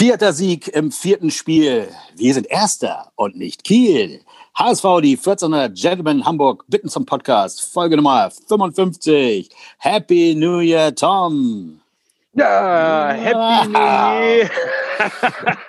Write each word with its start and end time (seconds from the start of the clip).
Vierter 0.00 0.32
Sieg 0.32 0.68
im 0.68 0.92
vierten 0.92 1.30
Spiel. 1.30 1.86
Wir 2.16 2.32
sind 2.32 2.46
Erster 2.46 3.12
und 3.16 3.36
nicht 3.36 3.64
Kiel. 3.64 4.22
HSV, 4.54 5.02
die 5.02 5.18
1400 5.18 5.76
Gentlemen 5.76 6.24
Hamburg, 6.24 6.64
bitten 6.68 6.88
zum 6.88 7.04
Podcast. 7.04 7.70
Folge 7.70 7.96
Nummer 7.96 8.30
55. 8.30 9.50
Happy 9.76 10.34
New 10.34 10.60
Year, 10.60 10.94
Tom. 10.94 11.82
Ja, 12.32 13.10
Happy 13.10 13.68
New 13.68 13.78
Year. 13.78 14.50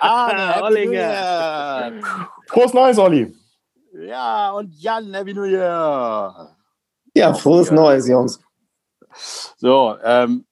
Arne, 0.00 0.54
Happy 0.54 0.86
New 0.86 0.92
Year. 0.92 1.92
Frohes 2.46 2.72
Neues, 2.72 2.98
Olli. 2.98 3.36
Ja, 3.92 4.52
und 4.52 4.72
Jan, 4.80 5.12
Happy 5.12 5.34
New 5.34 5.44
Year. 5.44 6.56
Ja, 7.12 7.34
frohes 7.34 7.70
Neues, 7.70 8.08
Jungs. 8.08 8.40
So, 9.58 9.94
ähm, 10.02 10.46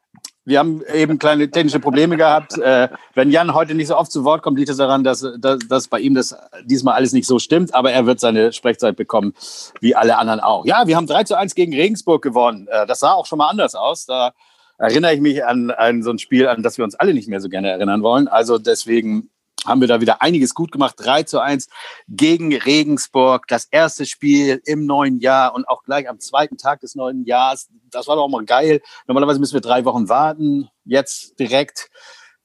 wir 0.44 0.58
haben 0.58 0.82
eben 0.92 1.18
kleine 1.18 1.50
technische 1.50 1.80
Probleme 1.80 2.16
gehabt. 2.16 2.56
Äh, 2.58 2.88
wenn 3.14 3.30
Jan 3.30 3.54
heute 3.54 3.74
nicht 3.74 3.88
so 3.88 3.96
oft 3.96 4.10
zu 4.10 4.24
Wort 4.24 4.42
kommt, 4.42 4.58
liegt 4.58 4.70
es 4.70 4.78
daran, 4.78 5.04
dass, 5.04 5.26
dass, 5.38 5.58
dass 5.68 5.88
bei 5.88 6.00
ihm 6.00 6.14
das 6.14 6.36
diesmal 6.64 6.94
alles 6.94 7.12
nicht 7.12 7.26
so 7.26 7.38
stimmt, 7.38 7.74
aber 7.74 7.92
er 7.92 8.06
wird 8.06 8.20
seine 8.20 8.52
Sprechzeit 8.52 8.96
bekommen, 8.96 9.34
wie 9.80 9.94
alle 9.94 10.18
anderen 10.18 10.40
auch. 10.40 10.64
Ja, 10.64 10.86
wir 10.86 10.96
haben 10.96 11.06
3 11.06 11.24
zu 11.24 11.36
1 11.36 11.54
gegen 11.54 11.74
Regensburg 11.74 12.22
gewonnen. 12.22 12.68
Äh, 12.68 12.86
das 12.86 13.00
sah 13.00 13.12
auch 13.12 13.26
schon 13.26 13.38
mal 13.38 13.48
anders 13.48 13.74
aus. 13.74 14.06
Da 14.06 14.32
erinnere 14.78 15.14
ich 15.14 15.20
mich 15.20 15.44
an, 15.44 15.70
an 15.70 16.02
so 16.02 16.10
ein 16.10 16.18
Spiel, 16.18 16.48
an 16.48 16.62
das 16.62 16.78
wir 16.78 16.84
uns 16.84 16.94
alle 16.94 17.12
nicht 17.12 17.28
mehr 17.28 17.40
so 17.40 17.48
gerne 17.48 17.70
erinnern 17.70 18.02
wollen. 18.02 18.26
Also 18.26 18.58
deswegen 18.58 19.30
haben 19.66 19.80
wir 19.80 19.88
da 19.88 20.00
wieder 20.00 20.22
einiges 20.22 20.54
gut 20.54 20.72
gemacht. 20.72 20.94
3 20.98 21.24
zu 21.24 21.40
1 21.40 21.68
gegen 22.08 22.54
Regensburg. 22.54 23.46
Das 23.48 23.66
erste 23.70 24.06
Spiel 24.06 24.60
im 24.64 24.86
neuen 24.86 25.20
Jahr 25.20 25.54
und 25.54 25.68
auch 25.68 25.82
gleich 25.82 26.08
am 26.08 26.20
zweiten 26.20 26.56
Tag 26.56 26.80
des 26.80 26.94
neuen 26.94 27.24
Jahres. 27.24 27.68
Das 27.90 28.08
war 28.08 28.16
doch 28.16 28.24
auch 28.24 28.28
mal 28.28 28.44
geil. 28.44 28.80
Normalerweise 29.06 29.40
müssen 29.40 29.54
wir 29.54 29.60
drei 29.60 29.84
Wochen 29.84 30.08
warten. 30.08 30.68
Jetzt 30.84 31.38
direkt. 31.38 31.90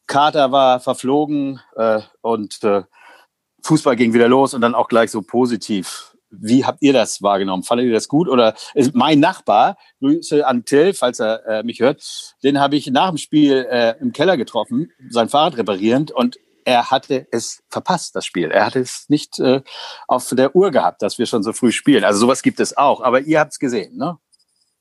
Kater 0.07 0.51
war 0.51 0.79
verflogen 0.79 1.59
äh, 1.75 2.01
und 2.21 2.63
äh, 2.63 2.83
Fußball 3.63 3.95
ging 3.95 4.13
wieder 4.13 4.27
los 4.27 4.53
und 4.53 4.61
dann 4.61 4.75
auch 4.75 4.87
gleich 4.87 5.09
so 5.09 5.21
positiv. 5.23 6.15
Wie 6.29 6.65
habt 6.65 6.81
ihr 6.81 6.93
das 6.93 7.21
wahrgenommen? 7.21 7.63
Fandet 7.63 7.87
ihr 7.87 7.93
das 7.93 8.07
gut? 8.07 8.27
Oder 8.27 8.55
ist 8.73 8.93
mein 8.93 9.19
Nachbar, 9.19 9.77
Grüße 9.99 10.45
an 10.45 10.65
Till, 10.65 10.93
falls 10.93 11.19
er 11.19 11.45
äh, 11.47 11.63
mich 11.63 11.79
hört, 11.79 12.35
den 12.43 12.59
habe 12.59 12.75
ich 12.75 12.87
nach 12.87 13.09
dem 13.09 13.17
Spiel 13.17 13.65
äh, 13.69 13.95
im 13.99 14.11
Keller 14.11 14.37
getroffen, 14.37 14.91
sein 15.09 15.29
Fahrrad 15.29 15.57
reparierend 15.57 16.11
und 16.11 16.37
er 16.65 16.91
hatte 16.91 17.27
es 17.31 17.63
verpasst, 17.69 18.15
das 18.15 18.25
Spiel. 18.25 18.51
Er 18.51 18.65
hatte 18.65 18.79
es 18.79 19.05
nicht 19.07 19.39
äh, 19.39 19.61
auf 20.07 20.27
der 20.31 20.55
Uhr 20.55 20.71
gehabt, 20.71 21.01
dass 21.01 21.19
wir 21.19 21.27
schon 21.27 21.43
so 21.43 21.53
früh 21.53 21.71
spielen. 21.71 22.03
Also 22.03 22.19
sowas 22.19 22.41
gibt 22.41 22.59
es 22.59 22.75
auch. 22.75 23.01
Aber 23.01 23.21
ihr 23.21 23.39
habt 23.39 23.53
es 23.53 23.59
gesehen, 23.59 23.95
ne? 23.95 24.17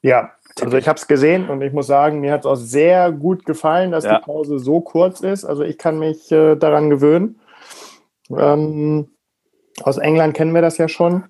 Ja, 0.03 0.33
also 0.61 0.77
ich 0.77 0.89
habe 0.89 0.99
es 0.99 1.07
gesehen 1.07 1.49
und 1.49 1.63
ich 1.63 1.73
muss 1.73 1.87
sagen, 1.87 2.21
mir 2.21 2.33
hat 2.33 2.41
es 2.41 2.47
auch 2.47 2.57
sehr 2.57 3.11
gut 3.13 3.47
gefallen, 3.47 3.91
dass 3.91 4.05
ja. 4.05 4.19
die 4.19 4.25
Pause 4.25 4.59
so 4.59 4.81
kurz 4.81 5.21
ist. 5.21 5.45
Also 5.45 5.63
ich 5.63 5.79
kann 5.79 5.99
mich 5.99 6.31
äh, 6.33 6.57
daran 6.57 6.91
gewöhnen. 6.91 7.41
Ähm, 8.31 9.11
aus 9.83 9.99
England 9.99 10.35
kennen 10.35 10.55
wir 10.55 10.63
das 10.63 10.79
ja 10.79 10.89
schon. 10.89 11.25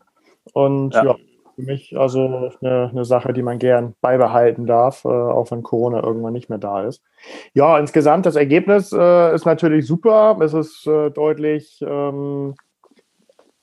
Und 0.53 0.95
ja, 0.95 1.05
ja 1.05 1.17
für 1.55 1.63
mich 1.63 1.97
also 1.97 2.51
eine, 2.61 2.91
eine, 2.91 3.05
Sache, 3.05 3.33
die 3.33 3.43
man 3.43 3.59
gern 3.59 3.95
beibehalten 4.01 4.67
darf, 4.67 5.05
äh, 5.05 5.09
auch 5.09 5.51
wenn 5.51 5.63
Corona 5.63 6.03
irgendwann 6.03 6.33
nicht 6.33 6.49
mehr 6.49 6.59
da 6.59 6.85
ist. 6.85 7.03
Ja, 7.53 7.79
insgesamt 7.79 8.27
das 8.27 8.37
Ergebnis 8.37 8.93
äh, 8.93 9.35
ist 9.35 9.47
natürlich 9.47 9.87
super. 9.87 10.37
Es 10.41 10.53
ist 10.53 10.87
äh, 10.87 11.11
deutlich 11.11 11.81
ähm, 11.87 12.55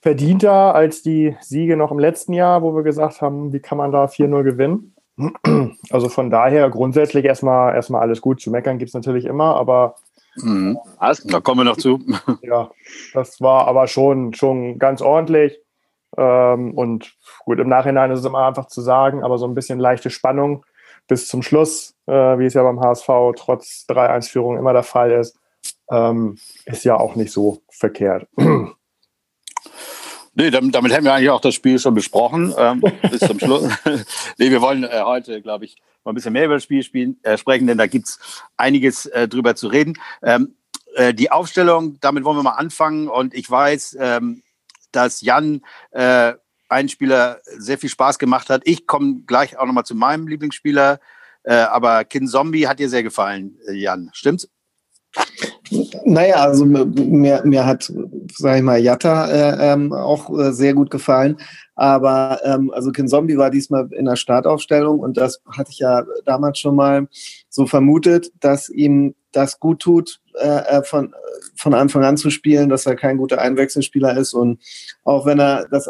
verdienter 0.01 0.73
als 0.73 1.01
die 1.03 1.35
Siege 1.41 1.77
noch 1.77 1.91
im 1.91 1.99
letzten 1.99 2.33
Jahr, 2.33 2.61
wo 2.61 2.75
wir 2.75 2.83
gesagt 2.83 3.21
haben, 3.21 3.53
wie 3.53 3.59
kann 3.59 3.77
man 3.77 3.91
da 3.91 4.05
4-0 4.05 4.43
gewinnen. 4.43 4.95
Also 5.91 6.09
von 6.09 6.29
daher 6.29 6.69
grundsätzlich 6.69 7.25
erstmal, 7.25 7.75
erstmal 7.75 8.01
alles 8.01 8.21
gut. 8.21 8.41
Zu 8.41 8.49
meckern 8.49 8.77
gibt 8.77 8.89
es 8.89 8.95
natürlich 8.95 9.25
immer, 9.25 9.55
aber 9.55 9.95
mhm. 10.37 10.79
da 11.25 11.41
kommen 11.41 11.59
wir 11.59 11.63
noch 11.65 11.77
zu. 11.77 11.99
ja, 12.41 12.71
das 13.13 13.41
war 13.41 13.67
aber 13.67 13.87
schon, 13.87 14.33
schon 14.33 14.79
ganz 14.79 15.01
ordentlich. 15.01 15.60
Ähm, 16.17 16.73
und 16.73 17.15
gut, 17.45 17.59
im 17.59 17.69
Nachhinein 17.69 18.11
ist 18.11 18.19
es 18.19 18.25
immer 18.25 18.47
einfach 18.47 18.67
zu 18.67 18.81
sagen, 18.81 19.23
aber 19.23 19.37
so 19.37 19.47
ein 19.47 19.55
bisschen 19.55 19.79
leichte 19.79 20.09
Spannung 20.09 20.65
bis 21.07 21.27
zum 21.27 21.41
Schluss, 21.41 21.95
äh, 22.07 22.13
wie 22.13 22.45
es 22.45 22.53
ja 22.53 22.63
beim 22.63 22.79
HSV 22.79 23.07
trotz 23.35 23.85
3-1-Führung 23.89 24.57
immer 24.57 24.73
der 24.73 24.83
Fall 24.83 25.11
ist, 25.11 25.37
ähm, 25.89 26.37
ist 26.65 26.83
ja 26.83 26.97
auch 26.97 27.15
nicht 27.15 27.31
so 27.31 27.61
verkehrt. 27.69 28.27
Nee, 30.33 30.49
damit, 30.49 30.73
damit 30.73 30.93
haben 30.93 31.03
wir 31.03 31.13
eigentlich 31.13 31.29
auch 31.29 31.41
das 31.41 31.55
Spiel 31.55 31.77
schon 31.77 31.93
besprochen, 31.93 32.53
ähm, 32.57 32.81
bis 33.11 33.19
zum 33.19 33.37
Schluss. 33.37 33.67
nee, 34.37 34.49
wir 34.49 34.61
wollen 34.61 34.85
äh, 34.85 35.01
heute, 35.03 35.41
glaube 35.41 35.65
ich, 35.65 35.75
mal 36.05 36.11
ein 36.11 36.15
bisschen 36.15 36.31
mehr 36.31 36.45
über 36.45 36.53
das 36.53 36.63
Spiel 36.63 36.83
spielen, 36.83 37.19
äh, 37.23 37.37
sprechen, 37.37 37.67
denn 37.67 37.77
da 37.77 37.87
gibt's 37.87 38.17
einiges 38.55 39.07
äh, 39.07 39.27
drüber 39.27 39.55
zu 39.55 39.67
reden. 39.67 39.99
Ähm, 40.23 40.55
äh, 40.95 41.13
die 41.13 41.31
Aufstellung, 41.31 41.97
damit 41.99 42.23
wollen 42.23 42.37
wir 42.37 42.43
mal 42.43 42.51
anfangen. 42.51 43.09
Und 43.09 43.33
ich 43.33 43.49
weiß, 43.49 43.97
ähm, 43.99 44.41
dass 44.91 45.21
Jan 45.21 45.61
äh, 45.91 46.33
einen 46.69 46.89
Spieler 46.89 47.41
sehr 47.57 47.77
viel 47.77 47.89
Spaß 47.89 48.17
gemacht 48.17 48.49
hat. 48.49 48.61
Ich 48.65 48.87
komme 48.87 49.23
gleich 49.27 49.57
auch 49.57 49.65
nochmal 49.65 49.85
zu 49.85 49.95
meinem 49.95 50.27
Lieblingsspieler, 50.27 50.99
äh, 51.43 51.53
aber 51.53 52.05
Kin 52.05 52.27
Zombie 52.27 52.67
hat 52.67 52.79
dir 52.79 52.89
sehr 52.89 53.03
gefallen, 53.03 53.57
äh, 53.67 53.73
Jan. 53.73 54.09
Stimmt's? 54.13 54.47
Naja, 56.05 56.35
also 56.35 56.65
mir, 56.65 57.41
mir 57.43 57.65
hat, 57.65 57.91
sag 58.37 58.57
ich 58.57 58.63
mal, 58.63 58.79
Jatta 58.79 59.27
äh, 59.29 59.73
ähm, 59.73 59.93
auch 59.93 60.29
äh, 60.37 60.53
sehr 60.53 60.73
gut 60.73 60.89
gefallen. 60.89 61.37
Aber 61.75 62.39
ähm, 62.43 62.71
also 62.71 62.91
Kin 62.91 63.07
Zombie 63.07 63.37
war 63.37 63.49
diesmal 63.49 63.89
in 63.91 64.05
der 64.05 64.15
Startaufstellung 64.15 64.99
und 64.99 65.17
das 65.17 65.41
hatte 65.49 65.71
ich 65.71 65.79
ja 65.79 66.03
damals 66.25 66.59
schon 66.59 66.75
mal 66.75 67.07
so 67.49 67.65
vermutet, 67.65 68.31
dass 68.39 68.69
ihm 68.69 69.15
das 69.31 69.59
gut 69.59 69.79
tut, 69.79 70.20
äh, 70.35 70.77
äh, 70.77 70.83
von, 70.83 71.13
von 71.55 71.73
Anfang 71.73 72.03
an 72.03 72.17
zu 72.17 72.29
spielen, 72.29 72.69
dass 72.69 72.85
er 72.85 72.95
kein 72.95 73.17
guter 73.17 73.39
Einwechselspieler 73.41 74.17
ist 74.17 74.33
und 74.33 74.59
auch 75.03 75.25
wenn 75.25 75.39
er 75.39 75.67
das, 75.69 75.89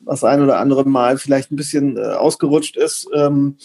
das 0.00 0.24
ein 0.24 0.42
oder 0.42 0.58
andere 0.58 0.88
Mal 0.88 1.18
vielleicht 1.18 1.50
ein 1.50 1.56
bisschen 1.56 1.96
äh, 1.96 2.00
ausgerutscht 2.00 2.76
ist 2.76 3.08
ähm, 3.14 3.56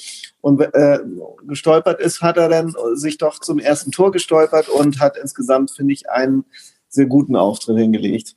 und 0.41 0.61
äh, 0.61 0.99
gestolpert 1.47 1.99
ist, 1.99 2.21
hat 2.21 2.37
er 2.37 2.49
dann 2.49 2.73
sich 2.93 3.17
doch 3.17 3.39
zum 3.39 3.59
ersten 3.59 3.91
Tor 3.91 4.11
gestolpert 4.11 4.69
und 4.69 4.99
hat 4.99 5.17
insgesamt, 5.17 5.71
finde 5.71 5.93
ich, 5.93 6.09
einen 6.09 6.45
sehr 6.87 7.05
guten 7.05 7.35
Auftritt 7.35 7.77
hingelegt. 7.77 8.35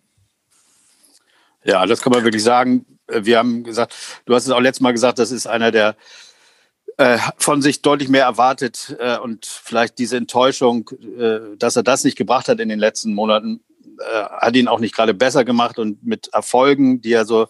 Ja, 1.64 1.84
das 1.86 2.00
kann 2.00 2.12
man 2.12 2.24
wirklich 2.24 2.42
sagen. 2.42 2.86
Wir 3.08 3.38
haben 3.38 3.64
gesagt, 3.64 3.94
du 4.26 4.34
hast 4.34 4.46
es 4.46 4.50
auch 4.50 4.60
letztes 4.60 4.80
Mal 4.80 4.92
gesagt, 4.92 5.18
das 5.18 5.30
ist 5.30 5.46
einer 5.46 5.70
der 5.70 5.96
äh, 6.98 7.18
von 7.36 7.62
sich 7.62 7.80
deutlich 7.80 8.08
mehr 8.08 8.24
erwartet 8.24 8.96
äh, 8.98 9.18
und 9.18 9.46
vielleicht 9.46 9.98
diese 10.00 10.16
Enttäuschung, 10.16 10.90
äh, 10.90 11.56
dass 11.56 11.76
er 11.76 11.84
das 11.84 12.02
nicht 12.02 12.18
gebracht 12.18 12.48
hat 12.48 12.58
in 12.58 12.68
den 12.68 12.80
letzten 12.80 13.14
Monaten, 13.14 13.60
äh, 14.00 14.24
hat 14.24 14.56
ihn 14.56 14.66
auch 14.66 14.80
nicht 14.80 14.96
gerade 14.96 15.14
besser 15.14 15.44
gemacht 15.44 15.78
und 15.78 16.04
mit 16.04 16.28
Erfolgen, 16.32 17.00
die 17.00 17.12
er 17.12 17.24
so 17.24 17.46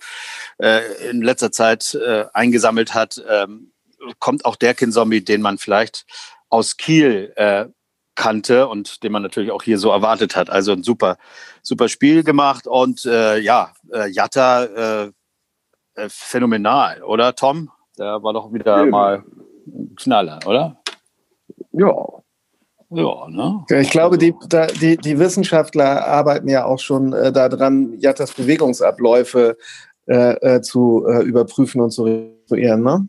äh, 0.59 0.83
in 1.09 1.23
letzter 1.23 1.51
Zeit 1.51 1.99
eingesammelt 2.35 2.93
hat, 2.93 3.23
ähm, 3.27 3.73
kommt 4.19 4.45
auch 4.45 4.57
der 4.57 4.75
Kinzombie, 4.75 5.23
den 5.23 5.41
man 5.41 5.57
vielleicht 5.57 6.05
aus 6.51 6.77
Kiel 6.77 7.35
kannte 8.15 8.69
und 8.69 9.03
den 9.03 9.13
man 9.13 9.23
natürlich 9.23 9.51
auch 9.51 9.63
hier 9.63 9.79
so 9.79 9.91
erwartet 9.91 10.37
hat. 10.37 10.51
Also 10.51 10.73
ein 10.73 10.83
super, 10.83 11.17
super 11.63 11.89
Spiel 11.89 12.23
gemacht 12.23 12.67
und 12.67 13.05
ja, 13.05 13.73
Jatta 14.09 15.11
phänomenal, 16.09 17.03
oder 17.03 17.35
Tom? 17.35 17.71
Der 17.99 18.23
war 18.23 18.33
doch 18.33 18.53
wieder 18.53 18.87
mal 18.87 19.25
Knaller, 19.97 20.39
oder? 20.47 20.81
Ja. 21.73 21.95
Ja, 22.91 23.29
ne? 23.29 23.65
Ich 23.69 23.91
glaube, 23.91 24.17
die, 24.17 24.35
die, 24.81 24.97
die 24.97 25.19
Wissenschaftler 25.19 26.07
arbeiten 26.07 26.49
ja 26.49 26.65
auch 26.65 26.79
schon 26.79 27.13
äh, 27.13 27.31
daran, 27.31 27.99
Jattas 27.99 28.33
Bewegungsabläufe 28.33 29.59
äh, 30.07 30.57
äh, 30.57 30.63
zu 30.63 31.07
äh, 31.07 31.23
überprüfen 31.23 31.83
und 31.83 31.91
zu 31.91 32.05
registrieren, 32.05 32.83
ne? 32.83 33.09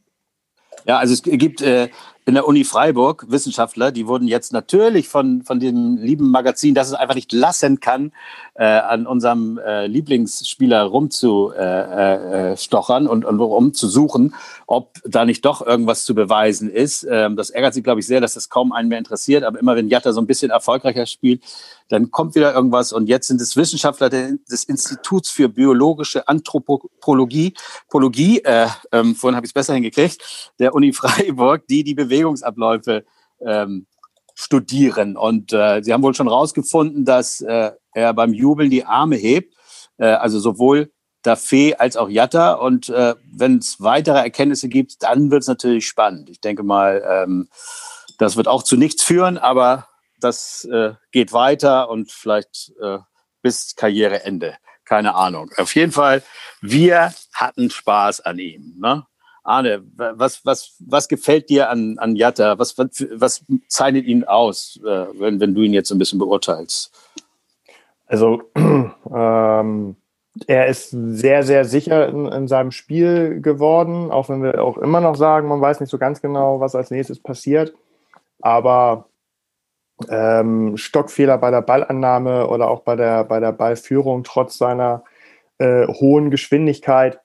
Ja, 0.86 0.98
also 0.98 1.14
es 1.14 1.22
gibt 1.24 1.62
äh, 1.62 1.90
in 2.30 2.36
der 2.36 2.48
Uni 2.48 2.64
Freiburg 2.64 3.26
Wissenschaftler, 3.30 3.92
die 3.92 4.06
wurden 4.06 4.28
jetzt 4.28 4.54
natürlich 4.54 5.10
von, 5.10 5.42
von 5.42 5.60
dem 5.60 5.98
lieben 5.98 6.30
Magazin, 6.30 6.76
das 6.76 6.90
es 6.90 6.94
einfach 6.94 7.16
nicht 7.16 7.34
lassen 7.34 7.80
kann, 7.80 8.12
äh, 8.54 8.66
an 8.66 9.08
unserem 9.08 9.58
äh, 9.58 9.88
Lieblingsspieler 9.88 10.84
rumzustochern 10.84 13.04
äh, 13.04 13.08
äh, 13.08 13.10
und, 13.10 13.26
und 13.26 13.40
rumzusuchen, 13.40 14.36
ob 14.68 14.94
da 15.06 15.26
nicht 15.26 15.44
doch 15.44 15.66
irgendwas 15.66 16.06
zu 16.06 16.14
beweisen 16.14 16.70
ist. 16.70 17.08
Ähm, 17.10 17.36
das 17.36 17.50
ärgert 17.50 17.74
sie, 17.74 17.82
glaube 17.82 18.00
ich, 18.00 18.06
sehr, 18.06 18.22
dass 18.22 18.36
das 18.36 18.50
kaum 18.50 18.74
einen 18.74 18.90
mehr 18.90 19.00
interessiert. 19.00 19.44
Aber 19.44 19.60
immer 19.60 19.76
wenn 19.76 19.90
Jatta 19.90 20.12
so 20.12 20.22
ein 20.22 20.28
bisschen 20.28 20.52
erfolgreicher 20.52 21.08
spielt, 21.08 21.42
dann 21.90 22.12
kommt 22.12 22.36
wieder 22.36 22.54
irgendwas. 22.54 22.94
Und 22.94 23.08
jetzt 23.08 23.28
sind 23.28 23.42
es 23.42 23.58
Wissenschaftler 23.58 24.10
des 24.10 24.64
Instituts 24.64 25.30
für 25.30 25.50
biologische 25.50 26.28
Anthropologie, 26.28 27.54
Pologie, 27.90 28.40
äh, 28.44 28.68
ähm, 28.92 29.16
vorhin 29.16 29.36
habe 29.36 29.46
ich 29.46 29.50
es 29.50 29.54
besser 29.54 29.74
hingekriegt, 29.74 30.52
der 30.60 30.74
Uni 30.74 30.94
Freiburg, 30.94 31.68
die 31.68 31.84
die 31.84 31.96
Bewegungsabläufe 31.96 33.06
ähm, 33.42 33.88
studieren. 34.36 35.18
Und 35.18 35.52
äh, 35.52 35.82
sie 35.84 35.92
haben 35.92 36.04
wohl 36.04 36.16
schon 36.16 36.30
rausgefunden, 36.30 37.04
dass 37.06 37.42
äh, 37.42 37.72
er 37.94 38.14
beim 38.14 38.34
Jubeln 38.34 38.70
die 38.70 38.86
Arme 38.86 39.18
hebt, 39.18 39.54
äh, 39.98 40.06
also 40.06 40.40
sowohl 40.40 40.92
Dafé 41.26 41.74
als 41.74 41.98
auch 41.98 42.08
Jatta. 42.08 42.54
Und 42.54 42.90
äh, 42.90 43.16
wenn 43.32 43.58
es 43.58 43.82
weitere 43.82 44.20
Erkenntnisse 44.20 44.70
gibt, 44.70 45.04
dann 45.04 45.32
wird 45.32 45.42
es 45.42 45.48
natürlich 45.48 45.88
spannend. 45.88 46.30
Ich 46.30 46.40
denke 46.40 46.64
mal, 46.64 47.04
ähm, 47.06 47.50
das 48.18 48.38
wird 48.38 48.48
auch 48.48 48.64
zu 48.64 48.78
nichts 48.78 49.04
führen, 49.04 49.38
aber 49.38 49.89
das 50.20 50.66
äh, 50.72 50.94
geht 51.12 51.34
weiter 51.34 51.90
und 51.90 52.12
vielleicht 52.12 52.74
äh, 52.82 53.00
bis 53.42 53.76
Karriereende. 53.76 54.56
Keine 54.86 55.16
Ahnung. 55.16 55.52
Auf 55.58 55.76
jeden 55.76 55.92
Fall, 55.92 56.24
wir 56.62 57.14
hatten 57.34 57.70
Spaß 57.70 58.22
an 58.22 58.40
ihm. 58.40 58.76
Ne? 58.80 59.06
Arne, 59.44 59.84
was, 59.96 60.46
was, 60.46 60.76
was 60.80 61.08
gefällt 61.08 61.50
dir 61.50 61.70
an, 61.70 61.98
an 62.00 62.16
Jatta? 62.16 62.60
Was, 62.60 62.78
was, 62.78 63.08
was 63.12 63.44
zeichnet 63.68 64.06
ihn 64.06 64.24
aus, 64.24 64.80
äh, 64.84 65.06
wenn, 65.20 65.40
wenn 65.40 65.56
du 65.56 65.62
ihn 65.62 65.74
jetzt 65.74 65.92
ein 65.92 66.00
bisschen 66.00 66.20
beurteilst? 66.20 66.92
Also, 68.06 68.44
ähm, 68.56 69.96
er 70.48 70.68
ist 70.68 70.92
sehr, 70.92 71.44
sehr 71.44 71.66
sicher 71.66 72.08
in, 72.08 72.26
in, 72.28 72.48
seinem 72.48 72.72
Spiel 72.72 73.42
geworden, 73.42 74.12
auch 74.12 74.30
wenn 74.30 74.44
wir 74.44 74.64
auch 74.64 74.78
immer 74.78 75.02
noch 75.02 75.16
sagen, 75.16 75.48
man 75.48 75.62
weiß 75.62 75.80
nicht 75.80 75.90
so 75.90 75.98
ganz 75.98 76.22
genau, 76.22 76.60
was 76.60 76.76
als 76.76 76.92
nächstes 76.92 77.20
passiert. 77.20 77.74
Aber 78.42 79.09
ähm, 80.08 80.78
Stockfehler 80.78 81.38
bei 81.38 81.52
der 81.52 81.62
Ballannahme 81.62 82.48
oder 82.48 82.70
auch 82.70 82.82
bei 82.82 82.96
der, 82.96 83.24
bei 83.26 83.40
der 83.40 83.52
Ballführung 83.52 84.24
trotz 84.24 84.58
seiner 84.58 85.04
äh, 85.58 85.88
hohen 85.88 86.32
Geschwindigkeit 86.32 87.20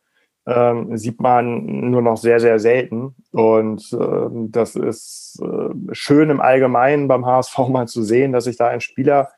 ähm, 0.47 0.97
sieht 0.97 1.21
man 1.21 1.65
nur 1.91 2.03
noch 2.03 2.17
sehr, 2.17 2.41
sehr 2.41 2.59
selten. 2.59 3.15
Und 3.33 3.93
äh, 3.93 4.29
das 4.51 4.77
ist 4.77 5.41
äh, 5.43 5.95
schön 5.95 6.31
im 6.31 6.41
Allgemeinen 6.41 7.09
beim 7.09 7.25
HSV 7.25 7.59
mal 7.69 7.89
zu 7.89 8.03
sehen, 8.03 8.33
dass 8.33 8.45
sich 8.45 8.57
da 8.57 8.69
ein 8.69 8.81
Spieler, 8.81 9.31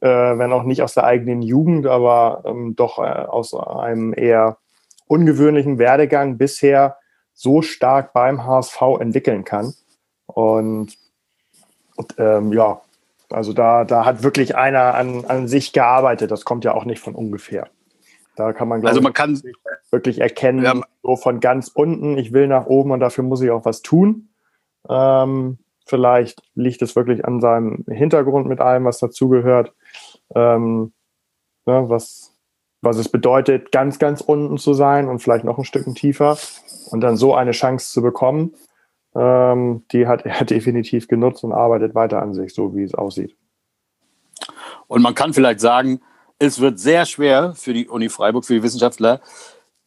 äh, 0.00 0.08
wenn 0.08 0.52
auch 0.52 0.62
nicht 0.62 0.82
aus 0.82 0.94
der 0.94 1.04
eigenen 1.04 1.42
Jugend, 1.42 1.86
aber 1.86 2.42
ähm, 2.46 2.76
doch 2.76 2.98
äh, 2.98 3.02
aus 3.02 3.54
einem 3.54 4.14
eher 4.16 4.58
ungewöhnlichen 5.06 5.78
Werdegang 5.78 6.38
bisher 6.38 6.96
so 7.34 7.62
stark 7.62 8.12
beim 8.12 8.44
HSV 8.44 8.80
entwickeln 9.00 9.44
kann. 9.44 9.74
Und 10.26 10.96
und, 11.98 12.14
ähm, 12.18 12.52
ja, 12.52 12.80
also 13.30 13.52
da, 13.52 13.84
da 13.84 14.04
hat 14.04 14.22
wirklich 14.22 14.56
einer 14.56 14.94
an, 14.94 15.24
an 15.26 15.48
sich 15.48 15.72
gearbeitet. 15.72 16.30
Das 16.30 16.44
kommt 16.44 16.64
ja 16.64 16.74
auch 16.74 16.84
nicht 16.84 17.00
von 17.00 17.14
ungefähr. 17.14 17.68
Da 18.36 18.52
kann 18.52 18.68
man, 18.68 18.86
also 18.86 19.00
man 19.00 19.12
kann 19.12 19.40
wirklich 19.90 20.20
erkennen, 20.20 20.64
ja, 20.64 20.80
so 21.02 21.16
von 21.16 21.40
ganz 21.40 21.68
unten, 21.68 22.16
ich 22.16 22.32
will 22.32 22.46
nach 22.46 22.66
oben 22.66 22.92
und 22.92 23.00
dafür 23.00 23.24
muss 23.24 23.42
ich 23.42 23.50
auch 23.50 23.64
was 23.64 23.82
tun. 23.82 24.28
Ähm, 24.88 25.58
vielleicht 25.84 26.40
liegt 26.54 26.80
es 26.82 26.94
wirklich 26.94 27.24
an 27.24 27.40
seinem 27.40 27.84
Hintergrund 27.88 28.46
mit 28.46 28.60
allem, 28.60 28.84
was 28.84 28.98
dazugehört. 28.98 29.72
Ähm, 30.36 30.92
ne, 31.66 31.88
was, 31.88 32.32
was 32.80 32.96
es 32.96 33.08
bedeutet, 33.08 33.72
ganz, 33.72 33.98
ganz 33.98 34.20
unten 34.20 34.56
zu 34.56 34.72
sein 34.72 35.08
und 35.08 35.18
vielleicht 35.18 35.44
noch 35.44 35.58
ein 35.58 35.64
Stück 35.64 35.92
tiefer 35.96 36.38
und 36.90 37.00
dann 37.00 37.16
so 37.16 37.34
eine 37.34 37.50
Chance 37.50 37.90
zu 37.90 38.02
bekommen. 38.02 38.54
Ähm, 39.18 39.84
die 39.90 40.06
hat 40.06 40.24
er 40.24 40.44
definitiv 40.46 41.08
genutzt 41.08 41.42
und 41.42 41.52
arbeitet 41.52 41.94
weiter 41.94 42.22
an 42.22 42.34
sich, 42.34 42.54
so 42.54 42.76
wie 42.76 42.84
es 42.84 42.94
aussieht. 42.94 43.36
Und 44.86 45.02
man 45.02 45.14
kann 45.14 45.34
vielleicht 45.34 45.60
sagen, 45.60 46.00
es 46.38 46.60
wird 46.60 46.78
sehr 46.78 47.04
schwer 47.04 47.54
für 47.54 47.74
die 47.74 47.88
Uni 47.88 48.08
Freiburg, 48.08 48.44
für 48.44 48.54
die 48.54 48.62
Wissenschaftler, 48.62 49.20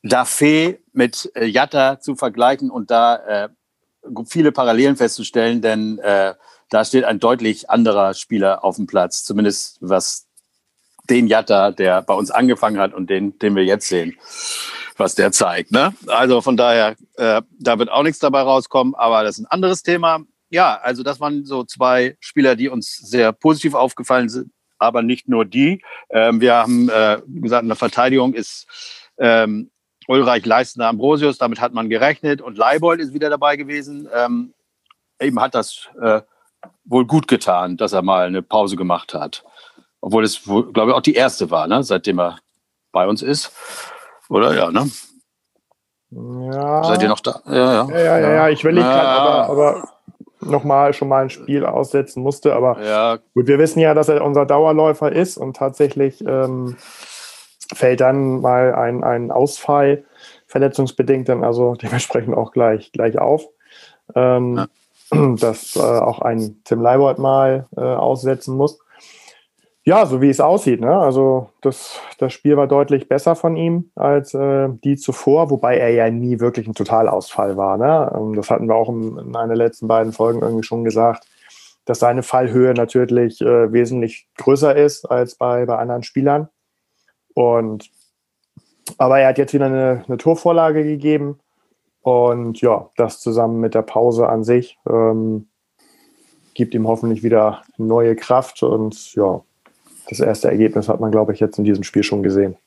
Dafe 0.04 0.80
mit 0.94 1.32
äh, 1.36 1.46
Jatta 1.46 2.00
zu 2.00 2.16
vergleichen 2.16 2.70
und 2.70 2.92
da 2.92 3.16
äh, 3.46 3.50
viele 4.28 4.52
Parallelen 4.52 4.98
festzustellen, 4.98 5.62
denn 5.62 6.00
äh, 6.00 6.34
da 6.70 6.86
steht 6.86 7.06
ein 7.06 7.20
deutlich 7.20 7.70
anderer 7.70 8.14
Spieler 8.14 8.64
auf 8.64 8.78
dem 8.78 8.88
Platz, 8.88 9.24
zumindest 9.24 9.78
was 9.82 10.28
den 11.12 11.28
Jatta, 11.28 11.72
der 11.72 12.02
bei 12.02 12.14
uns 12.14 12.32
angefangen 12.32 12.80
hat 12.80 12.94
und 12.94 13.10
den, 13.10 13.38
den 13.40 13.56
wir 13.56 13.66
jetzt 13.66 13.90
sehen, 13.90 14.18
was 14.96 15.14
der 15.14 15.34
zeigt. 15.34 15.72
Ne? 15.72 15.94
Also 16.08 16.40
von 16.40 16.56
daher, 16.56 16.96
äh, 17.18 17.42
da 17.60 17.78
wird 17.78 17.92
auch 17.92 18.04
nichts 18.04 18.20
dabei 18.20 18.42
rauskommen, 18.42 18.96
aber 18.96 19.24
das 19.24 19.38
ist 19.38 19.44
ein 19.44 19.52
anderes 19.52 19.84
Thema. 19.84 20.22
Ja, 20.50 20.80
also 20.82 21.04
das 21.04 21.20
waren 21.20 21.44
so 21.44 21.66
zwei 21.66 22.16
Spieler, 22.22 22.56
die 22.56 22.70
uns 22.70 22.96
sehr 22.96 23.34
positiv 23.34 23.74
aufgefallen 23.74 24.30
sind, 24.30 24.52
aber 24.80 25.02
nicht 25.02 25.28
nur 25.28 25.44
die. 25.44 25.84
Ähm, 26.10 26.40
wir 26.40 26.56
haben 26.56 26.90
äh, 26.90 27.20
gesagt, 27.28 27.64
in 27.64 27.70
der 27.70 27.78
Verteidigung 27.78 28.34
ist 28.34 28.68
ähm, 29.18 29.70
Ulreich 30.08 30.46
Leistner 30.46 30.88
Ambrosius, 30.88 31.38
damit 31.38 31.60
hat 31.60 31.74
man 31.74 31.90
gerechnet 31.90 32.42
und 32.42 32.58
Leibold 32.58 33.02
ist 33.02 33.14
wieder 33.14 33.30
dabei 33.30 33.58
gewesen. 33.58 34.08
Ähm, 34.14 34.54
eben 35.20 35.40
hat 35.42 35.56
das 35.56 35.90
äh, 36.02 36.22
wohl 36.86 37.06
gut 37.06 37.28
getan, 37.28 37.76
dass 37.76 37.92
er 37.92 38.02
mal 38.02 38.28
eine 38.28 38.42
Pause 38.42 38.78
gemacht 38.78 39.14
hat. 39.14 39.44
Obwohl 40.02 40.24
es, 40.24 40.44
glaube 40.44 40.90
ich, 40.90 40.94
auch 40.94 41.02
die 41.02 41.14
erste 41.14 41.52
war, 41.52 41.68
ne? 41.68 41.84
seitdem 41.84 42.20
er 42.20 42.40
bei 42.92 43.08
uns 43.08 43.22
ist. 43.22 43.52
Oder? 44.30 44.54
Ja, 44.56 44.72
ne? 44.72 44.90
Ja. 46.12 46.84
Seid 46.84 47.04
ihr 47.04 47.10
noch 47.10 47.20
da? 47.20 47.42
Ja, 47.46 47.54
ja. 47.54 47.88
Ja, 47.90 48.00
ja, 48.00 48.20
ja, 48.20 48.32
ja. 48.32 48.50
ich 48.50 48.64
will 48.64 48.74
nicht 48.74 48.84
ja. 48.84 49.02
aber, 49.02 49.50
aber 49.50 49.90
nochmal 50.42 50.94
schon 50.94 51.08
mal 51.08 51.24
ein 51.24 51.30
Spiel 51.30 51.66
aussetzen 51.66 52.22
musste. 52.22 52.54
Aber 52.54 52.82
ja. 52.84 53.20
gut, 53.34 53.48
wir 53.48 53.60
wissen 53.60 53.80
ja, 53.80 53.94
dass 53.94 54.10
er 54.10 54.24
unser 54.24 54.46
Dauerläufer 54.46 55.12
ist 55.12 55.38
und 55.38 55.56
tatsächlich 55.56 56.22
ähm, 56.26 56.76
fällt 57.74 58.02
dann 58.02 58.42
mal 58.42 58.76
ein, 58.76 59.04
ein 59.04 59.32
Ausfall 59.32 60.04
verletzungsbedingt 60.48 61.30
dann 61.30 61.44
also 61.44 61.76
dementsprechend 61.76 62.36
auch 62.36 62.52
gleich, 62.52 62.92
gleich 62.92 63.18
auf. 63.18 63.48
Ähm, 64.16 64.58
ja. 64.58 64.68
Dass 65.40 65.76
äh, 65.76 65.80
auch 65.80 66.20
ein 66.20 66.62
Tim 66.64 66.82
Leibold 66.82 67.20
mal 67.20 67.68
äh, 67.76 67.82
aussetzen 67.82 68.56
muss. 68.56 68.80
Ja, 69.84 70.06
so 70.06 70.22
wie 70.22 70.30
es 70.30 70.40
aussieht. 70.40 70.80
Ne? 70.80 70.96
Also 70.96 71.50
das, 71.62 72.00
das 72.20 72.34
Spiel 72.34 72.56
war 72.56 72.68
deutlich 72.68 73.10
besser 73.10 73.36
von 73.36 73.56
ihm 73.56 73.90
als 73.96 74.34
äh, 74.36 74.70
die 74.84 74.96
zuvor, 74.96 75.50
wobei 75.50 75.78
er 75.78 75.90
ja 75.90 76.10
nie 76.12 76.40
wirklich 76.40 76.68
ein 76.68 76.76
Totalausfall 76.76 77.58
war. 77.58 77.78
Ne? 77.78 78.12
Ähm, 78.16 78.36
das 78.36 78.52
hatten 78.52 78.68
wir 78.68 78.76
auch 78.76 78.90
in, 78.90 79.18
in 79.18 79.36
einer 79.36 79.56
letzten 79.56 79.88
beiden 79.88 80.14
Folgen 80.14 80.42
irgendwie 80.42 80.64
schon 80.64 80.84
gesagt, 80.84 81.28
dass 81.86 81.98
seine 81.98 82.22
Fallhöhe 82.22 82.76
natürlich 82.76 83.42
äh, 83.42 83.74
wesentlich 83.74 84.28
größer 84.38 84.76
ist 84.76 85.06
als 85.06 85.36
bei, 85.36 85.66
bei 85.66 85.78
anderen 85.78 86.04
Spielern. 86.04 86.50
Und 87.34 87.90
aber 88.98 89.20
er 89.20 89.30
hat 89.30 89.38
jetzt 89.38 89.54
wieder 89.54 89.66
eine, 89.66 90.04
eine 90.08 90.18
Torvorlage 90.18 90.84
gegeben. 90.84 91.40
Und 92.02 92.62
ja, 92.62 92.90
das 92.98 93.20
zusammen 93.20 93.60
mit 93.60 93.76
der 93.76 93.84
Pause 93.84 94.28
an 94.28 94.44
sich 94.44 94.78
ähm, 94.90 95.48
gibt 96.54 96.74
ihm 96.74 96.88
hoffentlich 96.88 97.24
wieder 97.24 97.64
neue 97.78 98.16
Kraft 98.16 98.64
und 98.64 99.14
ja, 99.14 99.42
das 100.12 100.20
erste 100.20 100.50
Ergebnis 100.50 100.90
hat 100.90 101.00
man, 101.00 101.10
glaube 101.10 101.34
ich, 101.34 101.40
jetzt 101.40 101.58
in 101.58 101.64
diesem 101.64 101.84
Spiel 101.84 102.04
schon 102.04 102.22
gesehen. 102.22 102.58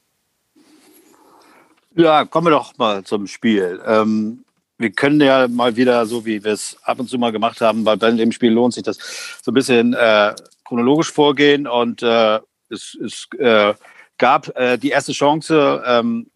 Ja, 1.94 2.24
kommen 2.24 2.46
wir 2.46 2.50
doch 2.50 2.76
mal 2.78 3.04
zum 3.04 3.26
Spiel. 3.26 3.80
Ähm, 3.86 4.44
wir 4.78 4.90
können 4.90 5.20
ja 5.20 5.46
mal 5.46 5.76
wieder, 5.76 6.06
so 6.06 6.24
wie 6.24 6.42
wir 6.42 6.52
es 6.52 6.76
ab 6.82 6.98
und 6.98 7.08
zu 7.08 7.18
mal 7.18 7.32
gemacht 7.32 7.60
haben, 7.60 7.84
weil 7.84 7.98
bei 7.98 8.10
dem 8.10 8.32
Spiel 8.32 8.50
lohnt 8.50 8.72
sich 8.72 8.82
das 8.82 8.98
so 9.42 9.50
ein 9.50 9.54
bisschen 9.54 9.92
äh, 9.92 10.34
chronologisch 10.64 11.12
vorgehen. 11.12 11.66
Und 11.66 12.02
äh, 12.02 12.40
es, 12.70 12.96
es 13.04 13.28
äh, 13.38 13.74
gab 14.16 14.56
äh, 14.56 14.78
die 14.78 14.88
erste 14.88 15.12
Chance, 15.12 15.82
ähm, 15.86 16.30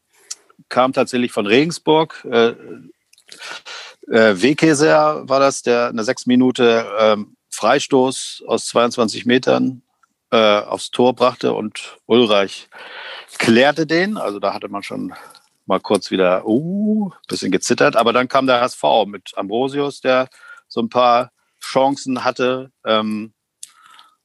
kam 0.68 0.92
tatsächlich 0.92 1.32
von 1.32 1.46
Regensburg. 1.46 2.24
Äh, 2.30 2.54
äh, 4.08 4.40
Wehkäser 4.40 5.26
war 5.26 5.40
das, 5.40 5.62
der 5.62 5.88
in 5.88 5.96
der 5.96 6.04
sechs 6.04 6.26
Minute 6.26 6.86
ähm, 7.00 7.36
Freistoß 7.50 8.44
aus 8.46 8.66
22 8.66 9.24
Metern 9.24 9.82
äh, 10.30 10.60
aufs 10.60 10.90
Tor 10.90 11.14
brachte 11.14 11.52
und 11.52 11.98
Ulreich 12.06 12.68
klärte 13.38 13.86
den. 13.86 14.16
Also 14.16 14.38
da 14.38 14.54
hatte 14.54 14.68
man 14.68 14.82
schon 14.82 15.14
mal 15.66 15.80
kurz 15.80 16.10
wieder 16.10 16.46
uh, 16.46 17.10
bisschen 17.28 17.52
gezittert. 17.52 17.96
Aber 17.96 18.12
dann 18.12 18.28
kam 18.28 18.46
der 18.46 18.60
HSV 18.60 18.82
mit 19.06 19.32
Ambrosius, 19.36 20.00
der 20.00 20.28
so 20.66 20.80
ein 20.80 20.88
paar 20.88 21.30
Chancen 21.60 22.24
hatte. 22.24 22.72
Ähm, 22.84 23.32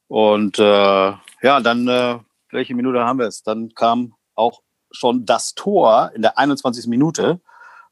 und 0.08 0.58
äh, 0.58 0.62
ja, 0.62 1.60
dann, 1.60 1.88
äh, 1.88 2.18
welche 2.50 2.74
Minute 2.74 3.04
haben 3.04 3.18
wir 3.18 3.26
es? 3.26 3.42
Dann 3.42 3.74
kam 3.74 4.14
auch 4.34 4.62
schon 4.90 5.26
das 5.26 5.54
Tor 5.54 6.12
in 6.14 6.22
der 6.22 6.38
21. 6.38 6.86
Minute. 6.86 7.40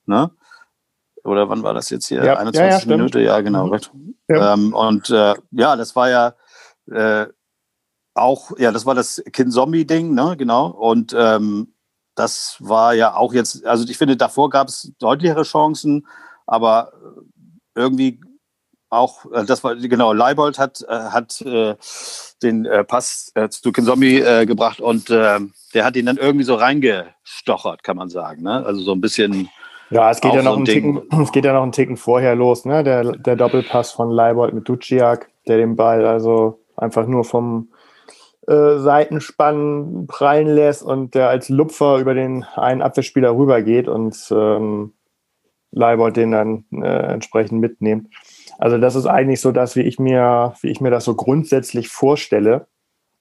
Ne? 0.06 0.30
Oder 1.24 1.48
wann 1.48 1.62
war 1.62 1.74
das 1.74 1.90
jetzt 1.90 2.06
hier? 2.06 2.24
Ja, 2.24 2.36
21. 2.38 2.58
Ja, 2.58 2.78
ja, 2.78 2.96
Minute, 2.96 3.20
ja, 3.20 3.40
genau. 3.40 3.66
Mhm. 3.66 4.14
Ähm, 4.28 4.74
und 4.74 5.10
äh, 5.10 5.34
ja, 5.50 5.76
das 5.76 5.94
war 5.94 6.10
ja 6.10 6.34
äh, 6.90 7.26
auch, 8.14 8.58
ja, 8.58 8.72
das 8.72 8.86
war 8.86 8.94
das 8.94 9.22
Kind-Zombie-Ding, 9.32 10.14
ne, 10.14 10.36
genau. 10.36 10.66
Und 10.66 11.14
ähm, 11.16 11.74
das 12.14 12.56
war 12.60 12.94
ja 12.94 13.14
auch 13.14 13.32
jetzt, 13.32 13.64
also 13.64 13.84
ich 13.88 13.96
finde, 13.96 14.16
davor 14.16 14.50
gab 14.50 14.68
es 14.68 14.92
deutlichere 14.98 15.44
Chancen, 15.44 16.06
aber 16.46 16.92
irgendwie 17.74 18.20
auch, 18.90 19.24
äh, 19.32 19.44
das 19.44 19.64
war, 19.64 19.74
genau, 19.76 20.12
Leibold 20.12 20.58
hat, 20.58 20.84
äh, 20.86 20.92
hat 20.92 21.40
äh, 21.40 21.74
den 22.42 22.66
äh, 22.66 22.84
Pass 22.84 23.32
äh, 23.34 23.48
zu 23.48 23.72
Kind 23.72 23.86
Zombie 23.86 24.20
äh, 24.20 24.44
gebracht 24.44 24.80
und 24.80 25.08
äh, 25.10 25.40
der 25.72 25.84
hat 25.84 25.96
ihn 25.96 26.06
dann 26.06 26.18
irgendwie 26.18 26.44
so 26.44 26.54
reingestochert, 26.54 27.82
kann 27.82 27.96
man 27.96 28.10
sagen, 28.10 28.42
ne? 28.42 28.64
Also 28.66 28.82
so 28.82 28.92
ein 28.92 29.00
bisschen. 29.00 29.48
Ja, 29.88 30.10
es 30.10 30.20
geht 30.20 30.34
ja 30.34 30.42
noch 30.42 30.54
so 30.54 30.60
ein 30.60 30.64
Ticken, 30.66 31.02
es 31.22 31.32
geht 31.32 31.44
ja 31.46 31.54
noch 31.54 31.62
einen 31.62 31.72
Ticken 31.72 31.96
vorher 31.96 32.34
los, 32.34 32.66
ne? 32.66 32.84
Der, 32.84 33.12
der 33.12 33.36
Doppelpass 33.36 33.92
von 33.92 34.10
Leibold 34.10 34.52
mit 34.52 34.68
Duciak, 34.68 35.30
der 35.48 35.56
den 35.56 35.76
Ball 35.76 36.04
also 36.04 36.60
einfach 36.76 37.06
nur 37.06 37.24
vom 37.24 37.71
äh, 38.46 38.78
Seitenspann 38.78 40.06
prallen 40.08 40.48
lässt 40.48 40.82
und 40.82 41.14
der 41.14 41.28
als 41.28 41.48
Lupfer 41.48 41.98
über 41.98 42.14
den 42.14 42.44
einen 42.56 42.82
Abwehrspieler 42.82 43.36
rübergeht 43.36 43.88
und 43.88 44.16
ähm, 44.30 44.92
Leibold 45.70 46.16
den 46.16 46.32
dann 46.32 46.64
äh, 46.72 47.12
entsprechend 47.12 47.60
mitnimmt. 47.60 48.08
Also 48.58 48.78
das 48.78 48.94
ist 48.94 49.06
eigentlich 49.06 49.40
so 49.40 49.52
das, 49.52 49.76
wie 49.76 49.82
ich 49.82 49.98
mir, 49.98 50.54
wie 50.60 50.68
ich 50.68 50.80
mir 50.80 50.90
das 50.90 51.04
so 51.04 51.14
grundsätzlich 51.14 51.88
vorstelle, 51.88 52.66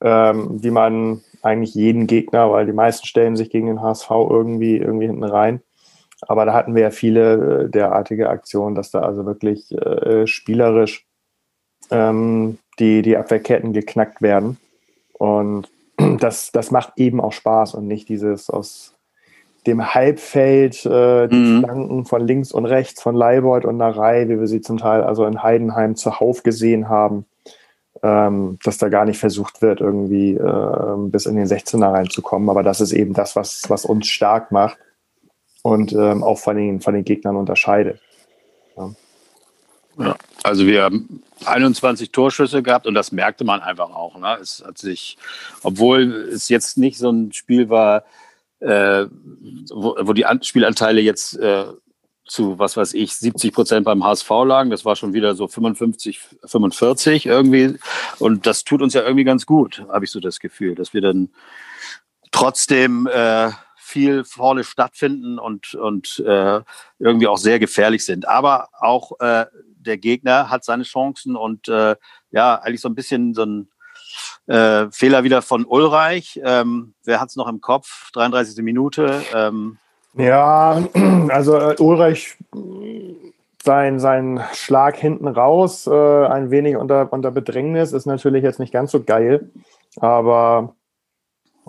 ähm, 0.01 0.61
wie 0.61 0.71
man 0.71 1.21
eigentlich 1.41 1.73
jeden 1.73 2.07
Gegner, 2.07 2.51
weil 2.51 2.65
die 2.65 2.73
meisten 2.73 3.07
stellen 3.07 3.35
sich 3.35 3.49
gegen 3.49 3.67
den 3.67 3.81
HSV 3.81 4.09
irgendwie, 4.09 4.77
irgendwie 4.77 5.07
hinten 5.07 5.23
rein. 5.23 5.61
Aber 6.27 6.45
da 6.45 6.53
hatten 6.53 6.75
wir 6.75 6.83
ja 6.83 6.91
viele 6.91 7.63
äh, 7.63 7.69
derartige 7.69 8.29
Aktionen, 8.29 8.75
dass 8.75 8.91
da 8.91 8.99
also 8.99 9.25
wirklich 9.25 9.71
äh, 9.71 10.27
spielerisch 10.27 11.05
ähm, 11.89 12.59
die, 12.79 13.01
die 13.01 13.17
Abwehrketten 13.17 13.73
geknackt 13.73 14.21
werden. 14.21 14.57
Und 15.21 15.69
das, 16.19 16.51
das 16.51 16.71
macht 16.71 16.93
eben 16.95 17.21
auch 17.21 17.31
Spaß 17.31 17.75
und 17.75 17.85
nicht 17.85 18.09
dieses 18.09 18.49
aus 18.49 18.95
dem 19.67 19.93
Halbfeld, 19.93 20.83
äh, 20.87 21.27
die 21.27 21.35
mhm. 21.35 21.59
Flanken 21.63 22.05
von 22.05 22.25
links 22.25 22.51
und 22.51 22.65
rechts, 22.65 23.03
von 23.03 23.13
Leibold 23.13 23.63
und 23.63 23.77
Narei, 23.77 24.27
wie 24.27 24.39
wir 24.39 24.47
sie 24.47 24.61
zum 24.61 24.79
Teil 24.79 25.03
also 25.03 25.25
in 25.25 25.43
Heidenheim 25.43 25.95
zuhauf 25.95 26.41
gesehen 26.41 26.89
haben, 26.89 27.27
ähm, 28.01 28.57
dass 28.63 28.79
da 28.79 28.89
gar 28.89 29.05
nicht 29.05 29.19
versucht 29.19 29.61
wird, 29.61 29.79
irgendwie 29.79 30.33
äh, 30.33 30.95
bis 30.97 31.27
in 31.27 31.35
den 31.35 31.45
16er 31.45 31.93
reinzukommen. 31.93 32.49
Aber 32.49 32.63
das 32.63 32.81
ist 32.81 32.91
eben 32.91 33.13
das, 33.13 33.35
was, 33.35 33.65
was 33.67 33.85
uns 33.85 34.07
stark 34.07 34.51
macht 34.51 34.79
und 35.61 35.93
ähm, 35.93 36.23
auch 36.23 36.39
von 36.39 36.57
den, 36.57 36.81
von 36.81 36.95
den 36.95 37.03
Gegnern 37.03 37.35
unterscheidet. 37.35 38.01
Ja. 39.97 40.15
Also 40.43 40.65
wir 40.65 40.83
haben 40.83 41.21
21 41.45 42.11
Torschüsse 42.11 42.63
gehabt 42.63 42.87
und 42.87 42.93
das 42.93 43.11
merkte 43.11 43.43
man 43.43 43.61
einfach 43.61 43.89
auch. 43.89 44.17
Ne? 44.17 44.37
Es 44.41 44.63
hat 44.65 44.77
sich, 44.77 45.17
obwohl 45.63 46.29
es 46.33 46.49
jetzt 46.49 46.77
nicht 46.77 46.97
so 46.97 47.09
ein 47.09 47.31
Spiel 47.33 47.69
war, 47.69 48.03
äh, 48.59 49.05
wo, 49.69 49.95
wo, 49.99 50.13
die 50.13 50.25
Spielanteile 50.41 51.01
jetzt 51.01 51.37
äh, 51.37 51.65
zu, 52.25 52.59
was 52.59 52.77
weiß 52.77 52.93
ich, 52.93 53.15
70 53.15 53.53
Prozent 53.53 53.85
beim 53.85 54.03
HSV 54.03 54.29
lagen. 54.45 54.69
Das 54.69 54.85
war 54.85 54.95
schon 54.95 55.13
wieder 55.13 55.35
so 55.35 55.47
55, 55.47 56.19
45 56.45 57.25
irgendwie. 57.25 57.77
Und 58.19 58.45
das 58.45 58.63
tut 58.63 58.81
uns 58.81 58.93
ja 58.93 59.01
irgendwie 59.01 59.25
ganz 59.25 59.45
gut, 59.45 59.83
habe 59.89 60.05
ich 60.05 60.11
so 60.11 60.19
das 60.19 60.39
Gefühl, 60.39 60.75
dass 60.75 60.93
wir 60.93 61.01
dann 61.01 61.29
trotzdem 62.31 63.07
äh, 63.11 63.49
viel 63.75 64.23
vorne 64.23 64.63
stattfinden 64.63 65.39
und, 65.39 65.73
und 65.73 66.23
äh, 66.25 66.61
irgendwie 66.99 67.27
auch 67.27 67.37
sehr 67.37 67.59
gefährlich 67.59 68.05
sind. 68.05 68.27
Aber 68.27 68.69
auch 68.79 69.19
äh, 69.19 69.47
der 69.81 69.97
Gegner 69.97 70.49
hat 70.49 70.63
seine 70.63 70.83
Chancen 70.83 71.35
und 71.35 71.67
äh, 71.67 71.95
ja, 72.31 72.55
eigentlich 72.55 72.81
so 72.81 72.89
ein 72.89 72.95
bisschen 72.95 73.33
so 73.33 73.43
ein 73.43 73.67
äh, 74.47 74.87
Fehler 74.91 75.23
wieder 75.23 75.41
von 75.41 75.65
Ulreich. 75.65 76.39
Ähm, 76.43 76.93
wer 77.03 77.19
hat 77.19 77.29
es 77.29 77.35
noch 77.35 77.47
im 77.47 77.61
Kopf? 77.61 78.11
33. 78.11 78.63
Minute. 78.63 79.23
Ähm. 79.33 79.77
Ja, 80.15 80.83
also 81.29 81.57
äh, 81.57 81.75
Ulreich 81.79 82.37
sein, 83.63 83.99
sein 83.99 84.41
Schlag 84.53 84.97
hinten 84.97 85.27
raus, 85.27 85.87
äh, 85.87 86.25
ein 86.25 86.49
wenig 86.49 86.77
unter, 86.77 87.13
unter 87.13 87.31
Bedrängnis, 87.31 87.93
ist 87.93 88.05
natürlich 88.05 88.43
jetzt 88.43 88.59
nicht 88.59 88.73
ganz 88.73 88.91
so 88.91 89.03
geil. 89.03 89.51
Aber 89.97 90.75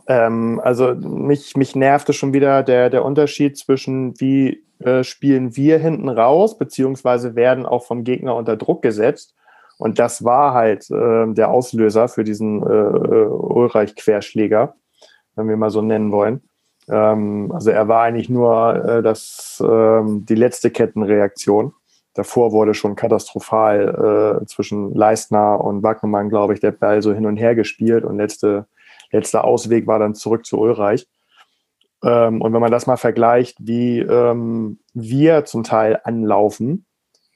ähm, 0.07 0.61
also 0.63 0.95
mich, 0.95 1.57
mich 1.57 1.77
nervte 1.77 2.13
schon 2.13 2.33
wieder 2.33 2.63
der, 2.63 2.91
der 2.91 3.05
Unterschied 3.05 3.57
zwischen, 3.57 4.19
wie 4.21 4.65
äh, 4.81 5.05
spielen 5.05 5.57
wir 5.57 5.79
hinten 5.79 6.09
raus, 6.09 6.59
beziehungsweise 6.59 7.35
werden 7.35 7.67
auch 7.67 7.85
vom 7.85 8.05
Gegner 8.05 8.35
unter 8.35 8.57
Druck 8.57 8.83
gesetzt. 8.83 9.35
Und 9.79 9.99
das 9.99 10.25
war 10.25 10.55
halt 10.55 10.91
äh, 10.91 11.33
der 11.33 11.51
Auslöser 11.51 12.09
für 12.09 12.25
diesen 12.25 12.63
äh, 12.63 12.67
äh, 12.67 13.27
Ulreich-Querschläger, 13.27 14.75
wenn 15.37 15.49
wir 15.49 15.57
mal 15.57 15.71
so 15.71 15.83
nennen 15.83 16.13
wollen. 16.13 16.43
Ähm, 16.89 17.51
also 17.53 17.71
er 17.71 17.89
war 17.89 18.03
eigentlich 18.03 18.29
nur 18.29 18.75
äh, 18.85 19.03
das, 19.03 19.63
ähm, 19.67 20.25
die 20.27 20.35
letzte 20.35 20.71
Kettenreaktion. 20.71 21.73
Davor 22.15 22.53
wurde 22.53 22.75
schon 22.75 22.95
katastrophal 22.95 24.41
äh, 24.43 24.47
zwischen 24.47 24.95
Leistner 24.95 25.61
und 25.63 25.83
Wagnermann, 25.83 26.29
glaube 26.29 26.55
ich, 26.55 26.61
der 26.61 26.73
Ball 26.73 27.03
so 27.03 27.13
hin 27.13 27.27
und 27.27 27.37
her 27.37 27.55
gespielt 27.55 28.05
und 28.05 28.19
letzte 28.19 28.67
Letzter 29.13 29.45
Ausweg 29.45 29.87
war 29.87 29.99
dann 29.99 30.15
zurück 30.15 30.45
zu 30.47 30.59
Ulreich. 30.59 31.07
Ähm, 32.03 32.41
und 32.41 32.53
wenn 32.53 32.61
man 32.61 32.73
das 32.73 32.87
mal 32.87 32.97
vergleicht, 32.97 33.57
wie 33.61 34.01
ähm, 34.01 34.81
wir 34.93 35.45
zum 35.45 35.63
Teil 35.63 36.01
anlaufen, 36.03 36.87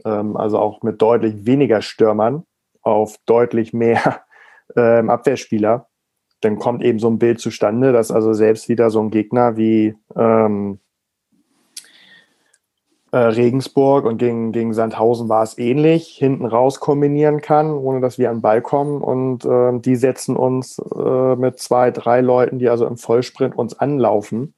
ähm, 0.04 0.36
also 0.36 0.58
auch 0.58 0.82
mit 0.82 1.00
deutlich 1.00 1.46
weniger 1.46 1.82
Stürmern 1.82 2.44
auf 2.82 3.16
deutlich 3.26 3.72
mehr 3.72 4.22
ähm, 4.76 5.10
Abwehrspieler, 5.10 5.88
dann 6.40 6.58
kommt 6.58 6.82
eben 6.82 6.98
so 6.98 7.08
ein 7.08 7.18
Bild 7.18 7.40
zustande, 7.40 7.92
dass 7.92 8.10
also 8.10 8.32
selbst 8.32 8.68
wieder 8.68 8.90
so 8.90 9.00
ein 9.00 9.10
Gegner 9.10 9.56
wie 9.56 9.94
ähm, 10.16 10.80
äh, 13.12 13.18
Regensburg 13.18 14.04
und 14.04 14.18
gegen, 14.18 14.52
gegen 14.52 14.74
Sandhausen 14.74 15.28
war 15.28 15.42
es 15.42 15.58
ähnlich, 15.58 16.08
hinten 16.08 16.44
raus 16.44 16.80
kombinieren 16.80 17.40
kann, 17.40 17.72
ohne 17.72 18.00
dass 18.00 18.18
wir 18.18 18.30
an 18.30 18.36
den 18.36 18.42
Ball 18.42 18.60
kommen. 18.60 19.00
Und 19.00 19.44
äh, 19.44 19.78
die 19.78 19.96
setzen 19.96 20.36
uns 20.36 20.78
äh, 20.78 21.36
mit 21.36 21.58
zwei, 21.58 21.90
drei 21.90 22.20
Leuten, 22.20 22.58
die 22.58 22.68
also 22.68 22.86
im 22.86 22.96
Vollsprint 22.96 23.56
uns 23.56 23.78
anlaufen. 23.78 24.54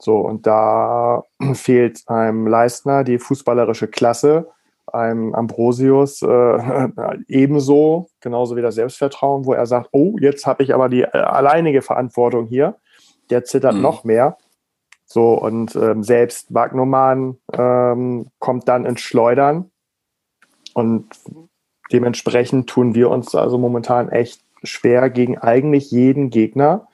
So, 0.00 0.18
und 0.18 0.46
da 0.46 1.24
fehlt 1.54 2.02
einem 2.06 2.46
Leistner 2.46 3.04
die 3.04 3.18
fußballerische 3.18 3.88
Klasse, 3.88 4.48
einem 4.92 5.34
Ambrosius 5.34 6.22
äh, 6.22 6.88
ebenso, 7.28 8.08
genauso 8.20 8.56
wie 8.56 8.62
das 8.62 8.76
Selbstvertrauen, 8.76 9.44
wo 9.44 9.52
er 9.52 9.66
sagt, 9.66 9.88
oh, 9.92 10.16
jetzt 10.20 10.46
habe 10.46 10.62
ich 10.62 10.72
aber 10.72 10.88
die 10.88 11.02
äh, 11.02 11.18
alleinige 11.18 11.82
Verantwortung 11.82 12.46
hier. 12.46 12.76
Der 13.30 13.44
zittert 13.44 13.74
mhm. 13.74 13.82
noch 13.82 14.04
mehr. 14.04 14.38
So, 15.10 15.32
und 15.32 15.74
ähm, 15.74 16.02
selbst 16.02 16.52
Wagnoman 16.52 17.38
ähm, 17.54 18.26
kommt 18.38 18.68
dann 18.68 18.84
ins 18.84 19.00
Schleudern. 19.00 19.70
Und 20.74 21.08
dementsprechend 21.90 22.68
tun 22.68 22.94
wir 22.94 23.08
uns 23.08 23.34
also 23.34 23.56
momentan 23.56 24.10
echt 24.10 24.42
schwer 24.62 25.08
gegen 25.08 25.38
eigentlich 25.38 25.90
jeden 25.90 26.28
Gegner 26.28 26.88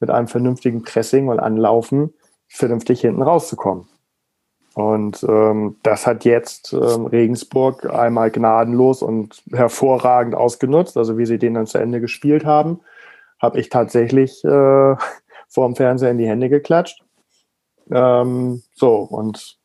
mit 0.00 0.08
einem 0.08 0.28
vernünftigen 0.28 0.82
Pressing 0.82 1.28
und 1.28 1.40
Anlaufen 1.40 2.14
vernünftig 2.48 3.02
hinten 3.02 3.20
rauszukommen. 3.20 3.86
Und 4.74 5.22
ähm, 5.28 5.76
das 5.82 6.06
hat 6.06 6.24
jetzt 6.24 6.72
ähm, 6.72 7.06
Regensburg 7.06 7.84
einmal 7.92 8.30
gnadenlos 8.30 9.02
und 9.02 9.42
hervorragend 9.52 10.34
ausgenutzt. 10.34 10.96
Also 10.96 11.18
wie 11.18 11.26
sie 11.26 11.38
den 11.38 11.54
dann 11.54 11.66
zu 11.66 11.76
Ende 11.78 12.00
gespielt 12.00 12.46
haben, 12.46 12.80
habe 13.40 13.60
ich 13.60 13.68
tatsächlich 13.68 14.42
äh, 14.44 14.48
vor 15.48 15.66
dem 15.66 15.76
Fernseher 15.76 16.12
in 16.12 16.18
die 16.18 16.28
Hände 16.28 16.48
geklatscht. 16.48 17.04
Ähm, 17.90 18.62
so, 18.74 18.96
und 18.96 19.56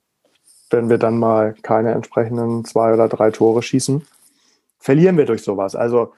wenn 0.70 0.90
wir 0.90 0.98
dann 0.98 1.20
mal 1.20 1.56
keine 1.62 1.92
entsprechenden 1.92 2.66
zwei 2.66 2.94
oder 2.94 3.08
drei 3.08 3.32
Tore 3.32 3.62
schießen, 3.62 4.06
verlieren 4.80 5.18
wir 5.18 5.26
durch 5.26 5.44
sowas. 5.44 5.76
Also, 5.76 6.14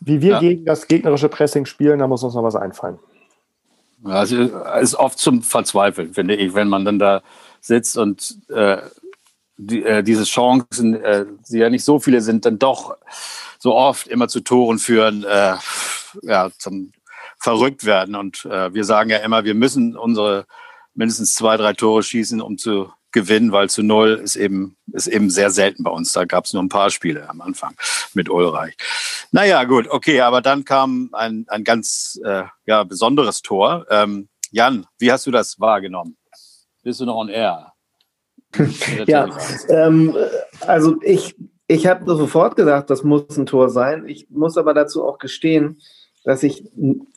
wie 0.00 0.20
wir 0.20 0.32
ja. 0.32 0.40
gegen 0.40 0.64
das 0.64 0.88
gegnerische 0.88 1.28
Pressing 1.28 1.66
spielen, 1.66 2.00
da 2.00 2.06
muss 2.06 2.22
uns 2.22 2.34
noch 2.34 2.42
was 2.42 2.56
einfallen. 2.56 2.98
Ja, 4.04 4.22
es 4.22 4.32
ist 4.32 4.94
oft 4.94 5.18
zum 5.18 5.42
Verzweifeln, 5.42 6.12
finde 6.12 6.36
ich, 6.36 6.54
wenn 6.54 6.68
man 6.68 6.84
dann 6.84 6.98
da 6.98 7.22
sitzt 7.60 7.96
und 7.96 8.38
äh, 8.48 8.78
die, 9.56 9.82
äh, 9.82 10.02
diese 10.02 10.24
Chancen, 10.24 11.02
äh, 11.02 11.24
die 11.48 11.58
ja 11.58 11.70
nicht 11.70 11.84
so 11.84 11.98
viele 11.98 12.20
sind, 12.20 12.44
dann 12.44 12.58
doch 12.58 12.96
so 13.58 13.74
oft 13.74 14.06
immer 14.06 14.28
zu 14.28 14.40
Toren 14.40 14.78
führen, 14.78 15.24
äh, 15.24 15.54
ja, 16.22 16.50
zum 16.58 16.92
verrückt 17.38 17.84
werden. 17.84 18.14
Und 18.14 18.44
äh, 18.46 18.72
wir 18.74 18.84
sagen 18.84 19.10
ja 19.10 19.18
immer, 19.18 19.44
wir 19.44 19.54
müssen 19.54 19.96
unsere 19.96 20.46
mindestens 20.96 21.34
zwei, 21.34 21.56
drei 21.56 21.72
Tore 21.72 22.02
schießen, 22.02 22.40
um 22.40 22.58
zu 22.58 22.90
gewinnen, 23.12 23.52
weil 23.52 23.70
zu 23.70 23.82
null 23.82 24.20
ist 24.22 24.36
eben, 24.36 24.76
ist 24.92 25.06
eben 25.06 25.30
sehr 25.30 25.50
selten 25.50 25.82
bei 25.82 25.90
uns. 25.90 26.12
Da 26.12 26.24
gab 26.24 26.44
es 26.44 26.52
nur 26.52 26.62
ein 26.62 26.68
paar 26.68 26.90
Spiele 26.90 27.28
am 27.30 27.40
Anfang 27.40 27.74
mit 28.14 28.28
Ulreich. 28.28 28.76
Naja, 29.32 29.64
gut, 29.64 29.88
okay, 29.88 30.20
aber 30.20 30.42
dann 30.42 30.64
kam 30.64 31.10
ein, 31.12 31.46
ein 31.48 31.64
ganz 31.64 32.20
äh, 32.24 32.44
ja, 32.66 32.84
besonderes 32.84 33.42
Tor. 33.42 33.86
Ähm, 33.90 34.28
Jan, 34.50 34.86
wie 34.98 35.10
hast 35.10 35.26
du 35.26 35.30
das 35.30 35.58
wahrgenommen? 35.58 36.16
Bist 36.82 37.00
du 37.00 37.06
noch 37.06 37.16
on 37.16 37.28
air? 37.28 37.72
ja, 39.06 39.28
ähm, 39.68 40.14
also 40.60 41.00
ich, 41.02 41.36
ich 41.66 41.86
habe 41.86 42.04
sofort 42.04 42.54
gesagt, 42.56 42.90
das 42.90 43.02
muss 43.02 43.36
ein 43.36 43.46
Tor 43.46 43.70
sein. 43.70 44.06
Ich 44.06 44.28
muss 44.30 44.56
aber 44.56 44.74
dazu 44.74 45.04
auch 45.04 45.18
gestehen, 45.18 45.80
dass 46.24 46.42
ich 46.42 46.64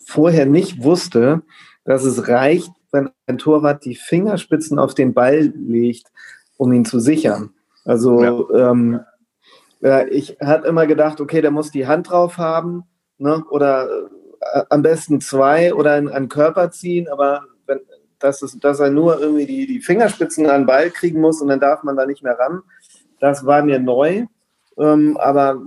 vorher 0.05 0.45
nicht 0.45 0.83
wusste, 0.83 1.41
dass 1.83 2.03
es 2.03 2.27
reicht, 2.27 2.71
wenn 2.91 3.09
ein 3.27 3.37
Torwart 3.37 3.85
die 3.85 3.95
Fingerspitzen 3.95 4.79
auf 4.79 4.93
den 4.93 5.13
Ball 5.13 5.53
legt, 5.55 6.11
um 6.57 6.71
ihn 6.73 6.85
zu 6.85 6.99
sichern. 6.99 7.51
Also 7.85 8.51
ja. 8.53 8.71
ähm, 8.71 8.99
ja, 9.81 10.05
ich 10.05 10.37
hatte 10.41 10.67
immer 10.67 10.87
gedacht, 10.87 11.21
okay, 11.21 11.41
der 11.41 11.51
muss 11.51 11.71
die 11.71 11.87
Hand 11.87 12.09
drauf 12.09 12.37
haben, 12.37 12.83
ne? 13.17 13.43
oder 13.49 13.89
äh, 14.41 14.63
am 14.69 14.81
besten 14.81 15.21
zwei 15.21 15.73
oder 15.73 15.93
an, 15.93 16.09
an 16.09 16.29
Körper 16.29 16.71
ziehen, 16.71 17.07
aber 17.07 17.43
wenn, 17.65 17.79
dass, 18.19 18.41
es, 18.41 18.59
dass 18.59 18.79
er 18.79 18.89
nur 18.89 19.19
irgendwie 19.19 19.45
die, 19.45 19.67
die 19.67 19.79
Fingerspitzen 19.79 20.47
an 20.47 20.61
den 20.61 20.67
Ball 20.67 20.89
kriegen 20.89 21.21
muss 21.21 21.41
und 21.41 21.47
dann 21.47 21.59
darf 21.59 21.83
man 21.83 21.95
da 21.95 22.05
nicht 22.05 22.23
mehr 22.23 22.37
ran, 22.37 22.61
das 23.19 23.45
war 23.45 23.63
mir 23.63 23.79
neu. 23.79 24.25
Ähm, 24.77 25.17
aber 25.17 25.61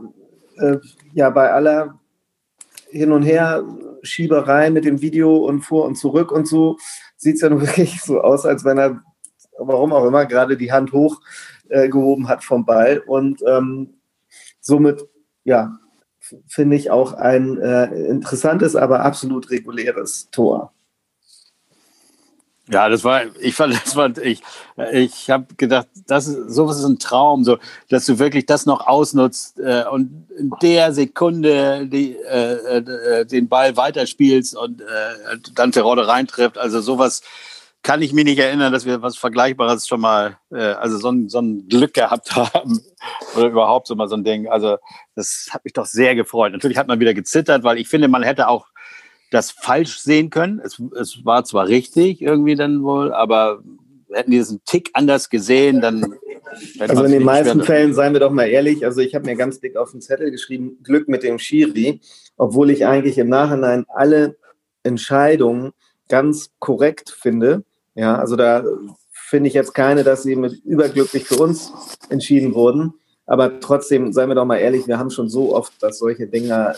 äh, 0.58 0.76
ja, 1.14 1.30
bei 1.30 1.50
aller 1.50 1.98
Hin 2.90 3.12
und 3.12 3.22
Her 3.22 3.64
Schieberei 4.02 4.70
mit 4.70 4.84
dem 4.84 5.00
Video 5.00 5.36
und 5.36 5.62
vor 5.62 5.86
und 5.86 5.96
zurück 5.96 6.32
und 6.32 6.46
so, 6.46 6.76
sieht 7.22 7.36
es 7.36 7.40
ja 7.40 7.48
nun 7.50 7.60
wirklich 7.60 8.02
so 8.02 8.20
aus, 8.20 8.44
als 8.44 8.64
wenn 8.64 8.78
er 8.78 9.02
warum 9.58 9.92
auch 9.92 10.04
immer, 10.04 10.26
gerade 10.26 10.56
die 10.56 10.72
Hand 10.72 10.92
hoch 10.92 11.20
äh, 11.68 11.88
hat 12.26 12.44
vom 12.44 12.64
Ball. 12.64 12.98
Und 12.98 13.42
ähm, 13.46 13.94
somit, 14.60 15.06
ja, 15.44 15.78
finde 16.46 16.76
ich 16.76 16.90
auch 16.90 17.14
ein 17.14 17.58
äh, 17.58 17.86
interessantes, 18.06 18.76
aber 18.76 19.04
absolut 19.04 19.50
reguläres 19.50 20.30
Tor. 20.30 20.72
Ja, 22.72 22.88
das 22.88 23.04
war, 23.04 23.22
ich 23.38 23.54
fand, 23.54 23.74
das 23.74 23.96
war, 23.96 24.16
ich, 24.18 24.42
ich 24.92 25.28
habe 25.28 25.54
gedacht, 25.56 25.88
das 26.06 26.26
ist, 26.26 26.54
sowas 26.54 26.78
ist 26.78 26.86
ein 26.86 26.98
Traum, 26.98 27.44
so, 27.44 27.58
dass 27.90 28.06
du 28.06 28.18
wirklich 28.18 28.46
das 28.46 28.64
noch 28.64 28.86
ausnutzt 28.86 29.60
äh, 29.60 29.84
und 29.90 30.26
in 30.38 30.50
der 30.62 30.94
Sekunde 30.94 31.86
die, 31.86 32.16
äh, 32.16 32.78
äh, 32.78 33.26
den 33.26 33.48
Ball 33.48 33.76
weiterspielst 33.76 34.56
und 34.56 34.80
äh, 34.80 34.84
dann 35.54 35.72
Terodde 35.72 36.08
reintrifft. 36.08 36.56
Also 36.56 36.80
sowas 36.80 37.20
kann 37.82 38.00
ich 38.00 38.12
mich 38.12 38.24
nicht 38.24 38.38
erinnern, 38.38 38.72
dass 38.72 38.86
wir 38.86 39.02
was 39.02 39.18
Vergleichbares 39.18 39.86
schon 39.86 40.00
mal, 40.00 40.38
äh, 40.50 40.62
also 40.62 40.96
so 40.96 41.10
ein, 41.10 41.28
so 41.28 41.40
ein 41.40 41.68
Glück 41.68 41.92
gehabt 41.92 42.34
haben 42.36 42.80
oder 43.36 43.48
überhaupt 43.48 43.86
so 43.86 43.94
mal 43.96 44.08
so 44.08 44.16
ein 44.16 44.24
Ding. 44.24 44.48
Also 44.48 44.78
das 45.14 45.48
hat 45.50 45.64
mich 45.64 45.74
doch 45.74 45.86
sehr 45.86 46.14
gefreut. 46.14 46.52
Natürlich 46.52 46.78
hat 46.78 46.88
man 46.88 47.00
wieder 47.00 47.12
gezittert, 47.12 47.64
weil 47.64 47.78
ich 47.78 47.88
finde, 47.88 48.08
man 48.08 48.22
hätte 48.22 48.48
auch 48.48 48.68
das 49.32 49.50
falsch 49.50 49.98
sehen 49.98 50.30
können. 50.30 50.60
Es, 50.64 50.80
es 51.00 51.24
war 51.24 51.44
zwar 51.44 51.66
richtig 51.66 52.20
irgendwie 52.22 52.54
dann 52.54 52.82
wohl, 52.82 53.12
aber 53.12 53.62
hätten 54.12 54.30
die 54.30 54.38
das 54.38 54.50
einen 54.50 54.64
Tick 54.64 54.90
anders 54.92 55.30
gesehen, 55.30 55.80
dann. 55.80 56.16
Also 56.78 57.04
in 57.04 57.12
den 57.12 57.24
meisten 57.24 57.62
Fällen, 57.62 57.94
seien 57.94 58.12
wir 58.12 58.20
doch 58.20 58.30
mal 58.30 58.44
ehrlich, 58.44 58.84
also 58.84 59.00
ich 59.00 59.14
habe 59.14 59.24
mir 59.24 59.36
ganz 59.36 59.58
dick 59.60 59.76
auf 59.76 59.92
den 59.92 60.02
Zettel 60.02 60.30
geschrieben, 60.30 60.78
Glück 60.82 61.08
mit 61.08 61.22
dem 61.22 61.38
Schiri, 61.38 62.00
obwohl 62.36 62.70
ich 62.70 62.84
eigentlich 62.86 63.16
im 63.16 63.30
Nachhinein 63.30 63.86
alle 63.88 64.36
Entscheidungen 64.82 65.72
ganz 66.08 66.50
korrekt 66.58 67.08
finde. 67.08 67.64
Ja, 67.94 68.16
also 68.16 68.36
da 68.36 68.64
finde 69.10 69.48
ich 69.48 69.54
jetzt 69.54 69.72
keine, 69.72 70.04
dass 70.04 70.24
sie 70.24 70.36
mit 70.36 70.62
überglücklich 70.62 71.24
für 71.24 71.36
uns 71.36 71.72
entschieden 72.10 72.54
wurden. 72.54 72.92
Aber 73.24 73.60
trotzdem, 73.60 74.12
seien 74.12 74.28
wir 74.28 74.34
doch 74.34 74.44
mal 74.44 74.58
ehrlich, 74.58 74.86
wir 74.86 74.98
haben 74.98 75.08
schon 75.08 75.30
so 75.30 75.54
oft, 75.54 75.82
dass 75.82 75.98
solche 75.98 76.26
Dinge 76.26 76.74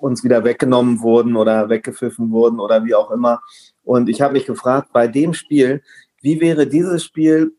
uns 0.00 0.24
wieder 0.24 0.44
weggenommen 0.44 1.00
wurden 1.00 1.36
oder 1.36 1.68
weggepfiffen 1.68 2.30
wurden 2.30 2.60
oder 2.60 2.84
wie 2.84 2.94
auch 2.94 3.10
immer. 3.10 3.40
Und 3.82 4.08
ich 4.08 4.20
habe 4.20 4.34
mich 4.34 4.46
gefragt, 4.46 4.88
bei 4.92 5.08
dem 5.08 5.34
Spiel, 5.34 5.82
wie 6.22 6.40
wäre 6.40 6.66
dieses 6.66 7.04
Spiel 7.04 7.52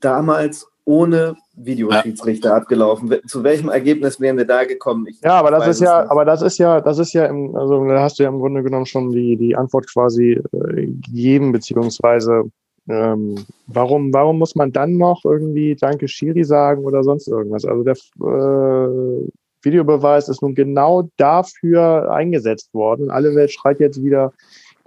damals 0.00 0.68
ohne 0.84 1.36
Videoschiedsrichter 1.54 2.50
ja. 2.50 2.56
abgelaufen? 2.56 3.14
Zu 3.26 3.44
welchem 3.44 3.68
Ergebnis 3.68 4.20
wären 4.20 4.36
wir 4.36 4.46
da 4.46 4.64
gekommen? 4.64 5.06
Ich 5.06 5.20
ja, 5.22 5.34
aber 5.34 5.50
das 5.50 5.68
ist 5.68 5.80
ja, 5.80 6.02
nicht. 6.02 6.10
aber 6.10 6.24
das 6.24 6.42
ist 6.42 6.58
ja, 6.58 6.80
das 6.80 6.98
ist 6.98 7.12
ja, 7.12 7.26
im, 7.26 7.54
also 7.54 7.84
da 7.86 8.02
hast 8.02 8.18
du 8.18 8.24
ja 8.24 8.28
im 8.28 8.38
Grunde 8.38 8.62
genommen 8.62 8.86
schon 8.86 9.10
die, 9.10 9.36
die 9.36 9.56
Antwort 9.56 9.86
quasi 9.92 10.40
äh, 10.52 10.86
gegeben, 10.86 11.52
beziehungsweise 11.52 12.44
ähm, 12.88 13.36
warum, 13.68 14.12
warum 14.12 14.38
muss 14.38 14.56
man 14.56 14.72
dann 14.72 14.96
noch 14.96 15.24
irgendwie 15.24 15.76
Danke 15.76 16.08
Schiri 16.08 16.44
sagen 16.44 16.84
oder 16.84 17.04
sonst 17.04 17.28
irgendwas? 17.28 17.64
Also 17.64 17.84
der 17.84 17.94
äh, 17.94 19.28
Videobeweis 19.64 20.28
ist 20.28 20.42
nun 20.42 20.54
genau 20.54 21.08
dafür 21.16 22.10
eingesetzt 22.12 22.72
worden. 22.74 23.10
Alle 23.10 23.34
Welt 23.34 23.52
schreit 23.52 23.80
jetzt 23.80 24.02
wieder, 24.02 24.32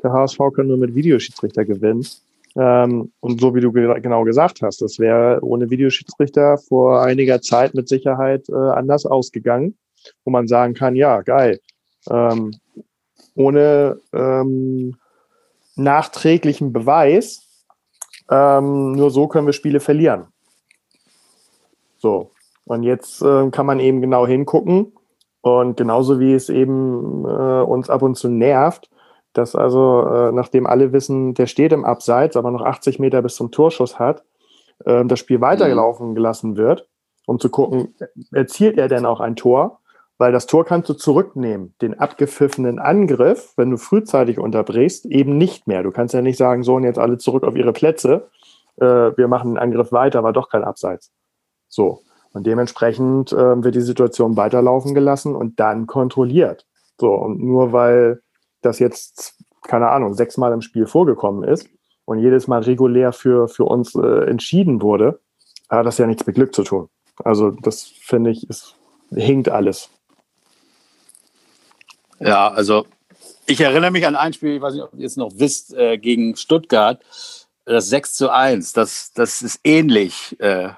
der 0.03 0.11
HSV 0.11 0.39
kann 0.55 0.67
nur 0.67 0.77
mit 0.77 0.95
Videoschiedsrichter 0.95 1.65
gewinnen. 1.65 2.05
Ähm, 2.57 3.11
und 3.19 3.41
so 3.41 3.53
wie 3.53 3.61
du 3.61 3.71
ge 3.71 3.99
genau 3.99 4.23
gesagt 4.23 4.61
hast, 4.61 4.81
das 4.81 4.97
wäre 4.97 5.39
ohne 5.41 5.69
Videoschiedsrichter 5.69 6.57
vor 6.57 7.01
einiger 7.01 7.41
Zeit 7.41 7.73
mit 7.73 7.89
Sicherheit 7.89 8.47
äh, 8.49 8.53
anders 8.53 9.05
ausgegangen, 9.05 9.77
wo 10.23 10.31
man 10.31 10.47
sagen 10.47 10.73
kann, 10.73 10.95
ja, 10.95 11.21
geil. 11.21 11.59
Ähm, 12.09 12.53
ohne 13.35 13.99
ähm, 14.13 14.95
nachträglichen 15.75 16.71
Beweis, 16.71 17.65
ähm, 18.31 18.93
nur 18.93 19.11
so 19.11 19.27
können 19.27 19.47
wir 19.47 19.53
Spiele 19.53 19.81
verlieren. 19.81 20.27
So, 21.97 22.31
und 22.65 22.83
jetzt 22.83 23.21
äh, 23.21 23.49
kann 23.51 23.65
man 23.65 23.79
eben 23.79 24.01
genau 24.01 24.27
hingucken. 24.27 24.93
Und 25.41 25.77
genauso 25.77 26.19
wie 26.19 26.33
es 26.33 26.49
eben 26.49 27.23
äh, 27.25 27.61
uns 27.61 27.89
ab 27.89 28.01
und 28.01 28.15
zu 28.15 28.29
nervt, 28.29 28.89
dass 29.33 29.55
also, 29.55 30.07
äh, 30.07 30.31
nachdem 30.31 30.65
alle 30.65 30.91
wissen, 30.91 31.35
der 31.35 31.45
steht 31.45 31.71
im 31.71 31.85
Abseits, 31.85 32.35
aber 32.35 32.49
noch 32.51 32.61
80 32.61 32.99
Meter 32.99 33.21
bis 33.21 33.35
zum 33.35 33.51
Torschuss 33.51 33.99
hat, 33.99 34.23
äh, 34.85 35.05
das 35.05 35.19
Spiel 35.19 35.41
weitergelaufen 35.41 36.09
mhm. 36.09 36.15
gelassen 36.15 36.57
wird, 36.57 36.87
um 37.27 37.39
zu 37.39 37.49
gucken, 37.49 37.95
erzielt 38.31 38.77
er 38.77 38.87
denn 38.87 39.05
auch 39.05 39.19
ein 39.19 39.35
Tor? 39.35 39.81
Weil 40.17 40.31
das 40.31 40.47
Tor 40.47 40.63
kannst 40.63 40.87
du 40.87 40.93
zurücknehmen. 40.93 41.75
Den 41.81 41.99
abgepfiffenen 41.99 42.79
Angriff, 42.79 43.51
wenn 43.57 43.69
du 43.69 43.77
frühzeitig 43.77 44.39
unterbrichst, 44.39 45.05
eben 45.05 45.37
nicht 45.37 45.67
mehr. 45.67 45.83
Du 45.83 45.91
kannst 45.91 46.13
ja 46.13 46.21
nicht 46.21 46.37
sagen, 46.37 46.63
so 46.63 46.75
und 46.75 46.85
jetzt 46.85 46.99
alle 46.99 47.17
zurück 47.17 47.43
auf 47.43 47.57
ihre 47.57 47.73
Plätze. 47.73 48.29
Äh, 48.77 48.85
wir 48.85 49.27
machen 49.27 49.51
den 49.51 49.57
Angriff 49.57 49.91
weiter, 49.91 50.23
war 50.23 50.31
doch 50.31 50.49
kein 50.49 50.63
Abseits. 50.63 51.11
So. 51.67 52.01
Und 52.35 52.45
dementsprechend 52.45 53.31
äh, 53.31 53.63
wird 53.63 53.75
die 53.75 53.81
Situation 53.81 54.35
weiterlaufen 54.35 54.93
gelassen 54.93 55.37
und 55.37 55.57
dann 55.61 55.87
kontrolliert. 55.87 56.65
So, 56.99 57.13
und 57.13 57.41
nur 57.41 57.71
weil 57.71 58.21
das 58.61 58.79
jetzt, 58.79 59.37
keine 59.65 59.87
Ahnung, 59.87 60.15
sechsmal 60.15 60.51
im 60.51 60.61
Spiel 60.61 60.85
vorgekommen 60.85 61.47
ist 61.47 61.69
und 62.03 62.19
jedes 62.19 62.49
Mal 62.49 62.61
regulär 62.63 63.13
für, 63.13 63.47
für 63.47 63.63
uns 63.63 63.95
äh, 63.95 64.29
entschieden 64.29 64.81
wurde, 64.81 65.21
hat 65.69 65.85
das 65.85 65.97
ja 65.97 66.07
nichts 66.07 66.27
mit 66.27 66.35
Glück 66.35 66.53
zu 66.53 66.63
tun. 66.63 66.89
Also 67.23 67.51
das 67.51 67.83
finde 67.83 68.31
ich, 68.31 68.45
es 68.49 68.75
hinkt 69.11 69.47
alles. 69.47 69.89
Ja, 72.19 72.49
also 72.49 72.85
ich 73.45 73.61
erinnere 73.61 73.91
mich 73.91 74.05
an 74.05 74.17
ein 74.17 74.33
Spiel, 74.33 74.57
ich 74.57 74.61
weiß 74.61 74.73
nicht, 74.73 74.83
ob 74.83 74.93
ihr 74.93 75.05
es 75.05 75.15
noch 75.15 75.31
wisst, 75.35 75.73
äh, 75.73 75.97
gegen 75.97 76.35
Stuttgart, 76.35 77.01
das 77.63 77.87
6 77.87 78.13
zu 78.15 78.29
1. 78.29 78.73
Das, 78.73 79.13
das 79.13 79.41
ist 79.41 79.61
ähnlich. 79.63 80.35
Äh, 80.41 80.71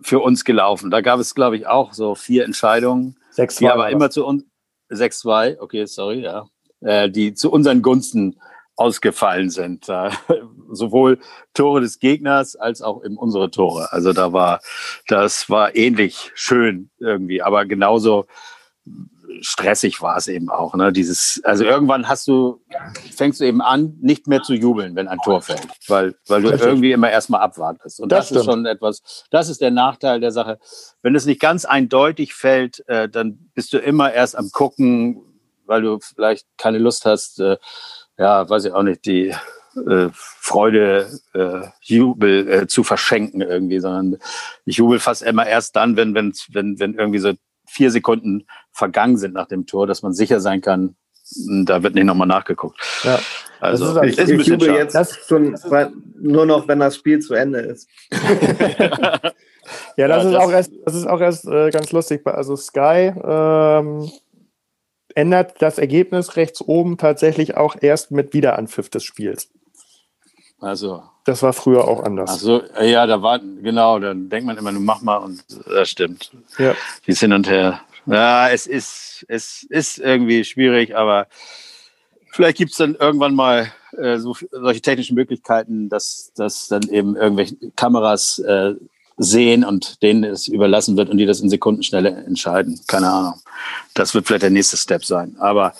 für 0.00 0.20
uns 0.20 0.44
gelaufen. 0.44 0.90
Da 0.90 1.00
gab 1.00 1.20
es, 1.20 1.34
glaube 1.34 1.56
ich, 1.56 1.66
auch 1.66 1.92
so 1.92 2.14
vier 2.14 2.44
Entscheidungen, 2.44 3.16
6 3.30 3.56
die 3.56 3.68
aber 3.68 3.90
immer 3.90 4.10
zu 4.10 4.24
uns 4.24 4.44
6-2, 4.90 5.58
okay, 5.60 5.84
sorry, 5.86 6.20
ja, 6.20 6.46
äh, 6.80 7.10
die 7.10 7.34
zu 7.34 7.50
unseren 7.50 7.82
Gunsten 7.82 8.40
ausgefallen 8.76 9.50
sind. 9.50 9.88
Äh, 9.88 10.10
sowohl 10.70 11.18
Tore 11.54 11.80
des 11.80 11.98
Gegners 11.98 12.56
als 12.56 12.82
auch 12.82 13.04
eben 13.04 13.16
unsere 13.16 13.50
Tore. 13.50 13.92
Also 13.92 14.12
da 14.12 14.32
war, 14.32 14.60
das 15.06 15.50
war 15.50 15.74
ähnlich 15.74 16.30
schön 16.34 16.90
irgendwie, 16.98 17.42
aber 17.42 17.66
genauso 17.66 18.26
stressig 19.40 20.02
war 20.02 20.16
es 20.16 20.26
eben 20.26 20.48
auch. 20.50 20.74
Ne? 20.74 20.92
Dieses, 20.92 21.40
also 21.44 21.64
irgendwann 21.64 22.08
hast 22.08 22.26
du, 22.28 22.60
fängst 23.14 23.40
du 23.40 23.44
eben 23.44 23.60
an, 23.60 23.96
nicht 24.00 24.26
mehr 24.26 24.42
zu 24.42 24.54
jubeln, 24.54 24.96
wenn 24.96 25.08
ein 25.08 25.18
Tor 25.24 25.42
fällt, 25.42 25.68
weil, 25.86 26.14
weil 26.26 26.42
du 26.42 26.50
irgendwie 26.50 26.92
immer 26.92 27.10
erstmal 27.10 27.40
abwartest. 27.40 28.00
Und 28.00 28.12
das, 28.12 28.28
das 28.28 28.38
ist 28.38 28.44
schon 28.44 28.66
etwas, 28.66 29.26
das 29.30 29.48
ist 29.48 29.60
der 29.60 29.70
Nachteil 29.70 30.20
der 30.20 30.32
Sache. 30.32 30.58
Wenn 31.02 31.14
es 31.14 31.26
nicht 31.26 31.40
ganz 31.40 31.64
eindeutig 31.64 32.34
fällt, 32.34 32.86
äh, 32.88 33.08
dann 33.08 33.50
bist 33.54 33.72
du 33.72 33.78
immer 33.78 34.12
erst 34.12 34.36
am 34.36 34.50
gucken, 34.50 35.22
weil 35.66 35.82
du 35.82 35.98
vielleicht 36.00 36.46
keine 36.56 36.78
Lust 36.78 37.04
hast, 37.04 37.40
äh, 37.40 37.56
ja, 38.18 38.48
weiß 38.48 38.64
ich 38.64 38.72
auch 38.72 38.82
nicht, 38.82 39.04
die 39.06 39.34
äh, 39.86 40.08
Freude, 40.12 41.20
äh, 41.34 41.68
Jubel 41.82 42.48
äh, 42.48 42.66
zu 42.66 42.82
verschenken 42.82 43.42
irgendwie, 43.42 43.80
sondern 43.80 44.18
ich 44.64 44.78
jubel 44.78 44.98
fast 44.98 45.22
immer 45.22 45.46
erst 45.46 45.76
dann, 45.76 45.96
wenn, 45.96 46.14
wenn, 46.14 46.32
wenn, 46.48 46.78
wenn 46.78 46.94
irgendwie 46.94 47.18
so 47.18 47.32
vier 47.68 47.90
Sekunden 47.90 48.46
vergangen 48.72 49.16
sind 49.16 49.34
nach 49.34 49.46
dem 49.46 49.66
Tor, 49.66 49.86
dass 49.86 50.02
man 50.02 50.12
sicher 50.12 50.40
sein 50.40 50.60
kann, 50.60 50.96
da 51.64 51.82
wird 51.82 51.94
nicht 51.94 52.04
nochmal 52.04 52.26
nachgeguckt. 52.26 52.80
Ja. 53.04 53.18
Also, 53.60 53.92
das 53.92 54.06
ist, 54.06 54.18
ich, 54.18 54.40
ich 54.40 54.46
jubel 54.46 54.74
jetzt 54.74 54.94
das 54.94 55.16
schon 55.26 55.58
nur 56.20 56.46
noch, 56.46 56.68
wenn 56.68 56.78
das 56.78 56.96
Spiel 56.96 57.18
zu 57.18 57.34
Ende 57.34 57.58
ist. 57.58 57.88
ja, 59.96 60.08
das, 60.08 60.24
ja, 60.24 60.30
ist, 60.30 60.36
auch 60.36 60.50
erst, 60.50 60.72
das 60.84 60.94
ist 60.94 61.06
auch 61.06 61.20
erst 61.20 61.46
äh, 61.46 61.70
ganz 61.70 61.90
lustig. 61.90 62.24
Also 62.24 62.54
Sky 62.54 63.12
ähm, 63.22 64.10
ändert 65.14 65.60
das 65.60 65.78
Ergebnis 65.78 66.36
rechts 66.36 66.60
oben 66.60 66.98
tatsächlich 66.98 67.56
auch 67.56 67.76
erst 67.80 68.12
mit 68.12 68.32
Wiederanpfiff 68.32 68.88
des 68.88 69.02
Spiels. 69.02 69.50
Also. 70.60 71.02
Das 71.28 71.42
war 71.42 71.52
früher 71.52 71.86
auch 71.86 72.04
anders. 72.04 72.30
Also, 72.30 72.62
ja, 72.80 73.06
da 73.06 73.20
war, 73.20 73.38
genau, 73.38 73.98
dann 73.98 74.30
denkt 74.30 74.46
man 74.46 74.56
immer, 74.56 74.72
du 74.72 74.80
mach 74.80 75.02
mal 75.02 75.18
und 75.18 75.44
das 75.66 75.90
stimmt. 75.90 76.30
Ja. 76.56 76.74
Die 77.06 77.12
hin 77.12 77.34
und 77.34 77.46
her. 77.46 77.82
Ja, 78.06 78.48
es 78.48 78.66
ist, 78.66 79.26
es 79.28 79.62
ist 79.64 79.98
irgendwie 79.98 80.42
schwierig, 80.44 80.96
aber 80.96 81.26
vielleicht 82.32 82.56
gibt 82.56 82.70
es 82.70 82.78
dann 82.78 82.94
irgendwann 82.94 83.34
mal 83.34 83.70
äh, 83.98 84.16
so, 84.16 84.34
solche 84.50 84.80
technischen 84.80 85.16
Möglichkeiten, 85.16 85.90
dass, 85.90 86.32
dass 86.34 86.68
dann 86.68 86.88
eben 86.88 87.14
irgendwelche 87.14 87.56
Kameras 87.76 88.38
äh, 88.38 88.72
sehen 89.18 89.66
und 89.66 90.02
denen 90.02 90.24
es 90.24 90.48
überlassen 90.48 90.96
wird 90.96 91.10
und 91.10 91.18
die 91.18 91.26
das 91.26 91.40
in 91.40 91.50
Sekundenschnelle 91.50 92.08
entscheiden. 92.08 92.80
Keine 92.86 93.10
Ahnung. 93.10 93.34
Das 93.92 94.14
wird 94.14 94.26
vielleicht 94.26 94.44
der 94.44 94.50
nächste 94.50 94.78
Step 94.78 95.04
sein. 95.04 95.36
Aber 95.40 95.74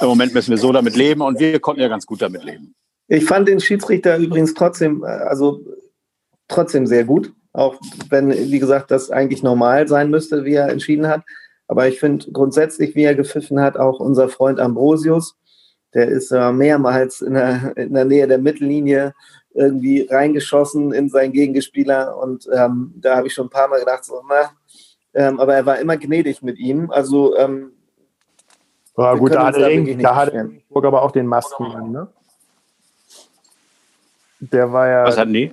im 0.00 0.06
Moment 0.06 0.32
müssen 0.32 0.52
wir 0.52 0.58
so 0.58 0.72
damit 0.72 0.96
leben 0.96 1.20
und 1.20 1.38
wir 1.38 1.60
konnten 1.60 1.82
ja 1.82 1.88
ganz 1.88 2.06
gut 2.06 2.22
damit 2.22 2.42
leben. 2.42 2.74
Ich 3.08 3.24
fand 3.24 3.48
den 3.48 3.60
Schiedsrichter 3.60 4.16
übrigens 4.16 4.54
trotzdem, 4.54 5.02
äh, 5.04 5.06
also 5.06 5.60
trotzdem 6.48 6.86
sehr 6.86 7.04
gut. 7.04 7.32
Auch 7.52 7.76
wenn, 8.10 8.30
wie 8.30 8.58
gesagt, 8.58 8.90
das 8.90 9.10
eigentlich 9.10 9.42
normal 9.42 9.86
sein 9.86 10.10
müsste, 10.10 10.44
wie 10.44 10.54
er 10.54 10.70
entschieden 10.70 11.06
hat. 11.06 11.22
Aber 11.68 11.88
ich 11.88 12.00
finde 12.00 12.30
grundsätzlich, 12.32 12.94
wie 12.94 13.04
er 13.04 13.14
gepfiffen 13.14 13.60
hat, 13.60 13.76
auch 13.76 14.00
unser 14.00 14.28
Freund 14.28 14.58
Ambrosius, 14.60 15.36
der 15.94 16.08
ist 16.08 16.32
äh, 16.32 16.52
mehrmals 16.52 17.20
in 17.20 17.34
der, 17.34 17.76
in 17.76 17.94
der 17.94 18.04
Nähe 18.04 18.26
der 18.26 18.38
Mittellinie 18.38 19.14
irgendwie 19.54 20.06
reingeschossen 20.10 20.92
in 20.92 21.08
seinen 21.08 21.32
Gegenspieler 21.32 22.18
und 22.18 22.48
ähm, 22.52 22.92
da 22.96 23.16
habe 23.16 23.28
ich 23.28 23.34
schon 23.34 23.46
ein 23.46 23.50
paar 23.50 23.68
Mal 23.68 23.78
gedacht, 23.78 24.04
so, 24.04 24.20
na, 24.28 24.50
ähm, 25.14 25.38
aber 25.38 25.54
er 25.54 25.64
war 25.64 25.78
immer 25.78 25.96
gnädig 25.96 26.42
mit 26.42 26.58
ihm. 26.58 26.90
Also 26.90 27.36
ähm, 27.36 27.70
ja, 28.96 29.14
gut, 29.14 29.32
da 29.32 29.46
hatte, 29.46 29.60
da, 29.60 30.02
da 30.02 30.16
hatte 30.16 30.32
Regensburg 30.32 30.84
aber 30.84 31.02
auch 31.02 31.12
den 31.12 31.26
Maskenmann, 31.26 31.92
ne? 31.92 32.08
Der 34.52 34.72
war 34.72 34.88
ja. 34.88 35.04
Was 35.04 35.18
hatten 35.18 35.32
die? 35.32 35.52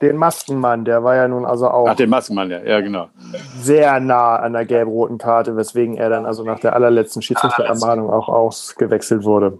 Den 0.00 0.16
Maskenmann, 0.16 0.84
der 0.84 1.04
war 1.04 1.14
ja 1.14 1.28
nun 1.28 1.44
also 1.44 1.68
auch. 1.68 1.86
Ach, 1.88 1.94
den 1.94 2.08
Maskenmann, 2.10 2.50
ja, 2.50 2.62
ja, 2.62 2.80
genau. 2.80 3.08
Sehr 3.60 4.00
nah 4.00 4.36
an 4.36 4.54
der 4.54 4.64
gelb-roten 4.64 5.18
Karte, 5.18 5.56
weswegen 5.56 5.96
er 5.96 6.08
dann 6.08 6.24
also 6.26 6.42
nach 6.42 6.58
der 6.58 6.74
allerletzten 6.74 7.22
Schiedsrichterermahnung 7.22 8.10
auch 8.10 8.28
ausgewechselt 8.28 9.24
wurde. 9.24 9.58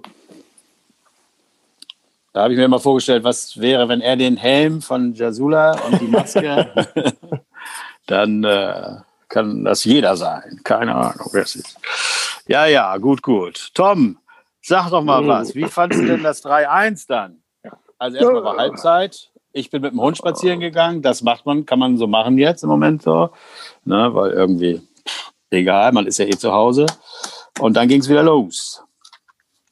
Da 2.32 2.42
habe 2.42 2.54
ich 2.54 2.58
mir 2.58 2.66
mal 2.66 2.80
vorgestellt, 2.80 3.22
was 3.22 3.60
wäre, 3.60 3.88
wenn 3.88 4.00
er 4.00 4.16
den 4.16 4.36
Helm 4.36 4.82
von 4.82 5.12
Jasula 5.12 5.78
und 5.86 6.00
die 6.00 6.08
Maske, 6.08 6.68
dann 8.06 8.42
äh, 8.42 8.96
kann 9.28 9.64
das 9.64 9.84
jeder 9.84 10.16
sein. 10.16 10.60
Keine 10.64 10.96
Ahnung, 10.96 11.28
wer 11.32 11.42
es 11.42 11.54
ist. 11.54 11.78
Ja, 12.46 12.66
ja, 12.66 12.96
gut, 12.96 13.22
gut. 13.22 13.70
Tom, 13.74 14.18
sag 14.60 14.90
doch 14.90 15.02
mal 15.02 15.24
was. 15.26 15.54
Wie 15.54 15.64
fandest 15.64 16.02
du 16.02 16.06
denn 16.06 16.22
das 16.24 16.44
3-1 16.44 17.06
dann? 17.06 17.43
Also 18.04 18.18
erstmal 18.18 18.44
war 18.44 18.58
Halbzeit. 18.58 19.30
Ich 19.52 19.70
bin 19.70 19.80
mit 19.80 19.92
dem 19.92 20.00
Hund 20.02 20.18
spazieren 20.18 20.60
gegangen. 20.60 21.00
Das 21.00 21.22
macht 21.22 21.46
man, 21.46 21.64
kann 21.64 21.78
man 21.78 21.96
so 21.96 22.06
machen 22.06 22.36
jetzt 22.36 22.62
im 22.62 22.68
Moment 22.68 23.00
so. 23.00 23.30
Ne, 23.86 24.14
weil 24.14 24.32
irgendwie, 24.32 24.82
egal, 25.48 25.90
man 25.92 26.06
ist 26.06 26.18
ja 26.18 26.26
eh 26.26 26.36
zu 26.36 26.52
Hause. 26.52 26.84
Und 27.60 27.78
dann 27.78 27.88
ging 27.88 28.02
es 28.02 28.10
wieder 28.10 28.22
los. 28.22 28.84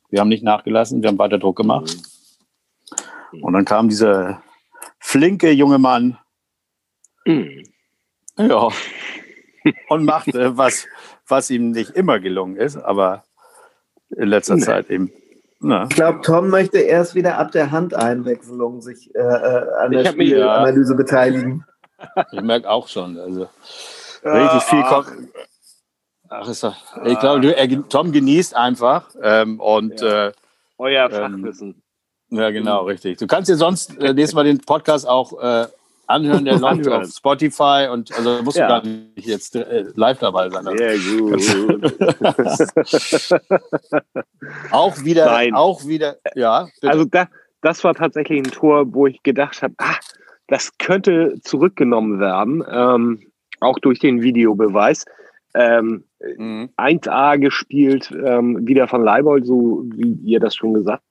Wir 0.09 0.21
haben 0.21 0.31
nicht 0.31 0.43
nachgelassen, 0.43 1.03
wir 1.03 1.09
haben 1.09 1.19
weiter 1.19 1.37
Druck 1.37 1.57
gemacht. 1.57 1.95
Und 3.39 3.53
dann 3.53 3.67
kam 3.67 3.91
dieser 3.91 4.43
flinke 4.99 5.51
junge 5.51 5.77
Mann. 5.77 6.17
Mhm. 7.27 7.65
Ja. 8.39 8.69
Und 9.91 10.07
machte 10.07 10.57
was, 10.57 10.87
was 11.29 11.51
ihm 11.51 11.73
nicht 11.73 11.91
immer 11.91 12.19
gelungen 12.19 12.57
ist, 12.57 12.79
aber 12.79 13.25
in 14.09 14.29
letzter 14.29 14.57
nee. 14.57 14.63
Zeit 14.63 14.89
eben 14.89 15.13
na. 15.63 15.85
Ich 15.85 15.97
glaube, 15.97 16.21
Tom 16.23 16.49
möchte 16.49 16.79
erst 16.79 17.15
wieder 17.15 17.39
ab 17.39 17.53
der 17.53 17.71
Handeinwechslung 17.71 18.81
sich 18.81 19.15
äh, 19.15 19.19
äh 19.19 19.67
an 19.79 19.93
der 19.93 20.05
Spielanalyse 20.07 20.95
beteiligen. 20.95 21.65
Ich 22.33 22.41
merke 22.41 22.69
auch 22.69 22.89
schon. 22.89 23.17
Also 23.17 23.47
richtig 24.25 24.63
viel 24.65 24.83
kommt. 24.83 25.07
Ach, 26.29 26.49
ist 26.49 26.65
doch, 26.65 26.75
ich 27.05 27.17
glaube, 27.21 27.85
Tom 27.89 28.11
genießt 28.11 28.57
einfach 28.57 29.09
ähm, 29.23 29.61
und 29.61 30.01
ja. 30.01 30.29
äh, 30.29 30.33
euer 30.79 31.11
ähm, 31.13 31.13
Fachwissen. 31.13 31.83
Ähm, 32.33 32.39
ja, 32.39 32.51
genau, 32.51 32.87
richtig. 32.87 33.19
Du 33.19 33.29
kannst 33.29 33.49
dir 33.51 33.57
sonst 33.57 33.97
äh, 33.99 34.15
nächstes 34.15 34.35
Mal 34.35 34.45
den 34.45 34.59
Podcast 34.59 35.07
auch 35.07 35.41
äh, 35.41 35.67
anhören, 36.07 36.45
der 36.45 36.59
läuft 36.59 36.89
auf 36.89 37.07
Spotify 37.07 37.89
und 37.91 38.13
also 38.17 38.43
musst 38.43 38.57
ja. 38.57 38.67
du 38.67 38.73
gar 38.73 38.85
nicht 38.85 39.27
jetzt 39.27 39.57
äh, 39.57 39.85
live 39.95 40.19
dabei 40.19 40.51
sein. 40.51 40.65
Sehr 40.77 40.99
gut. 40.99 41.41
auch 44.71 45.05
wieder, 45.05 45.27
Nein. 45.27 45.55
auch 45.55 45.87
wieder, 45.87 46.17
ja. 46.35 46.69
Bitte. 46.81 46.93
Also 46.93 47.05
da, 47.05 47.29
das 47.61 47.85
war 47.85 47.95
tatsächlich 47.95 48.39
ein 48.39 48.51
Tor, 48.51 48.93
wo 48.93 49.07
ich 49.07 49.23
gedacht 49.23 49.63
habe, 49.63 49.75
ah, 49.79 49.97
das 50.49 50.77
könnte 50.79 51.37
zurückgenommen 51.43 52.21
werden, 52.21 52.65
ähm, 52.69 53.21
auch 53.61 53.79
durch 53.79 53.99
den 53.99 54.23
Videobeweis. 54.23 55.05
Ähm, 55.55 56.05
mhm. 56.39 56.71
1A 56.79 57.39
gespielt, 57.39 58.11
ähm, 58.25 58.67
wieder 58.67 58.89
von 58.89 59.05
Leibold, 59.05 59.47
so 59.47 59.85
wie 59.95 60.15
ihr 60.25 60.41
das 60.41 60.55
schon 60.55 60.73
gesagt 60.75 61.03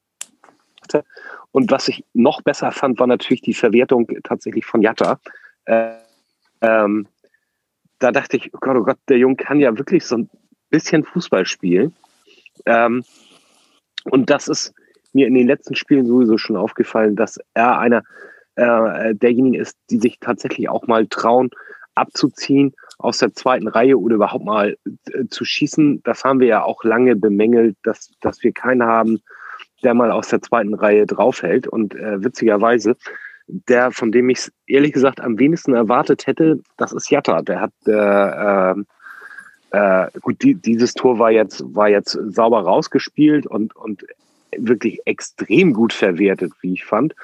habt. 0.94 1.08
Und 1.52 1.72
was 1.72 1.88
ich 1.88 2.06
noch 2.14 2.42
besser 2.42 2.72
fand, 2.72 3.00
war 3.00 3.08
natürlich 3.08 3.42
die 3.42 3.54
Verwertung 3.54 4.08
tatsächlich 4.24 4.66
von 4.66 4.82
Jatta. 4.82 5.20
Äh, 5.66 5.94
ähm, 6.62 7.08
da 8.00 8.12
dachte 8.12 8.38
ich, 8.38 8.54
oh 8.54 8.58
Gott, 8.60 8.78
oh 8.78 8.84
Gott, 8.84 8.98
der 9.10 9.18
Junge 9.18 9.36
kann 9.36 9.60
ja 9.60 9.78
wirklich 9.78 10.06
so 10.06 10.18
ein 10.18 10.30
bisschen 10.70 11.04
Fußball 11.04 11.46
spielen. 11.46 11.94
Ähm, 12.66 13.04
und 14.06 14.30
das 14.30 14.48
ist 14.48 14.74
mir 15.14 15.28
in 15.28 15.34
den 15.34 15.48
letzten 15.48 15.76
Spielen 15.76 16.06
sowieso 16.06 16.38
schon 16.38 16.56
aufgefallen, 16.56 17.16
dass 17.16 17.40
er 17.54 17.78
einer 17.78 18.04
äh, 18.56 19.14
derjenigen 19.16 19.60
ist, 19.60 19.78
die 19.90 20.00
sich 20.00 20.20
tatsächlich 20.20 20.70
auch 20.70 20.88
mal 20.88 21.08
trauen, 21.08 21.50
abzuziehen 21.96 22.74
aus 22.98 23.18
der 23.18 23.34
zweiten 23.34 23.68
Reihe 23.68 23.98
oder 23.98 24.16
überhaupt 24.16 24.46
mal 24.46 24.78
äh, 25.12 25.26
zu 25.30 25.46
schießen. 25.46 26.02
Das 26.04 26.24
haben 26.24 26.40
wir 26.40 26.48
ja 26.48 26.64
auch 26.64 26.84
lange 26.84 27.16
bemängelt, 27.16 27.78
dass, 27.84 28.12
dass 28.22 28.44
wir 28.44 28.54
keinen 28.54 28.84
haben, 28.84 29.22
der 29.84 29.94
mal 29.94 30.12
aus 30.12 30.30
der 30.30 30.42
zweiten 30.42 30.74
Reihe 30.74 31.06
draufhält. 31.06 31.68
Und 31.68 31.96
äh, 31.96 32.24
witzigerweise, 32.24 32.96
der, 33.48 33.92
von 33.92 34.12
dem 34.12 34.30
ich 34.30 34.40
es 34.40 34.52
ehrlich 34.68 34.94
gesagt 34.94 35.20
am 35.22 35.38
wenigsten 35.38 35.74
erwartet 35.74 36.28
hätte, 36.28 36.60
das 36.78 36.94
ist 36.94 37.10
Jatta. 37.10 37.42
Der 37.42 37.62
hat 37.62 37.74
äh, 37.86 38.76
äh, 39.72 40.08
gut, 40.22 40.42
die, 40.42 40.56
dieses 40.56 40.94
Tor 40.94 41.18
war 41.20 41.32
jetzt, 41.32 41.64
war 41.74 41.90
jetzt 41.90 42.18
sauber 42.30 42.62
rausgespielt 42.62 43.48
und, 43.48 43.76
und 43.76 44.06
wirklich 44.58 45.00
extrem 45.06 45.74
gut 45.74 45.94
verwertet, 45.94 46.52
wie 46.62 46.74
ich 46.74 46.86
fand. 46.86 47.16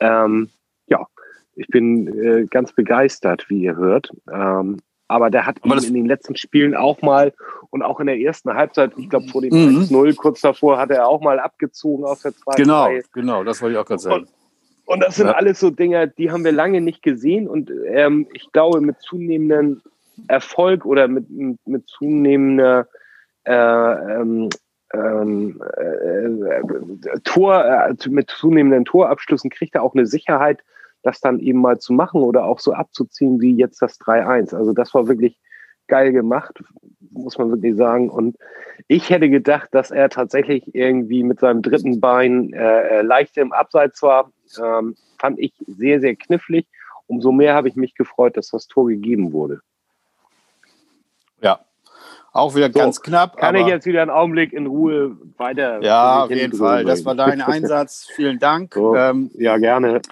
Ähm, 0.00 0.50
ja, 0.88 1.06
ich 1.54 1.68
bin 1.68 2.08
äh, 2.08 2.46
ganz 2.46 2.72
begeistert, 2.72 3.48
wie 3.48 3.62
ihr 3.62 3.76
hört. 3.76 4.10
Ähm, 4.32 4.78
aber 5.14 5.30
der 5.30 5.46
hat 5.46 5.58
in 5.64 5.94
den 5.94 6.06
letzten 6.06 6.34
Spielen 6.34 6.74
auch 6.74 7.00
mal 7.00 7.32
und 7.70 7.82
auch 7.82 8.00
in 8.00 8.06
der 8.06 8.18
ersten 8.18 8.52
Halbzeit, 8.52 8.90
ich 8.96 9.08
glaube 9.08 9.28
vor 9.28 9.42
dem 9.42 9.54
mhm. 9.54 9.82
1-0, 9.82 10.16
kurz 10.16 10.40
davor, 10.40 10.76
hat 10.78 10.90
er 10.90 11.06
auch 11.06 11.20
mal 11.20 11.38
abgezogen 11.38 12.04
aus 12.04 12.22
der 12.22 12.34
zweiten 12.34 12.62
Genau, 12.62 12.84
Reihe. 12.84 13.02
genau, 13.12 13.44
das 13.44 13.62
wollte 13.62 13.74
ich 13.74 13.78
auch 13.78 13.86
gerade 13.86 14.02
sagen. 14.02 14.22
Und, 14.22 14.28
und, 14.86 15.00
das 15.00 15.14
sind 15.14 15.28
ja. 15.28 15.34
alles 15.34 15.60
so 15.60 15.70
Dinge, 15.70 16.08
die 16.08 16.32
haben 16.32 16.44
wir 16.44 16.50
lange 16.50 16.80
nicht 16.80 17.00
gesehen 17.02 17.46
und 17.46 17.70
ähm, 17.86 18.26
ich 18.32 18.50
glaube, 18.50 18.80
mit 18.80 19.00
zunehmendem 19.00 19.82
Erfolg 20.26 20.84
oder 20.84 21.06
mit, 21.06 21.30
mit, 21.30 21.58
mit 21.64 21.88
zunehmender 21.88 22.88
äh, 23.44 23.52
ähm, 23.52 24.48
ähm, 24.92 25.62
äh, 25.76 27.20
Tor, 27.22 27.64
äh, 27.64 28.08
mit 28.08 28.30
zunehmenden 28.30 28.84
Torabschlüssen 28.84 29.50
kriegt 29.50 29.76
er 29.76 29.84
auch 29.84 29.94
eine 29.94 30.06
Sicherheit, 30.06 30.64
das 31.04 31.20
dann 31.20 31.38
eben 31.38 31.60
mal 31.60 31.78
zu 31.78 31.92
machen 31.92 32.22
oder 32.22 32.44
auch 32.44 32.58
so 32.58 32.72
abzuziehen 32.72 33.40
wie 33.40 33.54
jetzt 33.54 33.80
das 33.82 34.00
3-1. 34.00 34.54
Also 34.54 34.72
das 34.72 34.94
war 34.94 35.06
wirklich 35.06 35.38
geil 35.86 36.12
gemacht, 36.12 36.62
muss 37.10 37.38
man 37.38 37.50
wirklich 37.50 37.76
sagen. 37.76 38.10
Und 38.10 38.36
ich 38.88 39.10
hätte 39.10 39.28
gedacht, 39.28 39.68
dass 39.72 39.90
er 39.90 40.08
tatsächlich 40.08 40.74
irgendwie 40.74 41.22
mit 41.22 41.40
seinem 41.40 41.62
dritten 41.62 42.00
Bein 42.00 42.52
äh, 42.52 42.98
äh 42.98 43.02
leicht 43.02 43.36
im 43.36 43.52
Abseits 43.52 44.02
war. 44.02 44.32
Ähm, 44.58 44.96
fand 45.18 45.38
ich 45.38 45.52
sehr, 45.66 46.00
sehr 46.00 46.16
knifflig. 46.16 46.66
Umso 47.06 47.32
mehr 47.32 47.54
habe 47.54 47.68
ich 47.68 47.76
mich 47.76 47.94
gefreut, 47.94 48.36
dass 48.36 48.48
das 48.48 48.66
Tor 48.66 48.88
gegeben 48.88 49.32
wurde. 49.32 49.60
Ja, 51.42 51.60
auch 52.34 52.54
wieder 52.54 52.70
so, 52.70 52.78
ganz 52.78 53.00
knapp. 53.00 53.36
Kann 53.36 53.54
ich 53.54 53.66
jetzt 53.66 53.86
wieder 53.86 54.02
einen 54.02 54.10
Augenblick 54.10 54.52
in 54.52 54.66
Ruhe 54.66 55.16
weiter? 55.36 55.80
Ja, 55.82 56.24
auf 56.24 56.30
jeden 56.30 56.56
Fall. 56.56 56.84
Das 56.84 57.04
war 57.04 57.14
dein 57.14 57.40
Einsatz. 57.40 58.08
Vielen 58.14 58.38
Dank. 58.38 58.74
So, 58.74 58.94
ähm, 58.96 59.30
ja, 59.34 59.56
gerne. 59.56 60.02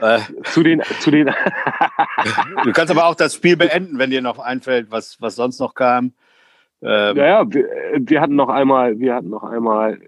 Äh, 0.00 0.20
zu 0.44 0.62
den, 0.62 0.82
zu 1.00 1.10
den 1.10 1.26
du 2.64 2.72
kannst 2.72 2.90
aber 2.90 3.06
auch 3.06 3.14
das 3.14 3.34
Spiel 3.34 3.56
beenden, 3.56 3.98
wenn 3.98 4.10
dir 4.10 4.22
noch 4.22 4.38
einfällt, 4.38 4.90
was, 4.90 5.20
was 5.20 5.36
sonst 5.36 5.58
noch 5.58 5.74
kam. 5.74 6.12
Ähm, 6.82 7.16
ja, 7.16 7.26
ja, 7.26 7.52
wir, 7.52 7.66
wir, 7.98 8.20
hatten 8.20 8.36
noch 8.36 8.50
einmal, 8.50 8.98
wir 8.98 9.14
hatten 9.14 9.30
noch 9.30 9.42
einmal 9.42 9.98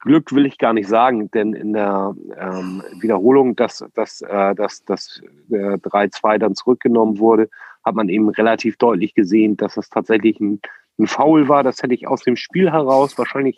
Glück 0.00 0.32
will 0.32 0.46
ich 0.46 0.58
gar 0.58 0.72
nicht 0.72 0.88
sagen, 0.88 1.30
denn 1.30 1.54
in 1.54 1.72
der 1.72 2.14
ähm, 2.38 2.82
Wiederholung, 3.00 3.56
dass, 3.56 3.84
dass, 3.94 4.20
äh, 4.22 4.54
dass, 4.54 4.84
dass 4.84 5.22
äh, 5.50 5.78
3-2 5.78 6.38
dann 6.38 6.54
zurückgenommen 6.54 7.18
wurde, 7.18 7.48
hat 7.84 7.94
man 7.94 8.08
eben 8.08 8.28
relativ 8.28 8.76
deutlich 8.76 9.14
gesehen, 9.14 9.56
dass 9.56 9.76
es 9.76 9.90
tatsächlich 9.90 10.40
ein, 10.40 10.60
ein 10.98 11.06
Foul 11.06 11.48
war. 11.48 11.62
Das 11.62 11.82
hätte 11.82 11.94
ich 11.94 12.06
aus 12.06 12.22
dem 12.22 12.36
Spiel 12.36 12.70
heraus 12.70 13.16
wahrscheinlich 13.18 13.56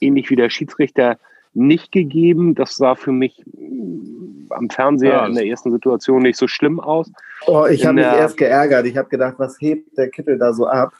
ähnlich 0.00 0.30
wie 0.30 0.36
der 0.36 0.50
Schiedsrichter 0.50 1.18
nicht 1.54 1.90
gegeben. 1.90 2.54
Das 2.54 2.76
sah 2.76 2.94
für 2.94 3.12
mich 3.12 3.42
mm, 3.46 4.48
am 4.50 4.70
Fernseher 4.70 5.12
ja, 5.12 5.26
in 5.26 5.34
der 5.34 5.46
ersten 5.46 5.72
Situation 5.72 6.22
nicht 6.22 6.38
so 6.38 6.46
schlimm 6.46 6.78
aus. 6.78 7.10
Oh, 7.46 7.66
ich 7.66 7.84
habe 7.84 7.94
mich 7.96 8.04
erst 8.04 8.36
geärgert. 8.36 8.86
Ich 8.86 8.96
habe 8.96 9.08
gedacht, 9.08 9.34
was 9.38 9.56
hebt 9.60 9.96
der 9.96 10.10
Kittel 10.10 10.38
da 10.38 10.52
so 10.52 10.66
ab? 10.66 10.92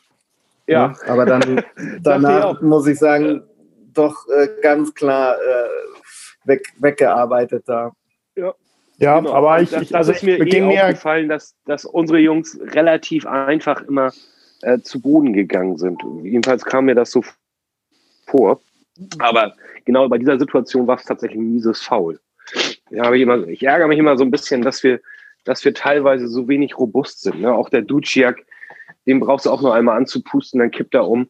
Ja. 0.66 0.94
ja 1.06 1.12
aber 1.12 1.26
dann 1.26 1.62
danach 2.02 2.60
muss 2.62 2.86
ich 2.86 2.98
sagen, 2.98 3.42
doch 3.92 4.26
äh, 4.28 4.48
ganz 4.62 4.94
klar 4.94 5.36
äh, 5.36 6.48
weg, 6.48 6.66
weggearbeitet 6.78 7.64
da. 7.66 7.92
Ja. 8.34 8.54
Ja, 8.98 9.20
genau. 9.20 9.32
aber 9.32 9.60
ich, 9.60 9.70
das, 9.70 9.92
also 9.92 10.12
das 10.12 10.22
ist 10.22 10.26
mir 10.26 10.40
eh 10.40 10.80
aufgefallen, 10.80 11.28
dass, 11.28 11.54
dass 11.66 11.84
unsere 11.84 12.18
Jungs 12.18 12.58
relativ 12.62 13.26
einfach 13.26 13.82
immer 13.82 14.12
äh, 14.62 14.78
zu 14.80 15.00
Boden 15.00 15.32
gegangen 15.32 15.76
sind. 15.76 16.02
Jedenfalls 16.22 16.64
kam 16.64 16.86
mir 16.86 16.94
das 16.94 17.10
so 17.10 17.22
vor. 18.26 18.60
Aber 19.18 19.54
genau 19.84 20.08
bei 20.08 20.18
dieser 20.18 20.38
Situation 20.38 20.86
war 20.86 20.96
es 20.96 21.04
tatsächlich 21.04 21.38
ein 21.38 21.52
mieses 21.52 21.82
Foul. 21.82 22.18
Ja, 22.90 23.12
ich, 23.12 23.22
immer, 23.22 23.46
ich 23.48 23.62
ärgere 23.62 23.88
mich 23.88 23.98
immer 23.98 24.16
so 24.16 24.24
ein 24.24 24.30
bisschen, 24.30 24.62
dass 24.62 24.82
wir, 24.82 25.00
dass 25.44 25.64
wir 25.64 25.74
teilweise 25.74 26.28
so 26.28 26.48
wenig 26.48 26.78
robust 26.78 27.22
sind. 27.22 27.40
Ne? 27.40 27.52
Auch 27.52 27.68
der 27.68 27.82
Duciak, 27.82 28.44
den 29.06 29.20
brauchst 29.20 29.46
du 29.46 29.50
auch 29.50 29.60
nur 29.60 29.74
einmal 29.74 29.96
anzupusten, 29.96 30.60
dann 30.60 30.70
kippt 30.70 30.94
er 30.94 31.06
um. 31.06 31.28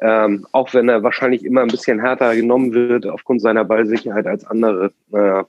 Ähm, 0.00 0.46
auch 0.52 0.74
wenn 0.74 0.88
er 0.88 1.02
wahrscheinlich 1.02 1.44
immer 1.44 1.62
ein 1.62 1.68
bisschen 1.68 2.00
härter 2.00 2.34
genommen 2.34 2.72
wird 2.72 3.06
aufgrund 3.06 3.40
seiner 3.40 3.64
Ballsicherheit 3.64 4.26
als 4.26 4.44
andere. 4.44 4.92
Äh, 5.12 5.44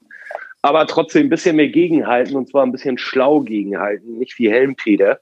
aber 0.63 0.87
trotzdem 0.87 1.27
ein 1.27 1.29
bisschen 1.29 1.57
mehr 1.57 1.67
gegenhalten 1.67 2.35
und 2.35 2.49
zwar 2.49 2.63
ein 2.63 2.71
bisschen 2.71 2.97
schlau 2.97 3.41
gegenhalten, 3.41 4.17
nicht 4.17 4.39
wie 4.39 4.49
Helmpeter. 4.49 5.19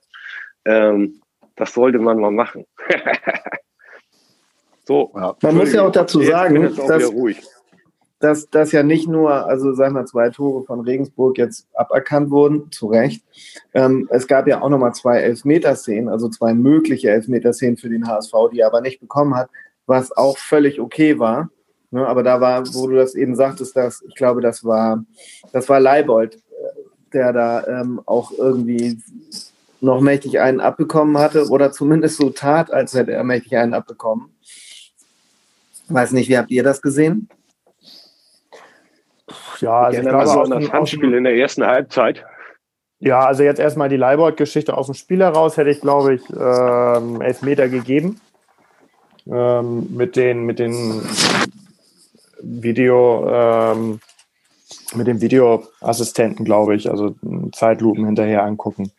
Ähm, 0.66 1.20
das 1.56 1.74
sollte 1.74 1.98
man 1.98 2.20
mal 2.20 2.32
machen. 2.32 2.66
so. 4.86 5.12
Ja. 5.16 5.36
Man 5.42 5.56
muss 5.58 5.74
ja 5.74 5.82
auch 5.82 5.92
dazu 5.92 6.22
sagen, 6.22 6.78
auch 6.78 6.88
dass, 6.88 7.12
dass, 8.20 8.50
dass 8.52 8.72
ja 8.72 8.84
nicht 8.84 9.08
nur, 9.08 9.48
also 9.48 9.74
sagen 9.74 9.96
wir 9.96 10.06
zwei 10.06 10.30
Tore 10.30 10.64
von 10.64 10.82
Regensburg 10.82 11.40
jetzt 11.40 11.68
aberkannt 11.74 12.30
wurden, 12.30 12.72
zu 12.72 12.86
Recht. 12.88 13.24
Ähm, 13.74 14.08
es 14.12 14.28
gab 14.28 14.48
ja 14.48 14.62
auch 14.62 14.70
nochmal 14.70 14.94
zwei 14.94 15.22
Elfmeterszenen, 15.22 16.08
also 16.08 16.30
zwei 16.30 16.54
mögliche 16.54 17.10
Elfmeterszenen 17.10 17.78
für 17.78 17.90
den 17.90 18.08
HSV, 18.08 18.32
die 18.54 18.60
er 18.60 18.68
aber 18.68 18.82
nicht 18.82 19.00
bekommen 19.00 19.36
hat, 19.36 19.50
was 19.88 20.16
auch 20.16 20.38
völlig 20.38 20.80
okay 20.80 21.18
war. 21.18 21.50
Ne, 21.94 22.08
aber 22.08 22.24
da 22.24 22.40
war, 22.40 22.66
wo 22.74 22.88
du 22.88 22.96
das 22.96 23.16
eben 23.16 23.36
sagtest, 23.36 23.76
dass 23.76 24.02
ich 24.02 24.16
glaube, 24.16 24.40
das 24.40 24.64
war, 24.64 25.04
das 25.52 25.68
war 25.68 25.82
Leibold, 25.82 26.42
der 27.12 27.34
da 27.34 27.68
ähm, 27.68 28.02
auch 28.06 28.32
irgendwie 28.32 29.02
noch 29.82 30.00
mächtig 30.00 30.40
einen 30.40 30.62
abbekommen 30.62 31.18
hatte 31.18 31.50
oder 31.50 31.74
zumindest 31.74 32.18
so 32.18 32.30
tat, 32.30 32.72
als 32.72 32.94
hätte 32.94 33.12
er 33.12 33.26
mächtig 33.26 33.58
einen 33.58 33.74
abbekommen. 33.74 34.34
Weiß 35.90 36.14
nicht, 36.14 36.30
wie 36.30 36.38
habt 36.38 36.52
ihr 36.52 36.64
das 36.64 36.82
gesehen? 36.82 37.28
Ja, 39.60 39.82
also 39.82 40.00
ich 40.00 40.08
glaube, 40.08 40.28
so 40.28 40.44
ein 40.44 40.72
Handspiel 40.72 41.14
in 41.14 41.26
der 41.26 41.36
ersten 41.36 41.66
Halbzeit. 41.66 42.24
Ja, 43.00 43.26
also 43.26 43.44
jetzt 43.44 43.60
erstmal 43.60 43.90
die 43.90 43.98
Leibold-Geschichte 43.98 44.78
aus 44.78 44.86
dem 44.86 44.96
Spiel 44.96 45.22
heraus 45.22 45.58
hätte 45.58 45.72
ich, 45.72 45.82
glaube 45.82 46.16
ich, 46.16 46.22
ähm, 46.30 47.20
Elfmeter 47.20 47.68
gegeben. 47.68 48.22
Ähm, 49.28 49.88
mit 49.96 50.16
den, 50.16 50.46
mit 50.46 50.60
den 50.60 51.02
Video, 52.44 53.28
ähm, 53.30 54.00
mit 54.94 55.08
dem 55.08 55.22
Videoassistenten, 55.22 56.46
glaube 56.46 56.76
ich, 56.76 56.90
also 56.90 57.16
Zeitlupen 57.54 58.06
hinterher 58.06 58.44
angucken, 58.44 58.92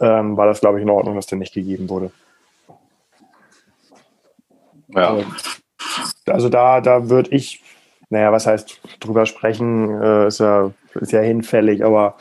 ähm, 0.00 0.36
war 0.36 0.46
das, 0.46 0.60
glaube 0.60 0.78
ich, 0.78 0.82
in 0.82 0.90
Ordnung, 0.90 1.16
dass 1.16 1.26
der 1.26 1.38
nicht 1.38 1.54
gegeben 1.54 1.88
wurde. 1.88 2.10
Ja. 4.88 5.10
Also, 5.10 5.26
also 6.26 6.48
da, 6.48 6.80
da 6.80 7.08
würde 7.08 7.30
ich 7.30 7.62
naja, 8.12 8.30
was 8.30 8.46
heißt 8.46 8.78
drüber 9.00 9.24
sprechen, 9.24 10.02
äh, 10.02 10.26
ist, 10.26 10.38
ja, 10.38 10.70
ist 11.00 11.12
ja 11.12 11.20
hinfällig, 11.20 11.82
aber 11.82 12.16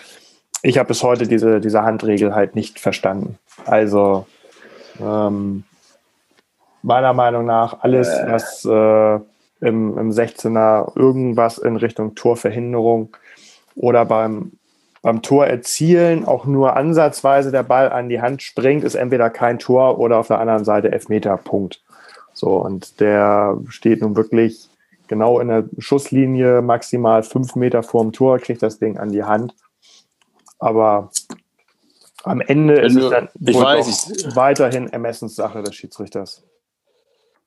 ich 0.64 0.78
habe 0.78 0.88
bis 0.88 1.04
heute 1.04 1.28
diese, 1.28 1.60
diese 1.60 1.84
Handregel 1.84 2.34
halt 2.34 2.56
nicht 2.56 2.80
verstanden. 2.80 3.38
Also 3.66 4.26
ähm, 5.02 5.66
meiner 6.82 7.12
Meinung 7.12 7.46
nach 7.46 7.82
alles, 7.82 8.08
äh. 8.08 8.26
was 8.32 8.64
äh, 8.64 9.20
im, 9.62 9.98
im 9.98 10.12
16er 10.12 10.98
irgendwas 10.98 11.58
in 11.58 11.78
Richtung 11.78 12.16
Torverhinderung 12.16 13.16
oder 13.76 14.06
beim, 14.06 14.54
beim 15.02 15.22
Tor 15.22 15.48
erzielen 15.48 16.26
auch 16.26 16.46
nur 16.46 16.76
ansatzweise 16.76 17.52
der 17.52 17.64
Ball 17.64 17.92
an 17.92 18.10
die 18.10 18.22
Hand 18.22 18.42
springt, 18.42 18.84
ist 18.84 18.96
entweder 18.96 19.30
kein 19.30 19.60
Tor 19.60 20.00
oder 20.00 20.18
auf 20.18 20.28
der 20.28 20.40
anderen 20.40 20.66
Seite 20.66 20.92
Elfmeter, 20.92 21.38
Punkt. 21.38 21.82
So, 22.34 22.58
und 22.58 23.00
der 23.00 23.58
steht 23.70 24.02
nun 24.02 24.16
wirklich 24.16 24.70
genau 25.08 25.40
in 25.40 25.50
der 25.50 25.66
Schusslinie, 25.78 26.62
maximal 26.62 27.24
fünf 27.24 27.56
Meter 27.56 27.84
vorm 27.84 28.14
Tor, 28.14 28.40
kriegt 28.40 28.64
das 28.64 28.80
Ding 28.80 28.98
an 28.98 29.12
die 29.12 29.24
Hand. 29.24 29.54
Aber 30.58 31.12
am 32.24 32.40
Ende 32.42 32.78
wenn 32.78 32.86
ist 32.86 32.96
es 32.96 33.10
dann 33.10 33.30
ich 33.40 33.56
weiß, 33.56 34.36
weiterhin 34.36 34.88
Ermessenssache 34.88 35.64
des 35.64 35.76
Schiedsrichters. 35.76 36.44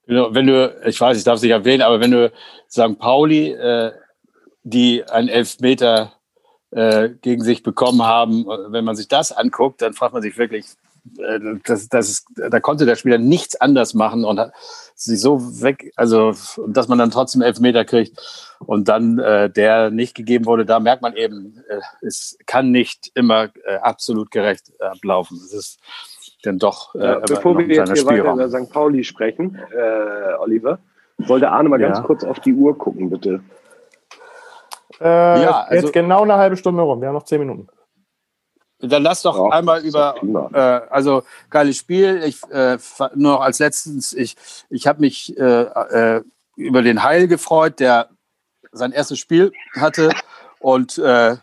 Genau, 0.07 0.35
wenn 0.35 0.47
du, 0.47 0.83
ich 0.85 1.01
weiß, 1.01 1.17
ich 1.17 1.25
darf 1.25 1.37
es 1.37 1.43
nicht 1.43 1.51
erwähnen, 1.51 1.83
aber 1.83 2.01
wenn 2.01 2.11
du 2.11 2.31
St. 2.71 2.99
Pauli, 2.99 3.53
äh, 3.53 3.93
die 4.63 5.05
einen 5.05 5.29
Elfmeter 5.29 6.13
äh, 6.71 7.11
gegen 7.23 7.43
sich 7.43 7.63
bekommen 7.63 8.03
haben, 8.03 8.47
wenn 8.47 8.85
man 8.85 8.97
sich 8.97 9.09
das 9.09 9.33
anguckt, 9.33 9.81
dann 9.81 9.95
fragt 9.95 10.13
man 10.13 10.23
sich 10.23 10.37
wirklich, 10.37 10.67
äh, 11.19 11.39
das, 11.65 11.89
das 11.89 12.09
ist, 12.09 12.27
da 12.37 12.61
konnte 12.61 12.87
der 12.87 12.97
Spieler 12.97 13.19
nichts 13.19 13.61
anders 13.61 13.95
machen 13.95 14.25
und 14.25 14.39
hat 14.39 14.53
sich 14.95 15.21
so 15.21 15.63
weg, 15.63 15.93
also 15.97 16.35
dass 16.67 16.89
man 16.89 16.99
dann 16.99 17.11
trotzdem 17.11 17.43
elf 17.43 17.61
Meter 17.61 17.85
kriegt 17.85 18.19
und 18.61 18.89
dann 18.89 19.19
äh, 19.19 19.51
der 19.51 19.91
nicht 19.91 20.15
gegeben 20.15 20.47
wurde, 20.47 20.65
da 20.65 20.81
merkt 20.81 21.03
man 21.03 21.15
eben, 21.15 21.63
äh, 21.69 21.81
es 22.01 22.39
kann 22.47 22.71
nicht 22.71 23.11
immer 23.15 23.51
äh, 23.65 23.77
absolut 23.77 24.31
gerecht 24.31 24.73
ablaufen. 24.81 25.37
Es 25.37 25.79
dann 26.47 26.59
doch. 26.59 26.95
Äh, 26.95 27.05
ja, 27.05 27.19
bevor 27.21 27.59
wir 27.59 27.67
jetzt 27.67 27.89
hier 27.89 27.97
Spielraum. 27.97 28.39
weiter 28.39 28.47
über 28.47 28.65
St. 28.65 28.73
Pauli 28.73 29.05
sprechen, 29.05 29.59
äh, 29.73 30.35
Oliver, 30.39 30.79
wollte 31.19 31.51
Arne 31.51 31.69
mal 31.69 31.81
ja. 31.81 31.89
ganz 31.89 32.03
kurz 32.03 32.25
auf 32.25 32.41
die 32.41 32.55
Uhr 32.55 32.77
gucken, 32.77 33.11
bitte. 33.11 33.41
Äh, 35.01 35.43
ja, 35.43 35.63
also, 35.63 35.87
jetzt 35.87 35.93
genau 35.93 36.23
eine 36.23 36.37
halbe 36.37 36.57
Stunde 36.57 36.83
rum. 36.83 37.01
Wir 37.01 37.09
haben 37.09 37.15
noch 37.15 37.25
zehn 37.25 37.41
Minuten. 37.41 37.69
Dann 38.81 39.03
lass 39.03 39.23
doch 39.23 39.37
ja, 39.37 39.57
einmal 39.57 39.85
über, 39.85 40.17
äh, 40.53 40.93
also 40.93 41.23
geiles 41.51 41.77
Spiel. 41.77 42.23
Ich 42.25 42.43
äh, 42.51 42.79
nur 43.15 43.33
noch 43.33 43.41
als 43.41 43.59
letztens, 43.59 44.13
ich, 44.13 44.37
ich 44.69 44.87
habe 44.87 45.01
mich 45.01 45.37
äh, 45.39 45.63
äh, 45.63 46.23
über 46.57 46.83
den 46.83 47.03
Heil 47.03 47.29
gefreut, 47.29 47.81
der 47.81 48.09
sein 48.73 48.93
erstes 48.93 49.19
Spiel 49.19 49.53
hatte 49.75 50.11
und 50.59 50.99
äh, 50.99 51.37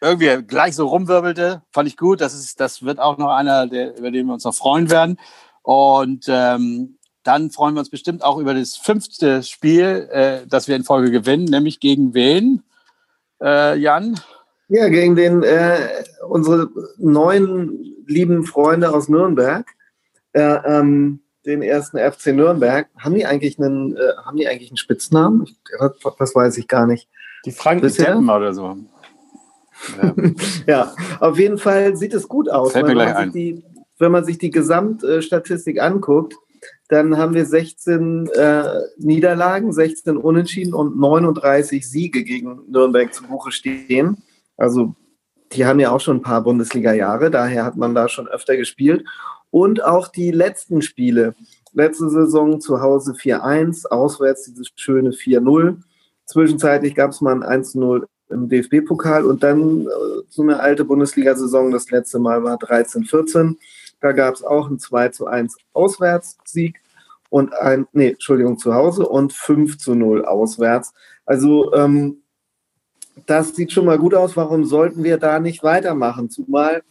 irgendwie 0.00 0.42
gleich 0.46 0.76
so 0.76 0.86
rumwirbelte. 0.86 1.62
Fand 1.72 1.88
ich 1.88 1.96
gut. 1.96 2.20
Das, 2.20 2.34
ist, 2.34 2.60
das 2.60 2.82
wird 2.82 2.98
auch 2.98 3.18
noch 3.18 3.30
einer, 3.30 3.66
der, 3.66 3.96
über 3.96 4.10
den 4.10 4.26
wir 4.26 4.34
uns 4.34 4.44
noch 4.44 4.54
freuen 4.54 4.90
werden. 4.90 5.18
Und 5.62 6.26
ähm, 6.28 6.98
dann 7.22 7.50
freuen 7.50 7.74
wir 7.74 7.80
uns 7.80 7.90
bestimmt 7.90 8.22
auch 8.22 8.38
über 8.38 8.54
das 8.54 8.76
fünfte 8.76 9.42
Spiel, 9.42 10.08
äh, 10.12 10.46
das 10.46 10.68
wir 10.68 10.76
in 10.76 10.84
Folge 10.84 11.10
gewinnen, 11.10 11.44
nämlich 11.44 11.80
gegen 11.80 12.14
wen, 12.14 12.62
äh, 13.42 13.76
Jan? 13.76 14.20
Ja, 14.68 14.88
gegen 14.88 15.16
den 15.16 15.42
äh, 15.42 16.04
unsere 16.28 16.68
neuen 16.98 17.96
lieben 18.06 18.44
Freunde 18.44 18.92
aus 18.92 19.08
Nürnberg, 19.08 19.66
äh, 20.32 20.40
ähm, 20.40 21.20
den 21.44 21.62
ersten 21.62 21.98
FC 21.98 22.28
Nürnberg. 22.28 22.88
Haben 22.98 23.14
die 23.14 23.26
eigentlich 23.26 23.58
einen, 23.58 23.96
äh, 23.96 24.16
haben 24.24 24.36
die 24.36 24.48
eigentlich 24.48 24.70
einen 24.70 24.76
Spitznamen? 24.76 25.44
Ich, 25.44 25.56
das 26.18 26.34
weiß 26.34 26.56
ich 26.58 26.66
gar 26.68 26.86
nicht. 26.86 27.08
Die 27.44 27.52
Franken 27.52 28.28
oder 28.28 28.52
so. 28.52 28.76
Ja. 30.00 30.14
ja. 30.66 30.94
auf 31.20 31.38
jeden 31.38 31.58
Fall 31.58 31.96
sieht 31.96 32.14
es 32.14 32.28
gut 32.28 32.48
aus. 32.48 32.72
Gleich 32.72 33.16
ein. 33.16 33.32
Die, 33.32 33.62
wenn 33.98 34.12
man 34.12 34.24
sich 34.24 34.38
die 34.38 34.50
Gesamtstatistik 34.50 35.80
anguckt, 35.80 36.34
dann 36.88 37.16
haben 37.16 37.34
wir 37.34 37.44
16 37.44 38.28
äh, 38.28 38.80
Niederlagen, 38.98 39.72
16 39.72 40.16
Unentschieden 40.16 40.74
und 40.74 40.98
39 40.98 41.88
Siege 41.88 42.22
gegen 42.22 42.60
Nürnberg 42.68 43.12
zu 43.12 43.24
Buche 43.24 43.50
stehen. 43.50 44.18
Also 44.56 44.94
die 45.52 45.66
haben 45.66 45.80
ja 45.80 45.90
auch 45.90 46.00
schon 46.00 46.18
ein 46.18 46.22
paar 46.22 46.42
Bundesliga-Jahre, 46.42 47.30
daher 47.30 47.64
hat 47.64 47.76
man 47.76 47.94
da 47.94 48.08
schon 48.08 48.28
öfter 48.28 48.56
gespielt. 48.56 49.04
Und 49.50 49.84
auch 49.84 50.08
die 50.08 50.30
letzten 50.30 50.82
Spiele. 50.82 51.34
Letzte 51.72 52.10
Saison 52.10 52.60
zu 52.60 52.80
Hause 52.80 53.12
4-1, 53.12 53.86
auswärts 53.86 54.44
dieses 54.44 54.68
schöne 54.76 55.10
4-0. 55.10 55.78
Zwischenzeitlich 56.24 56.94
gab 56.94 57.10
es 57.10 57.20
mal 57.20 57.42
ein 57.42 57.62
1-0 57.62 58.06
im 58.28 58.48
DFB-Pokal 58.48 59.24
und 59.24 59.42
dann 59.42 59.82
äh, 59.82 60.22
so 60.28 60.42
eine 60.42 60.60
alte 60.60 60.84
Bundesliga-Saison, 60.84 61.70
das 61.70 61.90
letzte 61.90 62.18
Mal 62.18 62.42
war 62.42 62.56
13-14. 62.56 63.56
Da 64.00 64.12
gab 64.12 64.34
es 64.34 64.44
auch 64.44 64.68
ein 64.68 64.78
2 64.78 65.10
1 65.26 65.56
Auswärtssieg 65.72 66.80
und 67.30 67.54
ein, 67.54 67.86
nee, 67.92 68.10
Entschuldigung, 68.10 68.58
zu 68.58 68.74
Hause 68.74 69.06
und 69.06 69.32
5 69.32 69.86
0 69.86 70.24
auswärts. 70.24 70.92
Also 71.24 71.72
ähm, 71.74 72.22
das 73.26 73.54
sieht 73.56 73.72
schon 73.72 73.86
mal 73.86 73.98
gut 73.98 74.14
aus. 74.14 74.36
Warum 74.36 74.64
sollten 74.64 75.02
wir 75.02 75.18
da 75.18 75.40
nicht 75.40 75.62
weitermachen? 75.62 76.30
Zumal 76.30 76.82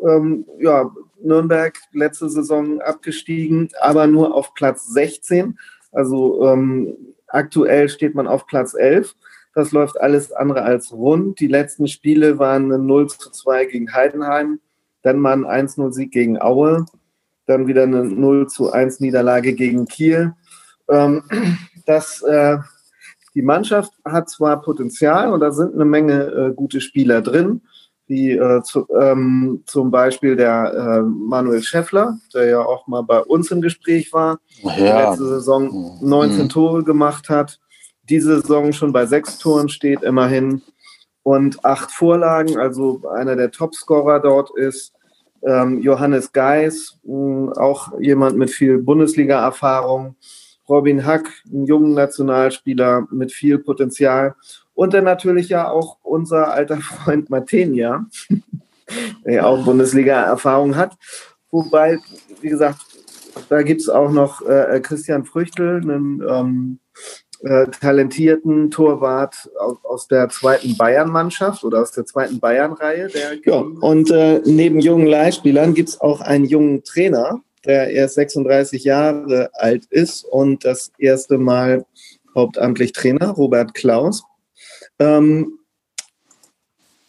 ähm, 0.00 0.46
ja, 0.58 0.90
Nürnberg 1.22 1.78
letzte 1.92 2.28
Saison 2.28 2.80
abgestiegen, 2.80 3.70
aber 3.80 4.06
nur 4.06 4.34
auf 4.34 4.54
Platz 4.54 4.86
16. 4.88 5.58
Also 5.90 6.46
ähm, 6.48 6.96
aktuell 7.26 7.88
steht 7.88 8.14
man 8.14 8.26
auf 8.26 8.46
Platz 8.46 8.74
11. 8.74 9.14
Das 9.54 9.72
läuft 9.72 10.00
alles 10.00 10.32
andere 10.32 10.62
als 10.62 10.92
rund. 10.92 11.40
Die 11.40 11.46
letzten 11.46 11.86
Spiele 11.88 12.38
waren 12.38 12.72
ein 12.72 12.86
0 12.86 13.08
zu 13.08 13.30
2 13.30 13.66
gegen 13.66 13.92
Heidenheim, 13.92 14.60
dann 15.02 15.18
mal 15.18 15.44
ein 15.44 15.66
1-0-Sieg 15.66 16.10
gegen 16.10 16.40
Aue, 16.40 16.86
dann 17.46 17.66
wieder 17.66 17.82
eine 17.82 18.04
0 18.04 18.48
zu 18.48 18.72
1 18.72 19.00
Niederlage 19.00 19.52
gegen 19.54 19.86
Kiel. 19.86 20.32
Ähm, 20.88 21.22
das 21.86 22.22
äh, 22.22 22.58
die 23.34 23.42
Mannschaft 23.42 23.92
hat 24.04 24.28
zwar 24.28 24.60
Potenzial 24.60 25.32
und 25.32 25.40
da 25.40 25.52
sind 25.52 25.74
eine 25.74 25.84
Menge 25.84 26.22
äh, 26.24 26.54
gute 26.54 26.80
Spieler 26.80 27.22
drin, 27.22 27.62
wie 28.06 28.32
äh, 28.32 28.62
zu, 28.62 28.86
ähm, 29.00 29.62
zum 29.66 29.90
Beispiel 29.90 30.36
der 30.36 30.72
äh, 30.74 31.02
Manuel 31.02 31.62
Scheffler, 31.62 32.18
der 32.34 32.46
ja 32.46 32.60
auch 32.60 32.86
mal 32.86 33.02
bei 33.02 33.20
uns 33.20 33.50
im 33.50 33.62
Gespräch 33.62 34.12
war, 34.12 34.38
ja. 34.62 35.10
letzte 35.10 35.26
Saison 35.26 35.98
19 36.02 36.44
mhm. 36.44 36.48
Tore 36.50 36.84
gemacht 36.84 37.30
hat, 37.30 37.58
diese 38.08 38.40
Saison 38.40 38.72
schon 38.72 38.92
bei 38.92 39.06
sechs 39.06 39.38
Toren 39.38 39.68
steht 39.68 40.02
immerhin 40.02 40.62
und 41.22 41.64
acht 41.64 41.90
Vorlagen, 41.90 42.58
also 42.58 43.02
einer 43.14 43.36
der 43.36 43.50
Topscorer 43.50 44.20
dort 44.20 44.50
ist. 44.56 44.92
Ähm, 45.44 45.80
Johannes 45.82 46.32
Geis, 46.32 46.98
mh, 47.04 47.52
auch 47.60 47.98
jemand 48.00 48.36
mit 48.36 48.50
viel 48.50 48.78
Bundesliga-Erfahrung 48.78 50.16
Robin 50.68 51.04
Hack, 51.04 51.28
einen 51.52 51.66
jungen 51.66 51.94
Nationalspieler 51.94 53.06
mit 53.10 53.32
viel 53.32 53.58
Potenzial. 53.58 54.34
Und 54.74 54.94
dann 54.94 55.04
natürlich 55.04 55.48
ja 55.48 55.68
auch 55.68 55.98
unser 56.02 56.52
alter 56.52 56.76
Freund 56.80 57.30
Matenia, 57.30 58.06
der 59.26 59.46
auch 59.46 59.64
Bundesliga-Erfahrung 59.64 60.76
hat. 60.76 60.96
Wobei, 61.50 61.98
wie 62.40 62.48
gesagt, 62.48 62.78
da 63.48 63.62
gibt 63.62 63.80
es 63.80 63.88
auch 63.88 64.10
noch 64.10 64.42
äh, 64.42 64.80
Christian 64.82 65.24
Früchtel, 65.24 65.82
einen 65.82 66.22
ähm, 66.26 66.78
äh, 67.42 67.66
talentierten 67.68 68.70
Torwart 68.70 69.50
aus, 69.58 69.76
aus 69.82 70.08
der 70.08 70.28
zweiten 70.28 70.76
Bayern-Mannschaft 70.76 71.64
oder 71.64 71.82
aus 71.82 71.92
der 71.92 72.06
zweiten 72.06 72.38
Bayern-Reihe. 72.40 73.08
Ja, 73.44 73.60
und 73.60 74.10
äh, 74.10 74.40
neben 74.44 74.80
jungen 74.80 75.06
Leihspielern 75.06 75.74
gibt 75.74 75.90
es 75.90 76.00
auch 76.00 76.20
einen 76.20 76.44
jungen 76.44 76.84
Trainer, 76.84 77.40
der 77.64 77.90
erst 77.90 78.14
36 78.14 78.84
Jahre 78.84 79.50
alt 79.54 79.86
ist 79.86 80.24
und 80.24 80.64
das 80.64 80.92
erste 80.98 81.38
Mal 81.38 81.84
hauptamtlich 82.34 82.92
Trainer, 82.92 83.30
Robert 83.30 83.74
Klaus. 83.74 84.24
Ähm, 84.98 85.58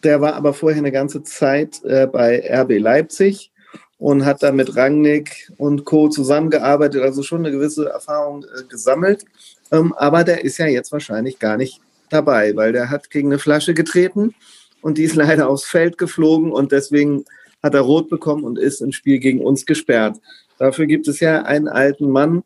der 0.04 0.20
war 0.20 0.36
aber 0.36 0.54
vorher 0.54 0.80
eine 0.80 0.92
ganze 0.92 1.24
Zeit 1.24 1.84
äh, 1.84 2.08
bei 2.08 2.44
RB 2.52 2.80
Leipzig 2.80 3.52
und 3.98 4.26
hat 4.26 4.44
da 4.44 4.52
mit 4.52 4.76
Rangnick 4.76 5.50
und 5.58 5.86
Co. 5.86 6.10
zusammengearbeitet, 6.10 7.02
also 7.02 7.24
schon 7.24 7.46
eine 7.46 7.52
gewisse 7.52 7.90
Erfahrung 7.90 8.44
äh, 8.44 8.64
gesammelt. 8.68 9.24
Ähm, 9.72 9.94
aber 9.94 10.24
der 10.24 10.44
ist 10.44 10.58
ja 10.58 10.68
jetzt 10.68 10.92
wahrscheinlich 10.92 11.40
gar 11.40 11.58
nicht 11.58 11.82
dabei, 12.10 12.56
weil 12.56 12.74
der 12.74 12.90
hat 12.90 13.10
gegen 13.10 13.30
eine 13.30 13.40
Flasche 13.40 13.74
getreten 13.74 14.36
und 14.82 14.98
die 14.98 15.04
ist 15.04 15.16
leider 15.18 15.50
aufs 15.50 15.66
Feld 15.66 15.98
geflogen 15.98 16.52
und 16.52 16.72
deswegen 16.72 17.26
hat 17.62 17.74
er 17.74 17.82
rot 17.82 18.10
bekommen 18.10 18.44
und 18.44 18.60
ist 18.60 18.82
im 18.82 18.92
Spiel 18.92 19.20
gegen 19.20 19.42
uns 19.42 19.66
gesperrt. 19.66 20.20
Dafür 20.60 20.86
gibt 20.86 21.08
es 21.08 21.20
ja 21.20 21.44
einen 21.44 21.68
alten 21.68 22.10
Mann 22.10 22.44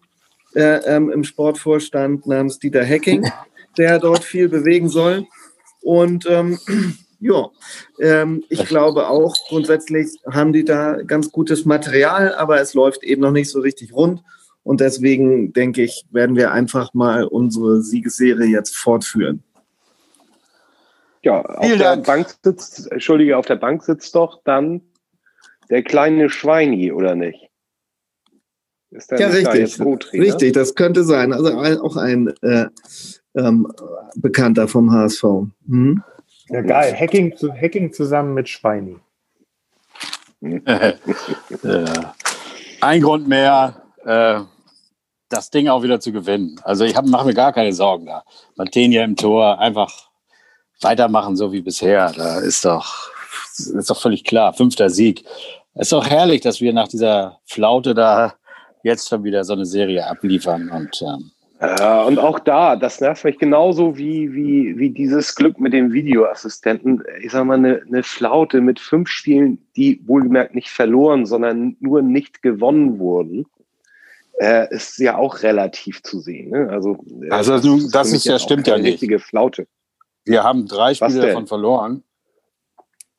äh, 0.56 0.80
ähm, 0.86 1.10
im 1.10 1.23
Sportvorstand 1.23 2.27
namens 2.27 2.60
Dieter 2.60 2.84
Hecking, 2.84 3.30
der 3.77 3.99
dort 3.99 4.23
viel 4.23 4.47
bewegen 4.47 4.89
soll. 4.89 5.25
Und 5.82 6.25
ähm, 6.30 6.60
ja, 7.19 7.49
ähm, 7.99 8.43
ich 8.49 8.65
glaube 8.65 9.08
auch, 9.08 9.36
grundsätzlich 9.49 10.08
haben 10.32 10.53
die 10.53 10.65
da 10.65 11.01
ganz 11.01 11.32
gutes 11.32 11.65
Material, 11.65 12.34
aber 12.36 12.62
es 12.62 12.73
läuft 12.73 13.03
eben 13.03 13.21
noch 13.21 13.32
nicht 13.32 13.49
so 13.49 13.60
richtig 13.60 13.93
rund. 13.93 14.21
Und 14.67 14.82
deswegen 14.82 15.53
denke 15.53 15.82
ich, 15.82 16.06
werden 16.12 16.36
wir 16.36 16.51
einfach 16.51 16.93
mal 16.93 17.23
unsere 17.23 17.82
Siegesserie 17.82 18.47
jetzt 18.47 18.75
fortführen. 18.75 19.41
Ja, 21.23 21.39
auf 21.39 21.65
Vielen 21.65 21.80
der 21.80 21.95
Dank. 21.95 22.06
Bank 22.06 22.36
sitzt, 22.43 22.91
Entschuldige, 22.91 23.38
auf 23.38 23.45
der 23.45 23.56
Bank 23.56 23.82
sitzt 23.82 24.13
doch 24.13 24.41
dann 24.43 24.82
der 25.69 25.84
kleine 25.84 26.30
Schweini, 26.30 26.91
oder 26.91 27.15
nicht? 27.15 27.49
Ist 28.91 29.10
der 29.10 29.21
ja, 29.21 29.27
richtig. 29.30 29.80
Richtig, 30.12 30.51
das 30.51 30.75
könnte 30.75 31.06
sein. 31.06 31.32
Also 31.32 31.58
auch 31.82 31.95
ein 31.95 32.34
äh, 32.41 32.65
ähm, 33.36 33.71
Bekannter 34.15 34.67
vom 34.67 34.91
HSV. 34.91 35.23
Hm? 35.69 36.03
Ja, 36.49 36.60
geil. 36.60 36.93
Hacking, 36.93 37.34
Hacking 37.53 37.93
zusammen 37.93 38.34
mit 38.34 38.49
Schweini. 38.49 38.97
Ein 42.82 43.01
Grund 43.01 43.30
mehr, 43.30 43.82
äh, 44.03 44.41
das 45.29 45.49
Ding 45.49 45.67
auch 45.67 45.83
wieder 45.83 45.99
zu 45.99 46.11
gewinnen. 46.11 46.59
Also 46.63 46.85
ich 46.85 46.99
mache 47.01 47.25
mir 47.25 47.33
gar 47.33 47.53
keine 47.53 47.73
Sorgen 47.73 48.05
da. 48.05 48.23
Martinia 48.55 49.03
im 49.03 49.15
Tor, 49.15 49.59
einfach 49.59 50.09
weitermachen, 50.81 51.35
so 51.35 51.51
wie 51.51 51.61
bisher. 51.61 52.11
Da 52.15 52.39
ist 52.39 52.65
doch, 52.65 53.09
ist 53.57 53.89
doch 53.89 53.99
völlig 53.99 54.23
klar. 54.23 54.53
Fünfter 54.53 54.89
Sieg. 54.89 55.25
Ist 55.75 55.91
doch 55.91 56.07
herrlich, 56.09 56.41
dass 56.41 56.61
wir 56.61 56.73
nach 56.73 56.87
dieser 56.87 57.39
Flaute 57.45 57.93
da 57.93 58.33
jetzt 58.83 59.09
schon 59.09 59.23
wieder 59.23 59.43
so 59.43 59.53
eine 59.53 59.65
Serie 59.65 60.07
abliefern. 60.07 60.69
Und, 60.69 61.01
ähm, 61.01 61.31
äh, 61.59 62.03
und 62.05 62.19
auch 62.19 62.39
da, 62.39 62.75
das 62.75 63.01
nervt 63.01 63.25
mich 63.25 63.37
genauso 63.37 63.97
wie, 63.97 64.33
wie, 64.33 64.77
wie 64.77 64.89
dieses 64.91 65.35
Glück 65.35 65.59
mit 65.59 65.73
dem 65.73 65.91
Videoassistenten. 65.91 67.03
Ich 67.21 67.31
sag 67.31 67.45
mal, 67.45 67.55
eine, 67.55 67.81
eine 67.85 68.03
Flaute 68.03 68.61
mit 68.61 68.79
fünf 68.79 69.09
Spielen, 69.09 69.59
die 69.75 70.01
wohlgemerkt 70.07 70.55
nicht 70.55 70.69
verloren, 70.69 71.25
sondern 71.25 71.75
nur 71.79 72.01
nicht 72.01 72.41
gewonnen 72.41 72.97
wurden 72.97 73.45
äh, 74.39 74.73
ist 74.73 74.97
ja 75.00 75.17
auch 75.17 75.43
relativ 75.43 76.04
zu 76.04 76.19
sehen. 76.19 76.52
Ne? 76.52 76.69
Also, 76.69 76.97
äh, 77.21 77.30
also 77.30 77.54
das, 77.54 77.65
ist, 77.65 77.95
das 77.95 78.12
ist 78.12 78.26
ja 78.26 78.39
stimmt 78.39 78.67
ja 78.67 78.78
nicht. 78.78 78.93
Richtige 78.93 79.19
Flaute. 79.19 79.67
Wir 80.26 80.43
haben 80.43 80.67
drei 80.67 80.93
Spiele 80.93 81.21
davon 81.21 81.47
verloren. 81.47 82.04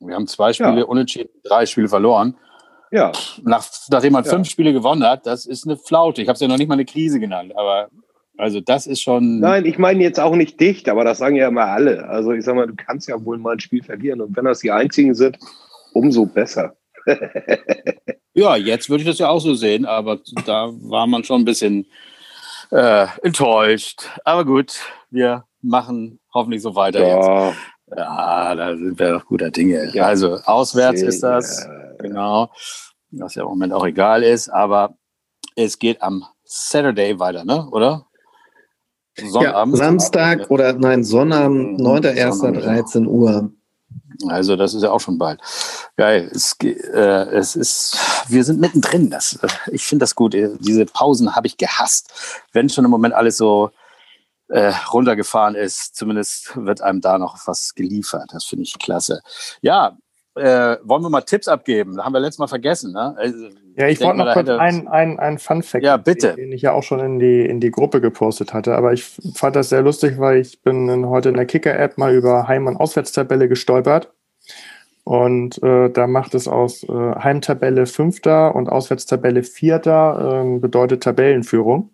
Wir 0.01 0.15
haben 0.15 0.27
zwei 0.27 0.53
Spiele 0.53 0.81
ja. 0.81 0.85
unentschieden, 0.85 1.31
drei 1.43 1.67
Spiele 1.67 1.89
verloren. 1.89 2.37
Ja. 2.91 3.13
Nach, 3.43 3.67
nachdem 3.91 4.13
man 4.13 4.25
ja. 4.25 4.31
fünf 4.31 4.49
Spiele 4.49 4.73
gewonnen 4.73 5.05
hat, 5.05 5.27
das 5.27 5.45
ist 5.45 5.67
eine 5.67 5.77
Flaute. 5.77 6.23
Ich 6.23 6.29
habe 6.29 6.35
es 6.35 6.41
ja 6.41 6.49
noch 6.49 6.57
nicht 6.57 6.69
mal 6.69 6.75
eine 6.75 6.85
Krise 6.85 7.19
genannt, 7.21 7.53
aber 7.57 7.89
also 8.37 8.61
das 8.61 8.87
ist 8.87 9.03
schon. 9.03 9.41
Nein, 9.41 9.67
ich 9.67 9.79
meine 9.79 10.03
jetzt 10.03 10.21
auch 10.21 10.37
nicht 10.37 10.61
dicht, 10.61 10.89
aber 10.89 11.05
das 11.05 11.19
sagen 11.19 11.35
ja 11.35 11.49
immer 11.49 11.67
alle. 11.67 12.09
Also 12.09 12.33
ich 12.33 12.45
sag 12.45 12.55
mal, 12.55 12.69
du 12.69 12.77
kannst 12.77 13.09
ja 13.09 13.23
wohl 13.25 13.37
mal 13.39 13.55
ein 13.55 13.61
Spiel 13.61 13.83
verlieren 13.83 14.21
und 14.21 14.37
wenn 14.37 14.45
das 14.45 14.61
die 14.61 14.71
einzigen 14.71 15.15
sind, 15.15 15.39
umso 15.93 16.25
besser. 16.25 16.77
ja, 18.39 18.57
jetzt 18.57 18.89
würde 18.89 19.03
ich 19.03 19.09
das 19.09 19.19
ja 19.19 19.29
auch 19.29 19.41
so 19.41 19.55
sehen, 19.55 19.85
aber 19.85 20.21
da 20.47 20.71
war 20.83 21.07
man 21.07 21.25
schon 21.25 21.43
ein 21.43 21.45
bisschen 21.45 21.87
äh, 22.71 23.07
enttäuscht. 23.23 24.05
Aber 24.25 24.45
gut, 24.45 24.79
wir 25.11 25.45
machen 25.61 26.21
hoffentlich 26.33 26.63
so 26.63 26.75
weiter 26.75 27.01
ja. 27.01 27.17
jetzt. 27.17 27.59
Ja, 27.97 28.55
da 28.55 28.77
sind 28.77 28.99
wir 28.99 29.13
doch 29.13 29.25
guter 29.25 29.51
Dinge. 29.51 29.91
Ja. 29.93 30.05
Also 30.05 30.39
auswärts 30.45 31.03
ist 31.03 31.23
das, 31.23 31.67
genau, 31.99 32.51
was 33.11 33.35
ja 33.35 33.43
im 33.43 33.49
Moment 33.49 33.73
auch 33.73 33.87
egal 33.87 34.23
ist, 34.23 34.51
aber 34.51 34.95
es 35.57 35.79
geht 35.79 36.03
am 36.03 36.25
Saturday 36.45 37.19
weiter, 37.19 37.45
ne? 37.45 37.67
Oder? 37.71 38.07
Sonnabend. 39.17 39.75
Ja, 39.77 39.85
Samstag 39.85 40.51
oder 40.51 40.75
nein, 40.75 41.03
Sonnabend, 41.03 41.81
9.1.13 41.81 43.01
mhm. 43.01 43.09
Uhr. 43.09 43.53
Also 44.27 44.57
das 44.57 44.75
ist 44.75 44.83
ja 44.83 44.91
auch 44.91 45.01
schon 45.01 45.19
bald. 45.19 45.41
Geil. 45.97 46.29
Es, 46.33 46.57
äh, 46.61 46.69
es 46.69 47.55
ist, 47.55 47.97
wir 48.29 48.43
sind 48.45 48.61
mittendrin. 48.61 49.11
Das, 49.11 49.39
ich 49.71 49.85
finde 49.85 50.03
das 50.03 50.15
gut. 50.15 50.35
Diese 50.35 50.87
Pausen 50.87 51.37
habe 51.37 51.47
ich 51.47 51.57
gehasst. 51.57 52.45
Wenn 52.53 52.69
schon 52.69 52.85
im 52.85 52.91
Moment 52.91 53.15
alles 53.15 53.37
so 53.37 53.71
äh, 54.49 54.73
runtergefahren 54.93 55.55
ist, 55.55 55.95
zumindest 55.95 56.57
wird 56.57 56.81
einem 56.81 57.01
da 57.01 57.19
noch 57.19 57.39
was 57.47 57.75
geliefert. 57.75 58.31
Das 58.33 58.45
finde 58.45 58.65
ich 58.65 58.79
klasse. 58.79 59.21
Ja, 59.61 59.97
äh, 60.35 60.77
wollen 60.83 61.03
wir 61.03 61.11
mal 61.11 61.23
Tipps 61.23 61.49
abgeben? 61.49 62.03
Haben 62.03 62.13
wir 62.13 62.21
letztes 62.21 62.39
Mal 62.39 62.49
vergessen. 62.49 62.93
Ne? 62.93 63.15
Also, 63.17 63.49
ja, 63.79 63.87
ich, 63.87 64.01
ich 64.01 64.07
wollte 64.07 64.19
noch 64.19 64.33
kurz 64.33 64.49
einen 64.49 64.89
ein 64.89 65.39
Fun-Fact, 65.39 65.85
ja, 65.85 65.97
bitte. 65.97 66.35
den 66.35 66.51
ich 66.51 66.63
ja 66.63 66.73
auch 66.73 66.83
schon 66.83 66.99
in 66.99 67.19
die, 67.21 67.47
in 67.47 67.61
die 67.61 67.71
Gruppe 67.71 68.01
gepostet 68.01 68.53
hatte. 68.53 68.75
Aber 68.75 68.93
ich 68.93 69.05
fand 69.05 69.55
das 69.55 69.69
sehr 69.69 69.83
lustig, 69.83 70.19
weil 70.19 70.41
ich 70.41 70.61
bin 70.63 70.89
in, 70.89 71.07
heute 71.07 71.29
in 71.29 71.37
der 71.37 71.47
Kicker-App 71.47 71.97
mal 71.97 72.13
über 72.13 72.49
Heim- 72.49 72.67
und 72.67 72.77
Auswärtstabelle 72.77 73.49
gestolpert. 73.49 74.13
Und 75.05 75.63
äh, 75.63 75.91
da 75.91 76.09
macht 76.09 76.35
es 76.35 76.49
aus 76.49 76.83
äh, 76.83 76.93
Heimtabelle 76.93 77.87
Fünfter 77.87 78.55
und 78.57 78.69
Auswärtstabelle 78.69 79.45
Vierter 79.45 80.45
äh, 80.45 80.59
bedeutet 80.59 81.05
Tabellenführung. 81.05 81.91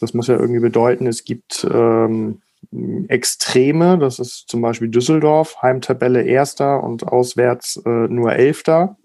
Das 0.00 0.14
muss 0.14 0.28
ja 0.28 0.36
irgendwie 0.36 0.60
bedeuten, 0.60 1.08
es 1.08 1.24
gibt 1.24 1.66
ähm, 1.70 2.40
Extreme, 3.08 3.98
das 3.98 4.20
ist 4.20 4.48
zum 4.48 4.62
Beispiel 4.62 4.88
Düsseldorf, 4.88 5.56
Heimtabelle 5.62 6.22
Erster 6.22 6.82
und 6.82 7.08
auswärts 7.08 7.82
äh, 7.84 7.90
nur 8.08 8.32
Elfter 8.32 8.96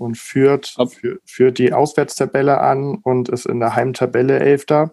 und 0.00 0.16
führt, 0.16 0.74
führt, 0.88 1.20
führt 1.24 1.58
die 1.58 1.72
Auswärtstabelle 1.72 2.60
an 2.60 2.98
und 3.02 3.28
ist 3.28 3.46
in 3.46 3.60
der 3.60 3.76
Heimtabelle 3.76 4.38
Elfter. 4.40 4.92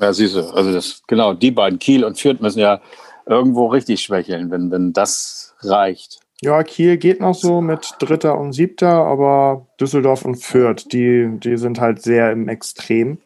Ja, 0.00 0.12
siehst 0.12 0.36
du, 0.36 0.40
also 0.40 0.72
das, 0.72 1.02
genau, 1.06 1.34
die 1.34 1.50
beiden, 1.50 1.78
Kiel 1.78 2.04
und 2.04 2.18
Fürth, 2.18 2.40
müssen 2.40 2.60
ja 2.60 2.80
irgendwo 3.26 3.66
richtig 3.66 4.00
schwächeln, 4.00 4.50
wenn, 4.50 4.70
wenn 4.70 4.92
das 4.92 5.54
reicht. 5.60 6.20
Ja, 6.40 6.62
Kiel 6.62 6.96
geht 6.96 7.20
noch 7.20 7.34
so 7.34 7.60
mit 7.60 7.94
Dritter 8.00 8.38
und 8.38 8.52
Siebter, 8.52 8.88
aber 8.88 9.66
Düsseldorf 9.80 10.24
und 10.24 10.36
Fürth, 10.36 10.86
die, 10.92 11.28
die 11.38 11.56
sind 11.56 11.80
halt 11.80 12.02
sehr 12.02 12.32
im 12.32 12.48
Extrem. 12.48 13.18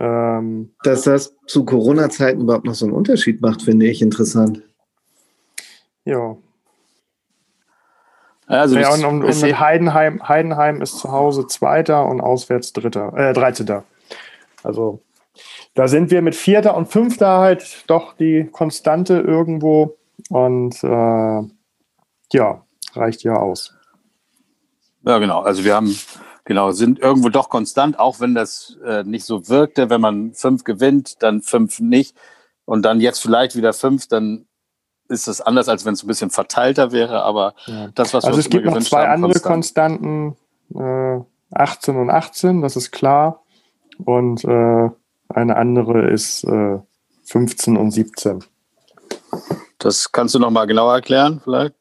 Ähm, 0.00 0.70
Dass 0.82 1.02
das 1.02 1.34
zu 1.46 1.64
Corona-Zeiten 1.64 2.40
überhaupt 2.42 2.64
noch 2.64 2.74
so 2.74 2.86
einen 2.86 2.94
Unterschied 2.94 3.42
macht, 3.42 3.62
finde 3.62 3.86
ich 3.86 4.00
interessant. 4.00 4.62
Ja. 6.04 6.36
Also 8.48 8.78
ja, 8.78 8.92
und, 8.92 9.04
und, 9.04 9.24
und 9.24 9.42
mit 9.42 9.60
Heidenheim, 9.60 10.26
Heidenheim 10.26 10.80
ist 10.80 10.98
zu 10.98 11.12
Hause 11.12 11.46
Zweiter 11.46 12.06
und 12.06 12.20
auswärts 12.20 12.72
Dritter, 12.72 13.12
äh, 13.16 13.32
13. 13.34 13.82
Also 14.62 15.02
da 15.74 15.86
sind 15.86 16.10
wir 16.10 16.22
mit 16.22 16.34
Vierter 16.34 16.76
und 16.76 16.86
Fünfter 16.86 17.38
halt 17.38 17.84
doch 17.86 18.14
die 18.14 18.48
Konstante 18.50 19.18
irgendwo 19.20 19.96
und 20.30 20.82
äh, 20.82 21.42
ja, 22.32 22.64
reicht 22.94 23.22
ja 23.22 23.34
aus. 23.34 23.74
Ja, 25.02 25.18
genau. 25.18 25.40
Also 25.40 25.64
wir 25.64 25.74
haben 25.74 25.94
Genau, 26.48 26.72
sind 26.72 26.98
irgendwo 26.98 27.28
doch 27.28 27.50
konstant, 27.50 27.98
auch 27.98 28.20
wenn 28.20 28.34
das 28.34 28.78
äh, 28.82 29.04
nicht 29.04 29.26
so 29.26 29.50
wirkte. 29.50 29.90
Wenn 29.90 30.00
man 30.00 30.32
fünf 30.32 30.64
gewinnt, 30.64 31.22
dann 31.22 31.42
fünf 31.42 31.78
nicht. 31.78 32.16
Und 32.64 32.86
dann 32.86 33.02
jetzt 33.02 33.20
vielleicht 33.20 33.54
wieder 33.54 33.74
fünf, 33.74 34.08
dann 34.08 34.46
ist 35.08 35.28
das 35.28 35.40
anders, 35.40 35.68
als 35.68 35.84
wenn 35.84 35.94
es 35.94 36.02
ein 36.02 36.06
bisschen 36.06 36.30
verteilter 36.30 36.92
wäre. 36.92 37.22
Aber 37.22 37.54
ja. 37.66 37.88
das, 37.94 38.14
was 38.14 38.24
also 38.24 38.36
wir 38.36 38.36
uns 38.36 38.46
es 38.46 38.50
gibt 38.50 38.64
noch 38.66 38.78
zwei 38.80 39.06
haben, 39.06 39.24
andere 39.24 39.40
konstant. 39.40 40.00
Konstanten, 40.00 40.36
äh, 40.74 41.24
18 41.54 41.96
und 41.96 42.10
18, 42.10 42.62
das 42.62 42.76
ist 42.76 42.90
klar. 42.90 43.42
und 44.04 44.44
äh, 44.44 44.90
eine 45.28 45.56
andere 45.56 46.10
ist 46.10 46.44
äh, 46.44 46.78
15 47.24 47.76
und 47.76 47.90
17. 47.90 48.44
Das 49.78 50.10
kannst 50.12 50.34
du 50.34 50.38
noch 50.38 50.50
mal 50.50 50.66
genauer 50.66 50.94
erklären, 50.94 51.40
vielleicht? 51.42 51.74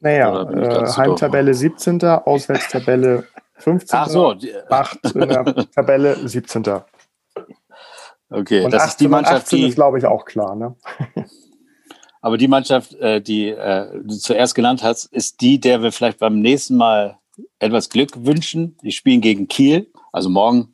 Naja, 0.00 0.50
äh, 0.50 0.86
Heimtabelle 0.96 1.54
17., 1.54 2.02
Auswärtstabelle 2.02 3.24
15. 3.56 3.98
Ach 3.98 4.08
so. 4.08 4.34
Macht 4.68 4.98
in 5.14 5.28
der 5.28 5.44
Tabelle 5.70 6.28
17. 6.28 6.64
Okay, 8.30 8.64
und 8.64 8.72
das 8.72 8.86
ist 8.88 9.00
die 9.00 9.08
Mannschaft, 9.08 9.52
die. 9.52 9.68
ist, 9.68 9.74
glaube 9.74 9.98
ich, 9.98 10.06
auch 10.06 10.24
klar, 10.24 10.56
ne? 10.56 10.74
Aber 12.22 12.38
die 12.38 12.48
Mannschaft, 12.48 12.94
äh, 12.94 13.20
die 13.20 13.48
äh, 13.48 13.88
du 14.04 14.16
zuerst 14.16 14.54
genannt 14.54 14.82
hast, 14.82 15.06
ist 15.06 15.40
die, 15.40 15.60
der 15.60 15.82
wir 15.82 15.90
vielleicht 15.90 16.20
beim 16.20 16.40
nächsten 16.40 16.76
Mal 16.76 17.18
etwas 17.58 17.90
Glück 17.90 18.10
wünschen. 18.24 18.76
Die 18.82 18.92
spielen 18.92 19.20
gegen 19.20 19.48
Kiel. 19.48 19.90
Also 20.12 20.30
morgen 20.30 20.72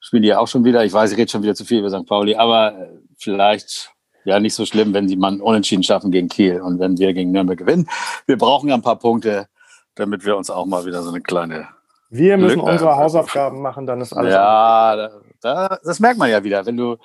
spielen 0.00 0.22
die 0.22 0.30
ja 0.30 0.38
auch 0.38 0.48
schon 0.48 0.64
wieder. 0.64 0.84
Ich 0.84 0.92
weiß, 0.92 1.12
ich 1.12 1.18
rede 1.18 1.30
schon 1.30 1.42
wieder 1.42 1.54
zu 1.54 1.66
viel 1.66 1.80
über 1.80 1.90
St. 1.90 2.06
Pauli, 2.06 2.36
aber 2.36 2.72
äh, 2.72 2.88
vielleicht 3.18 3.92
ja 4.24 4.40
nicht 4.40 4.54
so 4.54 4.64
schlimm, 4.64 4.94
wenn 4.94 5.06
die 5.06 5.16
Mann 5.16 5.42
unentschieden 5.42 5.82
schaffen 5.82 6.10
gegen 6.10 6.28
Kiel 6.28 6.60
und 6.62 6.80
wenn 6.80 6.98
wir 6.98 7.12
gegen 7.12 7.32
Nürnberg 7.32 7.58
gewinnen. 7.58 7.88
Wir 8.26 8.38
brauchen 8.38 8.70
ja 8.70 8.74
ein 8.74 8.82
paar 8.82 8.98
Punkte, 8.98 9.46
damit 9.94 10.24
wir 10.24 10.36
uns 10.38 10.48
auch 10.48 10.64
mal 10.64 10.86
wieder 10.86 11.02
so 11.02 11.10
eine 11.10 11.20
kleine. 11.20 11.68
Wir 12.08 12.38
müssen 12.38 12.60
Glück, 12.60 12.68
unsere 12.68 12.96
Hausaufgaben 12.96 13.60
machen, 13.60 13.86
dann 13.86 14.00
ist 14.00 14.14
alles. 14.14 14.32
Ja, 14.32 14.96
da, 14.96 15.10
da, 15.42 15.78
das 15.84 16.00
merkt 16.00 16.18
man 16.18 16.30
ja 16.30 16.42
wieder. 16.42 16.64
Wenn 16.64 16.78
du 16.78 16.96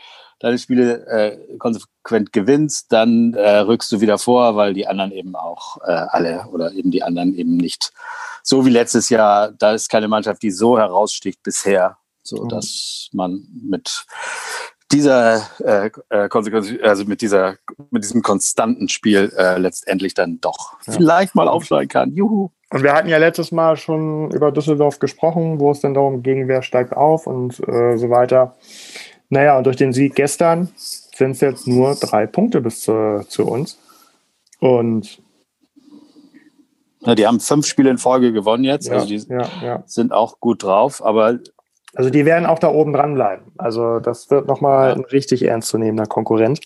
deine 0.43 0.59
Spiele 0.59 1.07
äh, 1.07 1.57
konsequent 1.57 2.33
gewinnst, 2.33 2.91
dann 2.91 3.33
äh, 3.33 3.59
rückst 3.59 3.91
du 3.93 4.01
wieder 4.01 4.17
vor, 4.17 4.57
weil 4.57 4.73
die 4.73 4.85
anderen 4.85 5.13
eben 5.13 5.35
auch 5.35 5.77
äh, 5.87 5.91
alle 5.91 6.47
oder 6.51 6.73
eben 6.73 6.91
die 6.91 7.01
anderen 7.01 7.33
eben 7.33 7.55
nicht 7.55 7.93
so 8.43 8.65
wie 8.65 8.69
letztes 8.69 9.09
Jahr. 9.09 9.53
Da 9.53 9.71
ist 9.71 9.89
keine 9.89 10.09
Mannschaft, 10.09 10.43
die 10.43 10.51
so 10.51 10.77
heraussticht 10.77 11.41
bisher, 11.43 11.97
so 12.23 12.43
mhm. 12.43 12.49
dass 12.49 13.07
man 13.13 13.47
mit 13.63 14.05
dieser 14.91 15.47
äh, 15.59 15.89
äh, 16.09 16.27
Konsequenz, 16.27 16.73
also 16.83 17.05
mit 17.05 17.21
dieser, 17.21 17.55
mit 17.89 18.03
diesem 18.03 18.21
konstanten 18.21 18.89
Spiel 18.89 19.31
äh, 19.37 19.57
letztendlich 19.57 20.13
dann 20.13 20.41
doch 20.41 20.73
ja. 20.85 20.93
vielleicht 20.93 21.35
mal 21.35 21.47
aufsteigen 21.47 21.87
kann. 21.87 22.13
Juhu. 22.13 22.49
Und 22.69 22.83
wir 22.83 22.93
hatten 22.93 23.07
ja 23.07 23.17
letztes 23.17 23.51
Mal 23.51 23.77
schon 23.77 24.29
über 24.31 24.51
Düsseldorf 24.51 24.99
gesprochen, 24.99 25.59
wo 25.59 25.71
es 25.71 25.79
dann 25.79 25.93
darum 25.93 26.21
ging, 26.21 26.47
wer 26.49 26.63
steigt 26.63 26.91
auf 26.91 27.27
und 27.27 27.59
äh, 27.67 27.97
so 27.97 28.09
weiter. 28.09 28.55
Naja, 29.33 29.57
und 29.57 29.65
durch 29.65 29.77
den 29.77 29.93
Sieg 29.93 30.13
gestern 30.13 30.69
sind 30.75 31.31
es 31.31 31.41
jetzt 31.41 31.67
nur 31.67 31.95
drei 31.95 32.27
Punkte 32.27 32.61
bis 32.61 32.81
zu, 32.81 33.25
zu 33.27 33.47
uns. 33.47 33.79
Und 34.59 35.23
ja, 36.99 37.15
die 37.15 37.25
haben 37.25 37.39
fünf 37.39 37.65
Spiele 37.65 37.89
in 37.89 37.97
Folge 37.97 38.31
gewonnen 38.31 38.63
jetzt. 38.63 38.87
Ja, 38.87 38.93
also 38.93 39.07
die 39.07 39.25
ja, 39.27 39.83
sind 39.87 40.13
auch 40.13 40.39
gut 40.39 40.61
drauf, 40.61 41.03
aber 41.03 41.39
also 41.95 42.11
die 42.11 42.25
werden 42.25 42.45
auch 42.45 42.59
da 42.59 42.69
oben 42.69 42.93
dranbleiben. 42.93 43.53
Also 43.57 43.99
das 43.99 44.29
wird 44.29 44.47
nochmal 44.47 44.93
ein 44.93 45.05
richtig 45.05 45.41
ernstzunehmender 45.41 46.05
Konkurrent. 46.05 46.61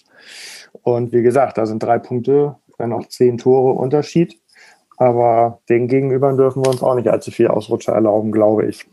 Und 0.83 1.13
wie 1.13 1.21
gesagt, 1.21 1.57
da 1.57 1.65
sind 1.65 1.81
drei 1.81 1.99
Punkte, 1.99 2.57
dann 2.77 2.91
auch 2.91 3.07
zehn 3.07 3.37
Tore 3.37 3.79
Unterschied. 3.79 4.37
Aber 4.97 5.61
den 5.69 5.87
Gegenüber 5.87 6.33
dürfen 6.33 6.65
wir 6.65 6.69
uns 6.69 6.83
auch 6.83 6.95
nicht 6.95 7.07
allzu 7.07 7.31
viel 7.31 7.47
Ausrutscher 7.47 7.93
erlauben, 7.93 8.33
glaube 8.33 8.65
ich. 8.65 8.85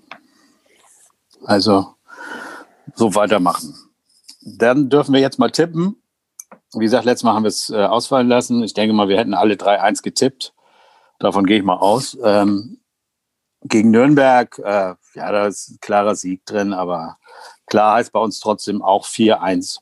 Also 1.44 1.94
so 2.94 3.14
weitermachen. 3.14 3.74
Dann 4.40 4.88
dürfen 4.88 5.14
wir 5.14 5.20
jetzt 5.20 5.38
mal 5.38 5.50
tippen. 5.50 5.96
Wie 6.74 6.84
gesagt, 6.84 7.04
letztes 7.04 7.24
Mal 7.24 7.34
haben 7.34 7.44
wir 7.44 7.48
es 7.48 7.70
äh, 7.70 7.84
ausfallen 7.84 8.28
lassen. 8.28 8.62
Ich 8.62 8.74
denke 8.74 8.94
mal, 8.94 9.08
wir 9.08 9.18
hätten 9.18 9.34
alle 9.34 9.54
3-1 9.54 10.02
getippt. 10.02 10.54
Davon 11.18 11.46
gehe 11.46 11.58
ich 11.58 11.64
mal 11.64 11.76
aus. 11.76 12.18
Ähm, 12.22 12.78
gegen 13.64 13.90
Nürnberg, 13.90 14.58
äh, 14.58 14.94
ja, 15.14 15.32
da 15.32 15.46
ist 15.46 15.70
ein 15.70 15.78
klarer 15.80 16.14
Sieg 16.14 16.44
drin, 16.44 16.72
aber 16.72 17.16
klar 17.66 17.96
heißt 17.96 18.12
bei 18.12 18.20
uns 18.20 18.40
trotzdem 18.40 18.82
auch 18.82 19.06
4-1. 19.06 19.78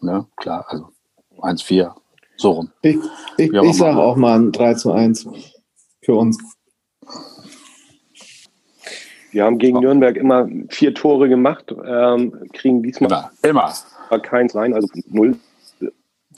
Ne? 0.00 0.26
Klar, 0.36 0.64
also 0.68 0.90
1-4, 1.38 1.94
so 2.36 2.52
rum. 2.52 2.70
Ich, 2.82 2.96
ich, 3.36 3.52
ich 3.52 3.76
sage 3.76 3.98
auch 3.98 4.16
mal 4.16 4.38
ein 4.38 4.52
3 4.52 4.74
zu 4.74 4.92
1 4.92 5.28
für 6.02 6.14
uns. 6.14 6.38
Wir 9.30 9.44
haben 9.44 9.58
gegen 9.58 9.80
Nürnberg 9.80 10.16
immer 10.16 10.48
vier 10.68 10.94
Tore 10.94 11.28
gemacht, 11.28 11.74
ähm, 11.84 12.32
kriegen 12.52 12.82
diesmal 12.82 13.30
immer, 13.42 13.72
immer. 14.10 14.20
keins 14.20 14.54
rein, 14.54 14.74
also 14.74 14.88
0, 15.08 15.36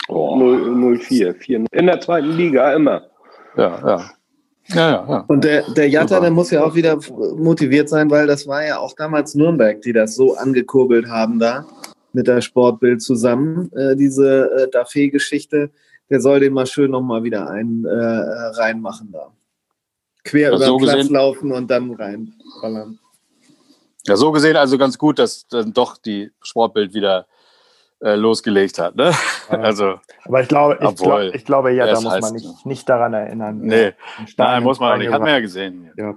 oh. 0.09 0.37
0, 0.37 0.77
0 0.77 0.99
4, 0.99 1.35
4. 1.35 1.65
In 1.71 1.87
der 1.87 2.01
zweiten 2.01 2.31
Liga 2.31 2.73
immer. 2.75 3.03
Ja, 3.57 3.79
ja. 3.87 4.11
Ja, 4.73 4.91
ja, 4.91 5.07
ja. 5.09 5.25
Und 5.27 5.43
der, 5.43 5.69
der 5.73 5.89
Jatta, 5.89 6.21
der 6.21 6.31
muss 6.31 6.51
ja 6.51 6.63
auch 6.63 6.75
wieder 6.75 6.99
motiviert 7.37 7.89
sein, 7.89 8.09
weil 8.11 8.27
das 8.27 8.47
war 8.47 8.65
ja 8.65 8.79
auch 8.79 8.95
damals 8.95 9.35
Nürnberg, 9.35 9.81
die 9.83 9.93
das 9.93 10.15
so 10.15 10.37
angekurbelt 10.37 11.09
haben 11.09 11.41
da 11.41 11.67
mit 12.13 12.27
der 12.27 12.41
Sportbild 12.41 13.03
zusammen. 13.03 13.71
Äh, 13.73 13.97
diese 13.97 14.51
äh, 14.51 14.77
Dafé-Geschichte, 14.77 15.71
der 16.09 16.21
soll 16.21 16.41
den 16.41 16.53
mal 16.53 16.67
schön 16.67 16.91
nochmal 16.91 17.25
wieder 17.25 17.51
einen 17.51 17.85
äh, 17.85 17.91
reinmachen 17.91 19.11
da. 19.13 19.33
Quer 20.25 20.41
ja, 20.41 20.49
über 20.49 20.59
so 20.59 20.79
den 20.79 20.85
Platz 20.85 20.97
gesehen, 20.97 21.15
laufen 21.15 21.53
und 21.53 21.71
dann 21.71 21.93
reinballern. 21.93 22.99
Ja, 24.07 24.17
so 24.17 24.33
gesehen 24.33 24.57
also 24.57 24.79
ganz 24.79 24.99
gut, 24.99 25.19
dass 25.19 25.47
dann 25.49 25.73
doch 25.73 25.99
die 25.99 26.31
Sportbild 26.43 26.95
wieder 26.95 27.27
äh, 28.03 28.15
losgelegt 28.15 28.79
hat. 28.79 28.97
Ne? 28.97 29.13
Ja. 29.51 29.59
Also, 29.61 29.97
Aber 30.25 30.41
ich 30.41 30.49
glaube, 30.49 30.79
ich, 30.81 30.97
glaub, 30.97 31.35
ich 31.35 31.45
glaube, 31.45 31.73
ja, 31.73 31.87
da 31.87 32.01
muss 32.01 32.21
man 32.21 32.35
nicht, 32.35 32.67
nicht 32.67 32.89
daran 32.89 33.13
erinnern. 33.15 33.59
Nee, 33.61 33.93
nein, 34.37 34.63
muss 34.63 34.79
man 34.79 34.93
auch 34.93 34.97
nicht. 34.97 35.11
Hat 35.11 35.21
man 35.21 35.29
ja 35.29 35.41
gesehen. 35.41 35.91
Ja. 35.97 36.15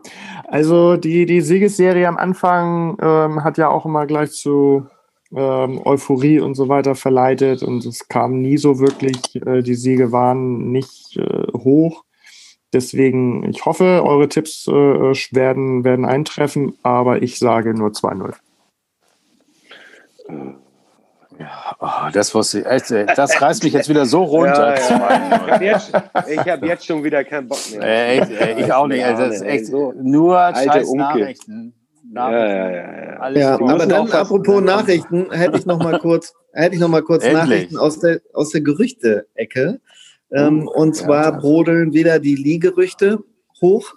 Also 0.47 0.97
die, 0.97 1.25
die 1.25 1.41
Siegesserie 1.41 2.07
am 2.07 2.17
Anfang 2.17 2.97
ähm, 3.01 3.43
hat 3.43 3.57
ja 3.57 3.69
auch 3.69 3.85
immer 3.85 4.05
gleich 4.05 4.31
zu 4.31 4.87
ähm, 5.35 5.81
Euphorie 5.83 6.39
und 6.39 6.55
so 6.55 6.69
weiter 6.69 6.95
verleitet 6.95 7.63
und 7.63 7.85
es 7.85 8.07
kam 8.07 8.41
nie 8.41 8.57
so 8.57 8.79
wirklich, 8.79 9.35
äh, 9.45 9.61
die 9.61 9.75
Siege 9.75 10.11
waren 10.11 10.71
nicht 10.71 11.17
äh, 11.17 11.47
hoch. 11.57 12.03
Deswegen, 12.73 13.47
ich 13.49 13.65
hoffe, 13.65 14.03
eure 14.03 14.27
Tipps 14.27 14.67
äh, 14.67 14.71
werden, 14.71 15.83
werden 15.83 16.05
eintreffen, 16.05 16.75
aber 16.81 17.21
ich 17.21 17.37
sage 17.37 17.73
nur 17.73 17.89
2-0. 17.89 18.33
Ja, 21.39 21.75
oh, 21.79 22.09
das 22.11 22.33
wusste 22.33 22.59
ich. 22.59 23.05
Das 23.15 23.41
reißt 23.41 23.63
mich 23.63 23.73
jetzt 23.73 23.89
wieder 23.89 24.05
so 24.05 24.23
runter. 24.23 24.75
Ja, 24.75 25.61
ja. 25.61 25.81
ich 26.29 26.39
habe 26.39 26.65
jetzt 26.67 26.85
schon 26.85 27.03
wieder 27.03 27.23
keinen 27.23 27.47
Bock 27.47 27.59
mehr. 27.71 27.81
Äh, 27.81 28.17
echt, 28.17 28.31
äh, 28.31 28.61
ich 28.61 28.73
auch 28.73 28.87
nicht. 28.87 29.03
Also, 29.03 29.23
das 29.23 29.35
ist 29.35 29.41
echt 29.41 29.65
so 29.67 29.93
nur 30.01 30.37
scheiß 30.55 30.87
Unke. 30.87 31.03
Nachrichten. 31.03 31.73
Nachrichten. 32.11 32.47
Ja, 32.47 32.71
ja, 32.71 33.29
ja. 33.29 33.39
ja 33.39 33.53
aber 33.55 33.85
dann, 33.85 34.11
apropos 34.11 34.61
Nachrichten, 34.61 35.31
hätte 35.31 35.57
ich 35.57 35.65
noch 35.65 35.79
mal 35.79 35.99
kurz, 35.99 36.33
hätte 36.53 36.75
ich 36.75 36.81
noch 36.81 36.89
mal 36.89 37.01
kurz 37.01 37.25
Nachrichten 37.25 37.77
aus 37.77 37.99
der, 37.99 38.21
aus 38.33 38.49
der 38.51 38.61
Gerüchte-Ecke. 38.61 39.79
Ähm, 40.33 40.67
und 40.67 40.95
zwar 40.95 41.39
brodeln 41.39 41.93
wieder 41.93 42.19
die 42.19 42.35
Lie-Gerüchte 42.35 43.23
hoch, 43.61 43.93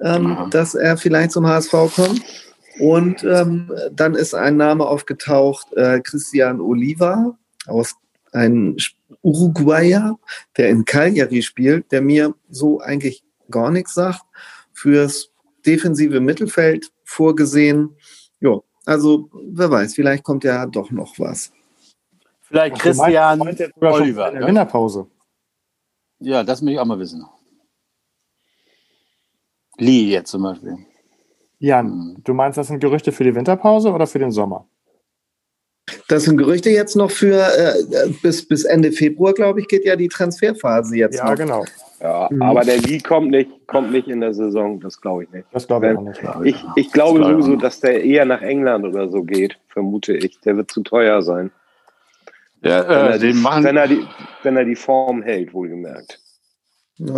ähm, 0.00 0.48
dass 0.50 0.74
er 0.74 0.96
vielleicht 0.96 1.32
zum 1.32 1.46
HSV 1.46 1.72
kommt. 1.94 2.22
Und 2.80 3.22
ähm, 3.24 3.70
dann 3.92 4.14
ist 4.14 4.34
ein 4.34 4.56
Name 4.56 4.86
aufgetaucht, 4.86 5.72
äh, 5.74 6.00
Christian 6.00 6.60
Oliva, 6.60 7.36
aus 7.66 7.94
ein 8.32 8.76
Uruguayer, 9.22 10.18
der 10.56 10.70
in 10.70 10.84
Cagliari 10.84 11.42
spielt, 11.42 11.92
der 11.92 12.00
mir 12.00 12.34
so 12.48 12.80
eigentlich 12.80 13.22
gar 13.50 13.70
nichts 13.70 13.94
sagt. 13.94 14.22
Fürs 14.72 15.30
defensive 15.66 16.20
Mittelfeld 16.20 16.90
vorgesehen. 17.04 17.96
Ja, 18.40 18.60
also 18.86 19.28
wer 19.52 19.70
weiß, 19.70 19.94
vielleicht 19.94 20.24
kommt 20.24 20.44
ja 20.44 20.64
doch 20.66 20.90
noch 20.90 21.18
was. 21.18 21.52
Vielleicht 22.40 22.76
Ach, 22.76 22.82
Christian 22.82 23.40
Oliver. 23.80 24.32
In 24.32 24.38
der 24.38 24.46
Winterpause. 24.48 25.06
Ja, 26.20 26.44
das 26.44 26.62
möchte 26.62 26.74
ich 26.74 26.80
auch 26.80 26.86
mal 26.86 26.98
wissen. 26.98 27.26
Lee 29.78 30.10
jetzt 30.10 30.30
zum 30.30 30.42
Beispiel. 30.42 30.76
Jan, 31.58 31.86
hm. 31.86 32.16
du 32.24 32.34
meinst, 32.34 32.58
das 32.58 32.68
sind 32.68 32.80
Gerüchte 32.80 33.12
für 33.12 33.24
die 33.24 33.34
Winterpause 33.34 33.92
oder 33.92 34.06
für 34.06 34.18
den 34.18 34.30
Sommer? 34.30 34.66
Das 36.08 36.24
sind 36.24 36.36
Gerüchte 36.36 36.70
jetzt 36.70 36.94
noch 36.96 37.10
für 37.10 37.40
äh, 37.40 38.10
bis, 38.22 38.46
bis 38.46 38.64
Ende 38.64 38.92
Februar, 38.92 39.32
glaube 39.32 39.60
ich, 39.60 39.68
geht 39.68 39.84
ja 39.84 39.96
die 39.96 40.08
Transferphase 40.08 40.96
jetzt. 40.96 41.18
Ja, 41.18 41.30
noch. 41.30 41.36
genau. 41.36 41.64
Ja, 42.00 42.28
mhm. 42.30 42.42
aber 42.42 42.64
der 42.64 42.78
Lee 42.78 42.98
kommt 42.98 43.30
nicht, 43.30 43.50
kommt 43.66 43.92
nicht 43.92 44.08
in 44.08 44.20
der 44.20 44.32
Saison, 44.32 44.80
das 44.80 45.00
glaube 45.00 45.24
ich 45.24 45.30
nicht. 45.30 45.46
Das 45.52 45.66
glaube 45.66 45.90
ich 45.90 45.98
auch 45.98 46.02
nicht. 46.02 46.20
Ich, 46.44 46.64
ich 46.76 46.92
glaube 46.92 47.18
das 47.18 47.28
sowieso, 47.28 47.56
dass 47.56 47.80
der 47.80 48.02
eher 48.02 48.24
nach 48.24 48.40
England 48.40 48.86
oder 48.86 49.08
so 49.08 49.22
geht, 49.22 49.58
vermute 49.68 50.16
ich. 50.16 50.40
Der 50.40 50.56
wird 50.56 50.70
zu 50.70 50.82
teuer 50.82 51.20
sein. 51.22 51.50
Ja, 52.62 52.82
äh, 52.82 52.88
wenn, 52.88 53.12
er 53.12 53.18
die, 53.18 53.44
wenn, 53.64 53.76
er 53.76 53.88
die, 53.88 54.06
wenn 54.42 54.56
er 54.56 54.64
die 54.64 54.76
Form 54.76 55.22
hält, 55.22 55.52
wohlgemerkt. 55.54 56.20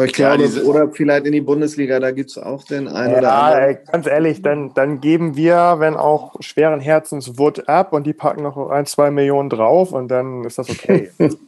Ich 0.04 0.12
glaube, 0.12 0.44
ja, 0.44 0.62
oder 0.62 0.92
vielleicht 0.92 1.26
in 1.26 1.32
die 1.32 1.40
Bundesliga, 1.40 1.98
da 1.98 2.12
gibt 2.12 2.30
es 2.30 2.38
auch 2.38 2.62
den 2.62 2.86
einen 2.86 3.14
ja, 3.14 3.18
oder 3.18 3.32
anderen. 3.34 3.78
Ganz 3.90 4.06
ehrlich, 4.06 4.40
dann, 4.40 4.72
dann 4.74 5.00
geben 5.00 5.36
wir, 5.36 5.76
wenn 5.78 5.96
auch 5.96 6.36
schweren 6.38 6.78
Herzens, 6.78 7.36
Wood 7.36 7.68
ab 7.68 7.92
und 7.92 8.06
die 8.06 8.12
packen 8.12 8.44
noch 8.44 8.70
ein, 8.70 8.86
zwei 8.86 9.10
Millionen 9.10 9.50
drauf 9.50 9.92
und 9.92 10.06
dann 10.06 10.44
ist 10.44 10.58
das 10.58 10.70
okay. 10.70 11.10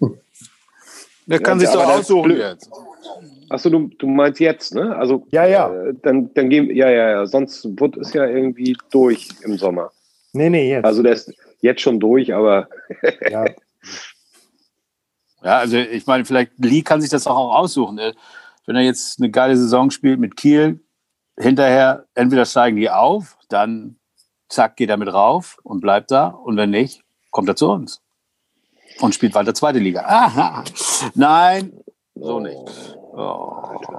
Der 1.27 1.39
kann 1.39 1.61
ja, 1.61 1.67
sich 1.67 1.75
doch 1.75 1.87
aussuchen 1.87 2.37
jetzt. 2.37 2.71
Achso, 3.49 3.71
du, 3.71 3.89
du 3.99 4.07
meinst 4.07 4.41
jetzt, 4.41 4.75
ne? 4.75 4.95
Also, 4.97 5.27
ja, 5.31 5.47
ja. 5.47 5.73
Äh, 5.73 5.95
dann, 6.03 6.35
dann 6.35 6.51
gehen 6.51 6.75
ja, 6.75 6.91
ja, 6.91 7.11
ja. 7.11 7.27
Sonst 7.27 7.65
Wood 7.81 7.97
ist 7.97 8.15
ja 8.15 8.27
irgendwie 8.27 8.77
durch 8.91 9.29
im 9.43 9.57
Sommer. 9.57 9.91
Nee, 10.33 10.51
nee, 10.51 10.71
jetzt. 10.71 10.85
Also 10.85 11.03
der 11.03 11.13
ist 11.13 11.33
jetzt 11.61 11.81
schon 11.81 12.01
durch, 12.01 12.35
aber. 12.35 12.69
ja. 13.31 13.45
ja, 15.43 15.59
also 15.59 15.77
ich 15.77 16.07
meine, 16.07 16.25
vielleicht 16.25 16.53
Lee 16.59 16.83
kann 16.83 17.01
sich 17.01 17.11
das 17.11 17.27
auch 17.27 17.55
aussuchen. 17.55 17.97
Ne? 17.97 18.15
Wenn 18.67 18.77
er 18.77 18.83
jetzt 18.83 19.21
eine 19.21 19.31
geile 19.31 19.57
Saison 19.57 19.91
spielt 19.91 20.19
mit 20.19 20.37
Kiel, 20.37 20.81
hinterher 21.39 22.07
entweder 22.15 22.47
steigen 22.47 22.77
die 22.77 22.91
auf, 22.91 23.37
dann 23.49 23.97
zack, 24.49 24.77
geht 24.77 24.91
er 24.91 24.97
mit 24.97 25.13
rauf 25.13 25.59
und 25.63 25.81
bleibt 25.81 26.11
da. 26.11 26.29
Und 26.29 26.57
wenn 26.57 26.71
nicht, 26.71 27.03
kommt 27.31 27.49
er 27.49 27.57
zu 27.57 27.71
uns 27.71 28.01
und 29.01 29.15
spielt 29.15 29.35
weiter 29.35 29.55
zweite 29.55 29.79
Liga. 29.79 30.05
Aha. 30.07 30.65
Nein, 31.15 31.73
so 32.15 32.41
nicht. 32.41 32.97
Oh. 33.17 33.55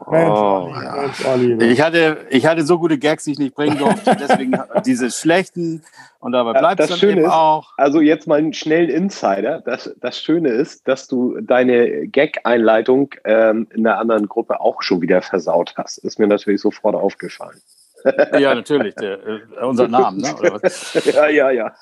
Oh, 0.08 0.74
ich, 1.60 1.82
hatte, 1.82 2.26
ich 2.30 2.46
hatte 2.46 2.64
so 2.64 2.78
gute 2.80 2.98
Gags, 2.98 3.24
die 3.24 3.32
ich 3.32 3.40
nicht 3.40 3.56
bringen 3.56 3.78
durfte. 3.78 4.16
Deswegen 4.20 4.58
diese 4.86 5.10
schlechten. 5.10 5.84
Und 6.20 6.34
dabei 6.34 6.54
bleibt 6.60 6.82
es 6.82 6.90
dann 6.90 6.98
Schöne 6.98 7.22
eben 7.22 7.30
auch. 7.30 7.72
also 7.78 8.02
jetzt 8.02 8.28
mal 8.28 8.40
einen 8.40 8.54
schnellen 8.54 8.90
Insider. 8.90 9.62
Das, 9.62 9.94
das 10.02 10.20
Schöne 10.20 10.50
ist, 10.50 10.88
dass 10.88 11.08
du 11.08 11.40
deine 11.42 12.08
Gag-Einleitung 12.08 13.14
ähm, 13.24 13.68
in 13.74 13.84
der 13.84 14.00
anderen 14.00 14.28
Gruppe 14.28 14.60
auch 14.60 14.82
schon 14.82 15.02
wieder 15.02 15.22
versaut 15.22 15.74
hast. 15.78 15.98
Ist 16.00 16.20
mir 16.20 16.28
natürlich 16.28 16.62
sofort 16.62 16.96
aufgefallen. 16.96 17.62
Ja, 18.38 18.54
natürlich, 18.54 18.94
der, 18.96 19.26
äh, 19.26 19.66
unser 19.66 19.88
Name, 19.88 20.22
ne? 20.22 20.36
ja, 21.12 21.28
ja, 21.28 21.50
ja. 21.50 21.76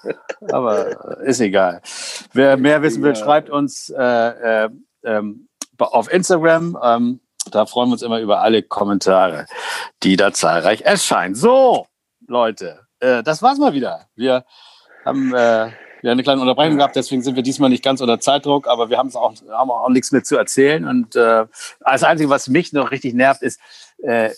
Aber 0.52 1.20
ist 1.22 1.42
egal. 1.42 1.82
Wer 2.32 2.56
mehr 2.56 2.82
wissen 2.82 3.04
will, 3.04 3.14
ja. 3.14 3.16
schreibt 3.16 3.50
uns 3.50 3.90
äh, 3.90 4.64
äh, 4.64 4.70
ähm, 5.04 5.50
auf 5.78 6.12
Instagram. 6.14 6.78
Ähm, 6.82 7.20
da 7.54 7.66
freuen 7.66 7.90
wir 7.90 7.94
uns 7.94 8.02
immer 8.02 8.20
über 8.20 8.42
alle 8.42 8.64
Kommentare, 8.64 9.46
die 10.02 10.16
da 10.16 10.34
zahlreich 10.34 10.82
erscheinen. 10.82 11.36
So, 11.36 11.88
Leute, 12.28 12.88
äh, 13.00 13.24
das 13.24 13.42
war's 13.42 13.58
mal 13.58 13.74
wieder. 13.74 14.08
Wir 14.16 14.46
haben 15.06 15.34
äh, 15.34 15.72
wir 16.04 16.12
eine 16.12 16.24
kleine 16.24 16.42
Unterbrechung 16.42 16.78
gehabt, 16.78 16.98
deswegen 16.98 17.22
sind 17.22 17.38
wir 17.38 17.44
diesmal 17.44 17.70
nicht 17.70 17.84
ganz 17.84 18.02
unter 18.02 18.20
Zeitdruck, 18.20 18.68
aber 18.68 18.90
wir 18.90 18.98
haben 18.98 19.16
auch, 19.16 19.34
haben 19.50 19.72
auch 19.72 19.90
nichts 19.90 20.12
mehr 20.12 20.24
zu 20.24 20.36
erzählen. 20.36 20.86
Und 20.86 21.16
äh, 21.16 21.46
das 21.80 22.04
Einzige, 22.04 22.30
was 22.30 22.50
mich 22.50 22.74
noch 22.74 22.92
richtig 22.92 23.14
nervt, 23.14 23.42
ist 23.42 23.60
äh, 24.04 24.32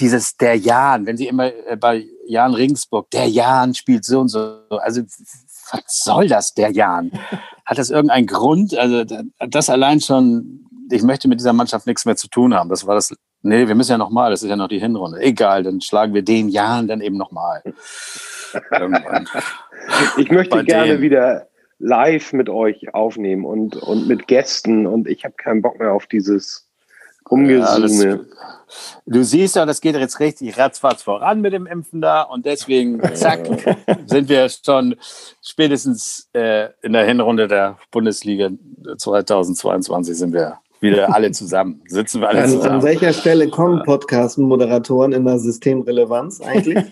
dieses 0.00 0.38
der 0.38 0.56
Jan, 0.56 1.04
wenn 1.04 1.18
sie 1.18 1.28
immer 1.28 1.52
äh, 1.66 1.76
bei 1.76 2.06
Jan 2.26 2.54
Ringsburg, 2.54 3.10
der 3.10 3.28
Jan 3.28 3.74
spielt 3.74 4.06
so 4.06 4.20
und 4.20 4.28
so. 4.28 4.60
Also 4.70 5.02
was 5.70 5.82
soll 5.86 6.28
das, 6.28 6.54
der 6.54 6.70
Jan? 6.70 7.12
Hat 7.66 7.76
das 7.76 7.90
irgendeinen 7.90 8.26
Grund? 8.26 8.74
Also 8.74 9.04
das 9.38 9.68
allein 9.68 10.00
schon, 10.00 10.63
ich 10.90 11.02
möchte 11.02 11.28
mit 11.28 11.40
dieser 11.40 11.52
Mannschaft 11.52 11.86
nichts 11.86 12.04
mehr 12.04 12.16
zu 12.16 12.28
tun 12.28 12.54
haben. 12.54 12.68
Das 12.68 12.86
war 12.86 12.94
das, 12.94 13.14
nee, 13.42 13.66
wir 13.66 13.74
müssen 13.74 13.92
ja 13.92 13.98
nochmal, 13.98 14.30
das 14.30 14.42
ist 14.42 14.48
ja 14.48 14.56
noch 14.56 14.68
die 14.68 14.78
Hinrunde. 14.78 15.20
Egal, 15.20 15.62
dann 15.62 15.80
schlagen 15.80 16.14
wir 16.14 16.22
den 16.22 16.48
Jan 16.48 16.88
dann 16.88 17.00
eben 17.00 17.16
nochmal. 17.16 17.62
Ich 20.16 20.30
möchte 20.30 20.64
gerne 20.64 20.92
denen. 20.92 21.02
wieder 21.02 21.48
live 21.78 22.32
mit 22.32 22.48
euch 22.48 22.94
aufnehmen 22.94 23.44
und, 23.44 23.76
und 23.76 24.06
mit 24.06 24.26
Gästen 24.26 24.86
und 24.86 25.08
ich 25.08 25.24
habe 25.24 25.34
keinen 25.36 25.60
Bock 25.60 25.78
mehr 25.78 25.92
auf 25.92 26.06
dieses 26.06 26.68
Rumgesume. 27.30 28.04
Ja, 28.04 28.20
du 29.06 29.24
siehst 29.24 29.56
ja, 29.56 29.66
das 29.66 29.80
geht 29.80 29.94
jetzt 29.96 30.20
richtig 30.20 30.58
ratzfatz 30.58 31.02
voran 31.02 31.40
mit 31.40 31.52
dem 31.52 31.66
Impfen 31.66 32.00
da 32.00 32.22
und 32.22 32.46
deswegen, 32.46 33.00
zack, 33.14 33.46
sind 34.06 34.28
wir 34.28 34.48
schon 34.48 34.96
spätestens 35.42 36.28
äh, 36.32 36.68
in 36.82 36.92
der 36.92 37.04
Hinrunde 37.04 37.48
der 37.48 37.78
Bundesliga 37.90 38.50
2022 38.98 40.16
sind 40.16 40.32
wir 40.32 40.58
wieder 40.84 41.14
alle 41.14 41.32
zusammen. 41.32 41.82
Sitzen 41.86 42.20
wir 42.20 42.28
alle 42.28 42.42
an, 42.42 42.50
zusammen. 42.50 42.76
An 42.76 42.82
welcher 42.82 43.12
Stelle 43.12 43.48
kommen 43.48 43.82
Podcast-Moderatoren 43.82 45.12
in 45.12 45.24
der 45.24 45.38
Systemrelevanz 45.38 46.40
eigentlich? 46.40 46.84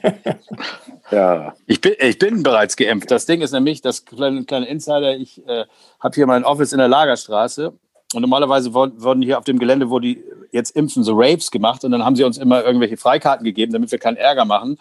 ja. 1.10 1.54
Ich 1.66 1.80
bin, 1.80 1.94
ich 1.98 2.18
bin 2.18 2.42
bereits 2.42 2.76
geimpft. 2.76 3.10
Das 3.10 3.26
Ding 3.26 3.40
ist 3.40 3.52
nämlich, 3.52 3.80
das 3.80 4.04
kleine, 4.04 4.44
kleine 4.44 4.66
Insider, 4.66 5.16
ich 5.16 5.46
äh, 5.46 5.64
habe 6.00 6.14
hier 6.14 6.26
mein 6.26 6.44
Office 6.44 6.72
in 6.72 6.78
der 6.78 6.88
Lagerstraße 6.88 7.72
und 8.14 8.20
normalerweise 8.20 8.74
wurden 8.74 9.22
hier 9.22 9.38
auf 9.38 9.44
dem 9.44 9.58
Gelände, 9.58 9.90
wo 9.90 9.98
die 9.98 10.22
jetzt 10.52 10.76
impfen, 10.76 11.02
so 11.02 11.14
Raves 11.14 11.50
gemacht. 11.50 11.84
Und 11.84 11.92
dann 11.92 12.04
haben 12.04 12.14
sie 12.14 12.24
uns 12.24 12.36
immer 12.36 12.62
irgendwelche 12.62 12.96
Freikarten 12.96 13.44
gegeben, 13.44 13.72
damit 13.72 13.90
wir 13.90 13.98
keinen 13.98 14.16
Ärger 14.16 14.44
machen, 14.44 14.78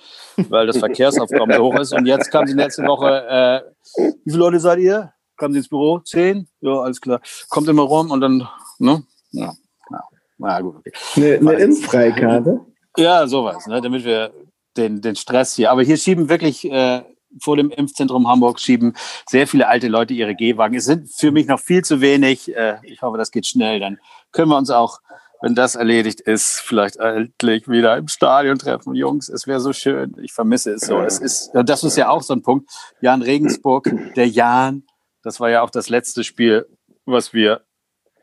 weil 0.50 0.68
das 0.68 0.78
Verkehrsaufkommen 0.78 1.56
so 1.56 1.64
hoch 1.64 1.80
ist. 1.80 1.94
Und 1.94 2.06
jetzt 2.06 2.30
kam 2.30 2.46
sie 2.46 2.54
letzte 2.54 2.84
Woche, 2.84 3.64
äh, 3.98 4.02
wie 4.26 4.32
viele 4.32 4.44
Leute 4.44 4.60
seid 4.60 4.80
ihr? 4.80 5.14
Kamen 5.38 5.54
sie 5.54 5.60
ins 5.60 5.70
Büro? 5.70 6.00
Zehn? 6.00 6.48
Ja, 6.60 6.82
alles 6.82 7.02
klar. 7.02 7.22
Kommt 7.50 7.68
immer 7.68 7.84
rum 7.84 8.12
und 8.12 8.22
dann, 8.22 8.48
ne? 8.82 9.04
Ja, 9.32 9.54
ja. 9.90 10.02
Na 10.38 10.62
gut. 10.62 10.78
Okay. 10.78 10.92
Eine, 11.16 11.52
eine 11.52 11.64
Impffreikarte? 11.64 12.66
Ja, 12.98 13.28
sowas, 13.28 13.68
ne? 13.68 13.82
damit 13.82 14.04
wir 14.04 14.34
den, 14.78 15.02
den 15.02 15.16
Stress 15.16 15.56
hier. 15.56 15.72
Aber 15.72 15.84
hier 15.84 15.98
schieben 15.98 16.30
wirklich 16.30 16.70
äh, 16.70 17.04
vor 17.40 17.56
dem 17.56 17.70
Impfzentrum 17.70 18.28
Hamburg 18.28 18.60
schieben 18.60 18.94
sehr 19.30 19.48
viele 19.48 19.68
alte 19.68 19.88
Leute 19.88 20.14
ihre 20.14 20.36
Gehwagen. 20.36 20.76
Es 20.76 20.86
sind 20.86 21.10
für 21.14 21.32
mich 21.32 21.48
noch 21.48 21.60
viel 21.60 21.84
zu 21.84 22.02
wenig. 22.02 22.54
Äh, 22.56 22.78
ich 22.84 23.02
hoffe, 23.02 23.18
das 23.18 23.32
geht 23.32 23.46
schnell. 23.46 23.80
Dann 23.80 24.00
können 24.32 24.50
wir 24.50 24.58
uns 24.58 24.70
auch, 24.70 25.00
wenn 25.42 25.56
das 25.56 25.76
erledigt 25.76 26.22
ist, 26.22 26.60
vielleicht 26.60 26.98
endlich 26.98 27.68
wieder 27.68 27.98
im 27.98 28.08
Stadion 28.08 28.60
treffen. 28.60 28.94
Jungs, 28.96 29.30
es 29.30 29.48
wäre 29.48 29.60
so 29.60 29.74
schön. 29.74 30.16
Ich 30.22 30.34
vermisse 30.34 30.74
es 30.74 30.82
so. 30.82 31.00
Es 31.00 31.20
ist, 31.20 31.52
das 31.54 31.84
ist 31.84 31.98
ja 31.98 32.10
auch 32.10 32.22
so 32.22 32.34
ein 32.34 32.44
Punkt. 32.44 32.70
Jan 33.02 33.22
Regensburg, 33.22 33.92
der 34.16 34.28
Jan, 34.28 34.84
das 35.24 35.40
war 35.40 35.50
ja 35.50 35.62
auch 35.62 35.72
das 35.72 35.90
letzte 35.90 36.24
Spiel, 36.24 36.68
was 37.06 37.34
wir, 37.34 37.62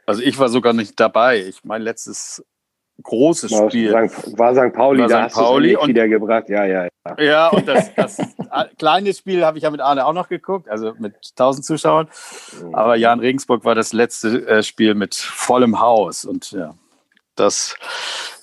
also 0.08 0.22
ich 0.22 0.38
war 0.38 0.48
sogar 0.48 0.72
nicht 0.72 0.98
dabei. 0.98 1.40
Ich 1.42 1.64
mein 1.64 1.82
letztes 1.82 2.42
großes 3.02 3.52
war 3.52 3.70
Spiel. 3.70 3.90
St. 3.90 4.38
War 4.38 4.54
St. 4.54 4.74
Pauli, 4.74 5.02
war 5.02 5.08
da 5.08 5.28
St. 5.28 5.36
Pauli 5.36 5.76
und 5.76 5.88
wiedergebracht, 5.88 6.48
ja, 6.48 6.64
ja. 6.64 6.88
Ja, 7.06 7.22
ja 7.22 7.48
und 7.48 7.68
das, 7.68 7.94
das 7.96 8.18
kleine 8.78 9.12
Spiel 9.14 9.44
habe 9.44 9.58
ich 9.58 9.64
ja 9.64 9.70
mit 9.70 9.80
Arne 9.80 10.06
auch 10.06 10.12
noch 10.12 10.28
geguckt, 10.28 10.68
also 10.68 10.94
mit 10.98 11.14
1000 11.32 11.64
Zuschauern. 11.64 12.08
Aber 12.72 12.96
Jan 12.96 13.20
Regensburg 13.20 13.64
war 13.64 13.74
das 13.74 13.92
letzte 13.92 14.46
äh, 14.48 14.62
Spiel 14.62 14.94
mit 14.94 15.14
vollem 15.14 15.80
Haus 15.80 16.24
und 16.24 16.52
ja, 16.52 16.74
das 17.36 17.76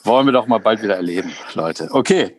wollen 0.03 0.28
wir 0.28 0.34
doch 0.34 0.47
mal 0.47 0.59
bald 0.59 0.82
wieder 0.84 0.95
erleben, 0.95 1.32
Leute. 1.55 1.89
Okay, 1.91 2.36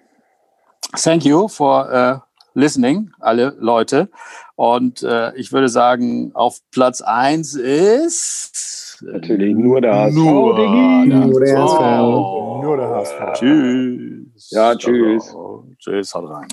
thank 1.02 1.24
you 1.24 1.48
for 1.48 1.90
uh, 1.92 2.20
listening, 2.54 3.12
alle 3.20 3.56
Leute. 3.58 4.08
Und 4.54 5.02
äh, 5.02 5.34
ich 5.34 5.52
würde 5.52 5.68
sagen, 5.68 6.30
auf 6.34 6.60
Platz 6.70 7.02
1 7.02 7.54
ist. 7.56 8.75
Natürlich 9.12 9.54
nur 9.54 9.80
der 9.80 9.94
HSV. 9.94 10.16
Nur, 10.16 10.58
nur 10.58 11.40
der 11.40 11.58
HSV. 11.62 11.80
Nur 12.62 12.76
der 12.76 12.88
HSV. 12.88 13.32
Tschüss. 13.34 14.50
Ja, 14.50 14.74
tschüss. 14.74 15.34
Tschüss, 15.78 16.14
haut 16.14 16.28
rein. 16.28 16.48